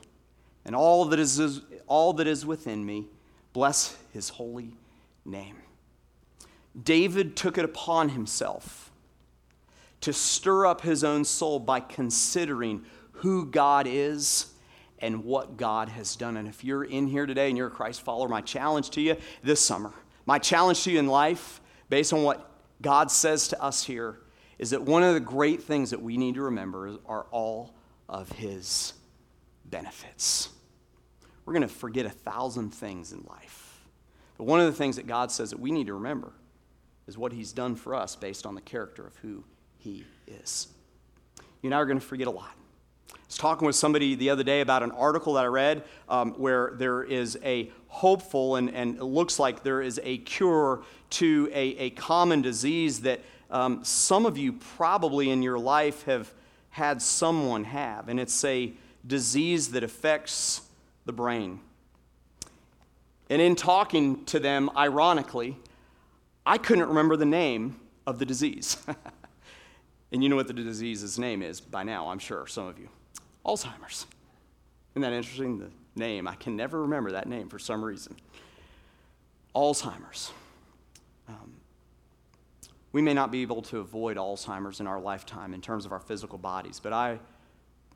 and 0.66 0.76
all 0.76 1.06
that 1.06 1.20
is, 1.20 1.62
all 1.88 2.14
that 2.14 2.28
is 2.28 2.46
within 2.46 2.86
me. 2.86 3.06
Bless 3.54 3.96
his 4.14 4.30
holy 4.30 4.72
name. 5.24 5.58
David 6.82 7.36
took 7.36 7.58
it 7.58 7.64
upon 7.64 8.10
himself 8.10 8.92
to 10.02 10.12
stir 10.12 10.66
up 10.66 10.82
his 10.82 11.04
own 11.04 11.24
soul 11.24 11.60
by 11.60 11.80
considering 11.80 12.84
who 13.12 13.46
God 13.46 13.88
is 13.88 14.48
and 15.00 15.24
what 15.24 15.58
God 15.58 15.90
has 15.90 16.16
done. 16.16 16.38
And 16.38 16.48
if 16.48 16.64
you're 16.64 16.84
in 16.84 17.08
here 17.08 17.26
today 17.26 17.50
and 17.50 17.58
you're 17.58 17.68
a 17.68 17.72
Christ 17.72 18.02
follower, 18.02 18.28
my 18.28 18.42
challenge 18.42 18.92
to 18.92 19.02
you 19.02 19.18
this 19.44 19.60
summer, 19.60 19.92
my 20.26 20.40
challenge 20.40 20.84
to 20.84 20.92
you 20.92 21.00
in 21.00 21.08
life, 21.08 21.62
based 21.90 22.14
on 22.14 22.24
what 22.24 22.50
God 22.82 23.12
says 23.12 23.50
to 23.50 23.62
us 23.62 23.84
here, 23.84 24.20
is 24.58 24.70
that 24.70 24.82
one 24.82 25.04
of 25.04 25.14
the 25.14 25.20
great 25.20 25.64
things 25.64 25.92
that 25.92 26.02
we 26.02 26.18
need 26.18 26.36
to 26.36 26.44
remember 26.44 26.98
are 27.06 27.26
all 27.32 27.76
of 28.08 28.32
His 28.32 28.94
benefits. 29.66 30.50
We're 31.46 31.54
going 31.54 31.68
to 31.68 31.68
forget 31.68 32.06
a 32.06 32.10
thousand 32.10 32.72
things 32.72 33.12
in 33.12 33.24
life. 33.30 33.86
But 34.38 34.46
one 34.46 34.60
of 34.60 34.66
the 34.66 34.74
things 34.74 34.96
that 34.96 35.08
God 35.08 35.32
says 35.32 35.52
that 35.52 35.60
we 35.60 35.72
need 35.72 35.88
to 35.88 35.94
remember 35.94 36.32
is 37.08 37.18
what 37.18 37.34
He's 37.34 37.54
done 37.54 37.76
for 37.76 37.94
us 37.94 38.16
based 38.16 38.46
on 38.46 38.56
the 38.56 38.62
character 38.62 39.06
of 39.06 39.16
who 39.18 39.44
He 39.78 40.06
is. 40.28 40.68
You 41.62 41.68
and 41.68 41.76
I 41.76 41.78
are 41.78 41.86
going 41.86 42.00
to 42.00 42.06
forget 42.06 42.28
a 42.28 42.32
lot. 42.32 42.56
I 43.14 43.18
was 43.28 43.38
talking 43.38 43.66
with 43.66 43.76
somebody 43.76 44.16
the 44.16 44.30
other 44.30 44.44
day 44.44 44.62
about 44.62 44.84
an 44.84 44.92
article 44.92 45.34
that 45.34 45.44
I 45.44 45.48
read 45.48 45.84
um, 46.10 46.34
where 46.34 46.74
there 46.76 47.04
is 47.04 47.38
a 47.44 47.72
hopeful 47.88 48.56
and, 48.56 48.70
and 48.70 48.98
it 48.98 49.04
looks 49.04 49.40
like 49.40 49.64
there 49.64 49.82
is 49.82 50.00
a 50.04 50.18
cure 50.20 50.84
to 51.12 51.50
a, 51.54 51.78
a 51.78 51.90
common 51.92 52.42
disease 52.42 53.02
that 53.02 53.22
um, 53.52 53.84
some 53.84 54.26
of 54.26 54.38
you 54.38 54.54
probably 54.54 55.30
in 55.30 55.42
your 55.42 55.60
life 55.60 56.04
have 56.04 56.34
had 56.72 57.02
someone 57.02 57.64
have, 57.64 58.10
and 58.10 58.20
it's 58.20 58.44
a 58.44 58.74
disease 59.08 59.70
that 59.70 59.84
affects 59.84 60.62
the 61.06 61.14
brain. 61.14 61.60
And 63.30 63.42
in 63.42 63.56
talking 63.56 64.26
to 64.26 64.40
them, 64.40 64.70
ironically, 64.76 65.58
I 66.46 66.58
couldn't 66.58 66.88
remember 66.88 67.16
the 67.16 67.26
name 67.26 67.80
of 68.06 68.20
the 68.20 68.26
disease. 68.26 68.78
and 70.16 70.24
you 70.24 70.30
know 70.30 70.38
what 70.38 70.48
the 70.48 70.54
disease's 70.54 71.20
name 71.20 71.42
is 71.42 71.60
by 71.60 71.84
now, 71.84 72.08
I'm 72.08 72.20
sure, 72.20 72.48
some 72.48 72.68
of 72.68 72.80
you. 72.80 72.88
Alzheimer's. 73.46 74.06
Isn't 74.94 75.02
that 75.02 75.12
interesting? 75.12 75.60
The 75.60 75.70
name. 75.98 76.26
I 76.26 76.36
can 76.36 76.56
never 76.56 76.84
remember 76.84 77.12
that 77.12 77.28
name 77.28 77.50
for 77.50 77.60
some 77.60 77.84
reason. 77.84 78.16
Alzheimer's. 79.54 80.32
Um, 81.28 81.56
we 82.94 83.02
may 83.02 83.14
not 83.14 83.30
be 83.30 83.42
able 83.42 83.62
to 83.64 83.80
avoid 83.80 84.16
Alzheimer's 84.16 84.80
in 84.80 84.88
our 84.88 85.02
lifetime 85.02 85.54
in 85.54 85.60
terms 85.60 85.86
of 85.86 85.92
our 85.92 86.00
physical 86.00 86.38
bodies, 86.38 86.80
but 86.80 86.94
I 86.94 87.20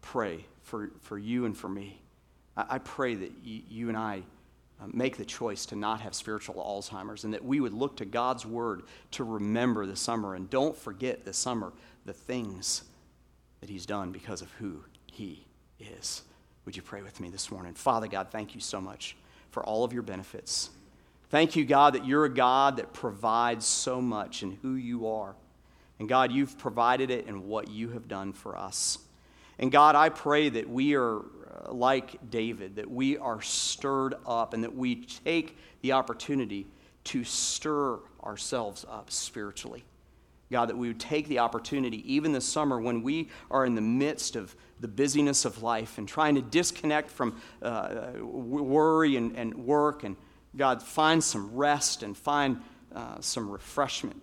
pray 0.01 0.43
for, 0.63 0.91
for 0.99 1.17
you 1.17 1.45
and 1.45 1.57
for 1.57 1.70
me. 1.70 2.01
I, 2.57 2.65
I 2.72 2.78
pray 2.80 3.15
that 3.15 3.32
y- 3.45 3.63
you 3.70 3.88
and 3.88 3.97
I 3.97 4.24
uh, 4.82 4.88
make 4.91 5.15
the 5.15 5.24
choice 5.24 5.65
to 5.67 5.78
not 5.78 6.01
have 6.01 6.13
spiritual 6.13 6.55
Alzheimer's 6.55 7.24
and 7.24 7.34
that 7.34 7.45
we 7.45 7.61
would 7.61 7.74
look 7.74 7.95
to 7.95 8.05
God's 8.05 8.45
word 8.45 8.84
to 9.11 9.24
remember 9.24 9.86
the 9.86 9.95
summer 9.95 10.36
and 10.36 10.49
don't 10.49 10.76
forget 10.76 11.24
the 11.24 11.32
summer 11.32 11.72
the 12.06 12.14
things 12.14 12.84
that 13.62 13.70
He's 13.70 13.86
done 13.86 14.12
because 14.12 14.41
of 14.41 14.52
who 14.54 14.84
he 15.20 15.45
is. 15.80 16.24
Would 16.66 16.76
you 16.76 16.82
pray 16.82 17.02
with 17.02 17.20
me 17.20 17.30
this 17.30 17.52
morning? 17.52 17.74
Father 17.74 18.08
God, 18.08 18.28
thank 18.32 18.56
you 18.56 18.62
so 18.62 18.80
much 18.80 19.18
for 19.52 19.64
all 19.64 19.84
of 19.84 19.91
your 19.91 20.02
benefits. 20.02 20.70
Thank 21.30 21.56
you, 21.56 21.66
God, 21.66 21.93
that 21.93 22.06
you're 22.06 22.26
a 22.26 22.34
God 22.34 22.78
that 22.78 22.93
provides 22.93 23.66
so 23.66 24.02
much 24.02 24.43
in 24.43 24.58
who 24.62 24.76
you 24.76 25.08
are. 25.08 25.36
And 26.00 26.08
God, 26.08 26.32
you've 26.32 26.58
provided 26.58 27.12
it 27.12 27.28
in 27.28 27.47
what 27.47 27.70
you 27.70 27.89
have 27.89 28.08
done 28.08 28.32
for 28.32 28.58
us. 28.58 28.97
And 29.58 29.72
God, 29.72 29.95
I 29.95 30.08
pray 30.08 30.47
that 30.47 30.70
we 30.70 30.95
are 30.95 31.18
uh, 31.18 31.74
like 31.74 32.30
David, 32.32 32.78
that 32.78 32.89
we 32.89 33.18
are 33.18 33.41
stirred 33.41 34.16
up 34.26 34.54
and 34.54 34.64
that 34.64 34.74
we 34.74 34.95
take 35.26 35.58
the 35.82 35.91
opportunity 35.91 36.66
to 37.06 37.24
stir 37.26 38.00
ourselves 38.24 38.86
up 38.89 39.12
spiritually. 39.12 39.84
God, 40.52 40.70
that 40.70 40.78
we 40.78 40.88
would 40.88 41.00
take 41.00 41.28
the 41.28 41.39
opportunity, 41.39 42.14
even 42.14 42.32
this 42.32 42.45
summer 42.45 42.82
when 42.82 43.04
we 43.04 43.30
are 43.52 43.66
in 43.66 43.76
the 43.76 43.82
midst 43.82 44.36
of 44.36 44.56
the 44.80 44.88
busyness 44.88 45.45
of 45.45 45.62
life 45.62 45.97
and 45.97 46.08
trying 46.08 46.36
to 46.36 46.41
disconnect 46.41 47.12
from 47.12 47.39
uh, 47.62 48.14
worry 48.20 49.16
and, 49.16 49.36
and 49.36 49.54
work, 49.54 50.04
and 50.04 50.16
God, 50.56 50.82
find 50.82 51.24
some 51.24 51.56
rest 51.56 52.02
and 52.02 52.18
find 52.18 52.62
uh, 52.95 53.20
some 53.20 53.50
refreshment. 53.50 54.20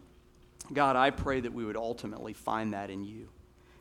God, 0.72 0.97
I 0.97 1.11
pray 1.11 1.41
that 1.41 1.53
we 1.53 1.64
would 1.64 1.77
ultimately 1.77 2.33
find 2.33 2.72
that 2.72 2.91
in 2.91 3.05
you. 3.05 3.29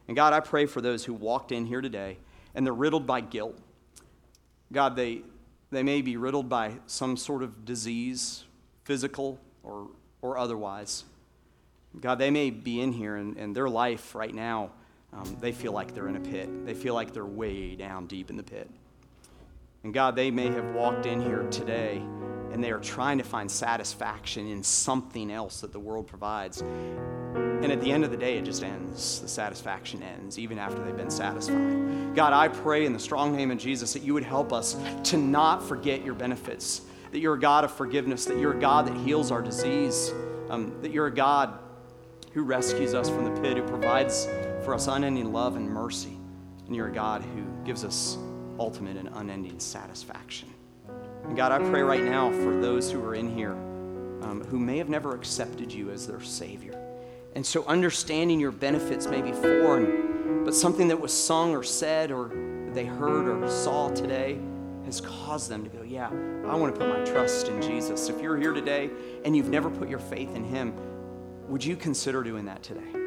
And 0.07 0.15
God, 0.15 0.33
I 0.33 0.39
pray 0.39 0.67
for 0.67 0.81
those 0.81 1.03
who 1.03 1.13
walked 1.13 1.51
in 1.51 1.65
here 1.65 1.81
today 1.81 2.17
and 2.53 2.65
they're 2.65 2.73
riddled 2.73 3.07
by 3.07 3.21
guilt. 3.21 3.57
God, 4.71 4.95
they, 4.95 5.23
they 5.71 5.81
may 5.81 6.01
be 6.01 6.17
riddled 6.17 6.47
by 6.47 6.73
some 6.85 7.17
sort 7.17 7.41
of 7.41 7.65
disease, 7.65 8.43
physical 8.83 9.39
or, 9.63 9.87
or 10.21 10.37
otherwise. 10.37 11.05
God, 12.01 12.19
they 12.19 12.31
may 12.31 12.49
be 12.49 12.81
in 12.81 12.91
here 12.91 13.15
and, 13.15 13.37
and 13.37 13.55
their 13.55 13.69
life 13.69 14.15
right 14.15 14.33
now 14.33 14.71
um, 15.15 15.37
they 15.39 15.51
feel 15.51 15.71
like 15.71 15.93
they're 15.93 16.09
in 16.09 16.17
a 16.17 16.21
pit. 16.21 16.65
They 16.65 16.73
feel 16.73 16.93
like 16.93 17.13
they're 17.13 17.25
way 17.25 17.75
down 17.75 18.05
deep 18.05 18.29
in 18.29 18.35
the 18.35 18.43
pit. 18.43 18.69
And 19.83 19.93
God, 19.93 20.15
they 20.15 20.31
may 20.31 20.47
have 20.47 20.73
walked 20.73 21.05
in 21.05 21.21
here 21.21 21.43
today 21.49 22.01
and 22.51 22.63
they 22.63 22.71
are 22.71 22.79
trying 22.79 23.17
to 23.17 23.23
find 23.23 23.49
satisfaction 23.49 24.47
in 24.47 24.63
something 24.63 25.31
else 25.31 25.61
that 25.61 25.71
the 25.71 25.79
world 25.79 26.07
provides. 26.07 26.61
And 26.61 27.71
at 27.71 27.81
the 27.81 27.91
end 27.91 28.03
of 28.03 28.11
the 28.11 28.17
day, 28.17 28.37
it 28.37 28.45
just 28.45 28.63
ends. 28.63 29.21
The 29.21 29.27
satisfaction 29.27 30.01
ends, 30.01 30.39
even 30.39 30.57
after 30.57 30.83
they've 30.83 30.95
been 30.95 31.11
satisfied. 31.11 32.15
God, 32.15 32.33
I 32.33 32.47
pray 32.47 32.85
in 32.85 32.93
the 32.93 32.99
strong 32.99 33.35
name 33.35 33.51
of 33.51 33.57
Jesus 33.57 33.93
that 33.93 34.03
you 34.03 34.13
would 34.13 34.23
help 34.23 34.53
us 34.53 34.77
to 35.05 35.17
not 35.17 35.63
forget 35.63 36.03
your 36.03 36.13
benefits, 36.13 36.81
that 37.11 37.19
you're 37.19 37.35
a 37.35 37.39
God 37.39 37.63
of 37.63 37.71
forgiveness, 37.71 38.25
that 38.25 38.37
you're 38.37 38.53
a 38.53 38.59
God 38.59 38.87
that 38.87 38.95
heals 38.97 39.31
our 39.31 39.41
disease, 39.41 40.11
um, 40.49 40.81
that 40.81 40.91
you're 40.91 41.07
a 41.07 41.13
God 41.13 41.59
who 42.35 42.43
rescues 42.43 42.93
us 42.93 43.09
from 43.09 43.23
the 43.23 43.41
pit, 43.41 43.55
who 43.55 43.63
provides 43.63 44.27
for 44.65 44.73
us 44.73 44.87
unending 44.87 45.31
love 45.31 45.55
and 45.55 45.67
mercy. 45.67 46.17
And 46.67 46.75
you're 46.75 46.89
a 46.89 46.91
God 46.91 47.23
who 47.23 47.45
gives 47.63 47.85
us 47.85 48.17
ultimate 48.59 48.97
and 48.97 49.09
unending 49.13 49.57
satisfaction. 49.57 50.49
And 51.23 51.37
God, 51.37 51.53
I 51.53 51.59
pray 51.69 51.81
right 51.81 52.03
now 52.03 52.29
for 52.31 52.59
those 52.59 52.91
who 52.91 53.01
are 53.05 53.15
in 53.15 53.33
here 53.33 53.53
um, 53.53 54.43
who 54.49 54.59
may 54.59 54.77
have 54.77 54.89
never 54.89 55.15
accepted 55.15 55.71
you 55.71 55.91
as 55.91 56.07
their 56.07 56.21
Savior. 56.21 56.77
And 57.35 57.45
so 57.45 57.63
understanding 57.67 58.41
your 58.41 58.51
benefits 58.51 59.07
may 59.07 59.21
be 59.21 59.31
foreign, 59.31 60.43
but 60.43 60.53
something 60.53 60.89
that 60.89 60.99
was 60.99 61.13
sung 61.13 61.55
or 61.55 61.63
said 61.63 62.11
or 62.11 62.31
they 62.73 62.85
heard 62.85 63.29
or 63.29 63.49
saw 63.49 63.89
today 63.89 64.39
has 64.83 64.99
caused 64.99 65.49
them 65.49 65.63
to 65.63 65.69
go, 65.69 65.83
Yeah, 65.83 66.09
I 66.47 66.55
want 66.55 66.75
to 66.75 66.79
put 66.79 66.89
my 66.89 67.03
trust 67.05 67.47
in 67.47 67.61
Jesus. 67.61 68.09
If 68.09 68.21
you're 68.21 68.37
here 68.37 68.51
today 68.51 68.89
and 69.23 69.37
you've 69.37 69.49
never 69.49 69.69
put 69.69 69.87
your 69.87 69.99
faith 69.99 70.35
in 70.35 70.43
Him, 70.43 70.73
would 71.47 71.63
you 71.63 71.75
consider 71.75 72.23
doing 72.23 72.45
that 72.45 72.63
today? 72.63 73.05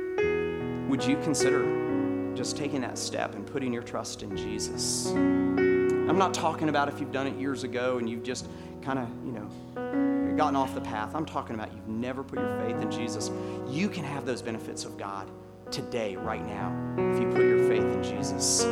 would 0.89 1.05
you 1.05 1.17
consider 1.19 2.35
just 2.35 2.57
taking 2.57 2.81
that 2.81 2.97
step 2.97 3.35
and 3.35 3.47
putting 3.47 3.73
your 3.73 3.83
trust 3.83 4.23
in 4.23 4.35
Jesus? 4.37 5.09
I'm 5.09 6.17
not 6.17 6.33
talking 6.33 6.71
about 6.71 6.89
if 6.89 6.99
you've 6.99 7.13
done 7.13 7.27
it 7.27 7.37
years 7.37 7.63
ago 7.63 7.99
and 7.99 8.09
you've 8.09 8.23
just 8.23 8.49
kind 8.81 8.99
of, 8.99 9.09
you 9.25 9.33
know, 9.33 10.35
gotten 10.35 10.57
off 10.57 10.75
the 10.75 10.81
path. 10.81 11.15
I'm 11.15 11.27
talking 11.27 11.55
about 11.55 11.73
you've 11.75 11.89
never 11.89 12.25
put 12.25 12.39
your 12.39 12.59
faith 12.61 12.81
in 12.81 12.91
Jesus. 12.91 13.31
You 13.69 13.91
can 13.91 14.03
have 14.03 14.25
those 14.25 14.41
benefits 14.41 14.85
of 14.85 14.97
God 14.97 15.31
today, 15.71 16.17
right 16.17 16.45
now, 16.47 16.75
if 16.97 17.21
you 17.21 17.29
put 17.29 17.43
your 17.43 17.69
faith 17.69 17.85
in 17.85 18.03
Jesus. 18.03 18.65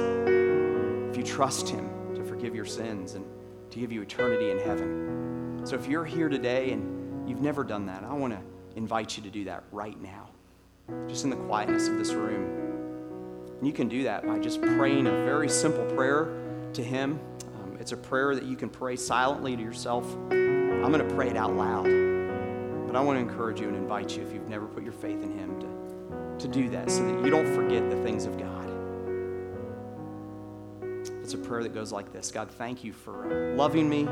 If 1.11 1.19
you 1.19 1.23
trust 1.23 1.69
Him 1.69 2.15
to 2.15 2.25
forgive 2.25 2.55
your 2.55 2.65
sins 2.65 3.13
and 3.15 3.27
to 3.71 3.79
give 3.79 3.93
you 3.93 4.01
eternity 4.01 4.51
in 4.51 4.59
heaven. 4.59 5.61
So 5.65 5.75
if 5.75 5.87
you're 5.87 6.07
here 6.07 6.31
today 6.31 6.71
and 6.71 7.29
you've 7.29 7.43
never 7.43 7.63
done 7.63 7.85
that, 7.87 8.05
I 8.05 8.15
want 8.15 8.33
to 8.33 8.41
invite 8.77 9.17
you 9.17 9.23
to 9.25 9.31
do 9.31 9.45
that 9.45 9.65
right 9.73 10.01
now 10.01 10.29
just 11.09 11.25
in 11.25 11.31
the 11.31 11.37
quietness 11.37 11.89
of 11.89 11.99
this 11.99 12.13
room. 12.13 12.45
And 13.59 13.67
you 13.67 13.73
can 13.73 13.89
do 13.89 14.05
that 14.05 14.27
by 14.27 14.39
just 14.39 14.61
praying 14.61 15.07
a 15.07 15.11
very 15.11 15.49
simple 15.49 15.85
prayer 15.97 16.69
to 16.75 16.83
Him. 16.83 17.19
Um, 17.61 17.77
it's 17.81 17.93
a 17.93 17.97
prayer 17.97 18.35
that 18.35 18.45
you 18.45 18.57
can 18.57 18.69
pray 18.69 18.97
silently 18.97 19.57
to 19.57 19.63
yourself. 19.63 20.05
I'm 20.31 20.93
going 20.93 21.07
to 21.07 21.15
pray 21.15 21.29
it 21.29 21.37
out 21.37 21.57
loud. 21.57 21.85
But 22.87 22.95
I 22.95 23.01
want 23.01 23.17
to 23.17 23.21
encourage 23.21 23.61
you 23.61 23.67
and 23.67 23.77
invite 23.77 24.17
you, 24.17 24.23
if 24.23 24.33
you've 24.33 24.49
never 24.49 24.67
put 24.67 24.85
your 24.85 24.93
faith 24.93 25.23
in 25.23 25.37
Him, 25.37 25.59
to, 25.61 26.47
to 26.47 26.49
do 26.53 26.69
that 26.69 26.91
so 26.91 27.05
that 27.05 27.25
you 27.25 27.31
don't 27.31 27.53
forget 27.55 27.89
the 27.91 27.97
things 28.03 28.27
of 28.27 28.39
God. 28.39 28.71
It's 31.23 31.35
a 31.35 31.39
prayer 31.39 31.65
that 31.65 31.75
goes 31.75 31.91
like 31.91 32.13
this 32.13 32.31
God, 32.31 32.51
thank 32.51 32.85
you 32.85 32.93
for 32.93 33.55
loving 33.57 33.89
me 33.89 34.03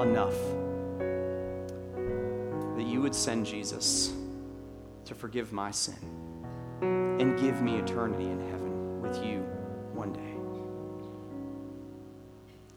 enough 0.00 0.34
you 3.00 3.04
would 3.04 3.14
send 3.14 3.46
Jesus 3.46 4.12
to 5.06 5.14
forgive 5.14 5.54
my 5.54 5.70
sin 5.70 5.96
and 6.82 7.40
give 7.40 7.62
me 7.62 7.78
eternity 7.78 8.24
in 8.24 8.38
heaven 8.50 9.00
with 9.00 9.24
you 9.24 9.38
one 9.94 10.12
day. 10.12 10.34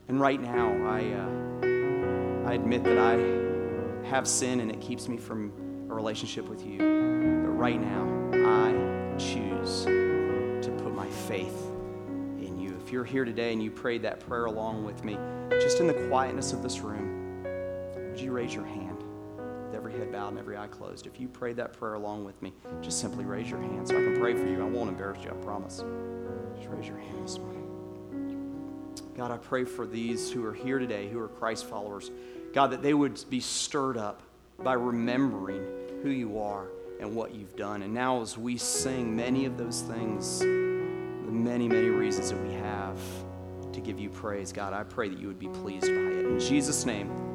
And 0.07 0.21
right 0.21 0.39
now, 0.39 0.69
I, 0.87 1.11
uh, 1.11 2.49
I 2.49 2.53
admit 2.53 2.85
that 2.85 2.97
I 2.97 4.07
have 4.07 4.25
sin 4.25 4.61
and 4.61 4.71
it 4.71 4.79
keeps 4.79 5.09
me 5.09 5.17
from 5.17 5.51
a 5.89 5.93
relationship 5.93 6.47
with 6.47 6.65
you. 6.65 6.77
But 6.77 7.51
right 7.57 7.81
now, 7.81 8.07
I 8.31 9.17
choose 9.17 9.83
to 9.83 10.73
put 10.81 10.95
my 10.95 11.09
faith 11.09 11.67
in 12.39 12.57
you. 12.57 12.79
If 12.81 12.93
you're 12.93 13.03
here 13.03 13.25
today 13.25 13.51
and 13.51 13.61
you 13.61 13.71
prayed 13.71 14.03
that 14.03 14.21
prayer 14.21 14.45
along 14.45 14.85
with 14.85 15.03
me, 15.03 15.17
just 15.59 15.81
in 15.81 15.87
the 15.87 16.07
quietness 16.07 16.53
of 16.53 16.63
this 16.63 16.79
room, 16.79 17.43
would 17.97 18.21
you 18.21 18.31
raise 18.31 18.53
your 18.53 18.65
hand? 18.65 18.72
Head 19.93 20.11
bowed 20.11 20.29
and 20.29 20.39
every 20.39 20.57
eye 20.57 20.67
closed. 20.67 21.07
If 21.07 21.19
you 21.19 21.27
prayed 21.27 21.55
that 21.57 21.73
prayer 21.73 21.93
along 21.93 22.25
with 22.25 22.41
me, 22.41 22.53
just 22.81 22.99
simply 22.99 23.25
raise 23.25 23.49
your 23.49 23.61
hand 23.61 23.87
so 23.87 23.95
I 23.97 24.01
can 24.01 24.19
pray 24.19 24.33
for 24.33 24.47
you. 24.47 24.61
I 24.61 24.67
won't 24.67 24.89
embarrass 24.89 25.23
you, 25.23 25.29
I 25.29 25.33
promise. 25.43 25.83
Just 26.55 26.69
raise 26.69 26.87
your 26.87 26.97
hand 26.97 27.23
this 27.23 27.37
morning. 27.37 27.59
God, 29.15 29.31
I 29.31 29.37
pray 29.37 29.63
for 29.63 29.85
these 29.85 30.31
who 30.31 30.43
are 30.45 30.53
here 30.53 30.79
today, 30.79 31.07
who 31.07 31.19
are 31.19 31.27
Christ 31.27 31.65
followers. 31.65 32.09
God, 32.53 32.71
that 32.71 32.81
they 32.81 32.93
would 32.93 33.23
be 33.29 33.39
stirred 33.39 33.97
up 33.97 34.23
by 34.59 34.73
remembering 34.73 35.63
who 36.01 36.09
you 36.09 36.39
are 36.39 36.67
and 36.99 37.15
what 37.15 37.33
you've 37.33 37.55
done. 37.55 37.83
And 37.83 37.93
now, 37.93 38.21
as 38.21 38.37
we 38.37 38.57
sing 38.57 39.15
many 39.15 39.45
of 39.45 39.57
those 39.57 39.81
things, 39.81 40.39
the 40.39 40.45
many, 40.45 41.67
many 41.67 41.89
reasons 41.89 42.31
that 42.31 42.41
we 42.41 42.53
have 42.53 42.99
to 43.71 43.81
give 43.81 43.99
you 43.99 44.09
praise, 44.09 44.51
God, 44.51 44.73
I 44.73 44.83
pray 44.83 45.09
that 45.09 45.19
you 45.19 45.27
would 45.27 45.39
be 45.39 45.49
pleased 45.49 45.87
by 45.87 45.91
it. 45.91 46.25
In 46.25 46.39
Jesus' 46.39 46.85
name. 46.85 47.32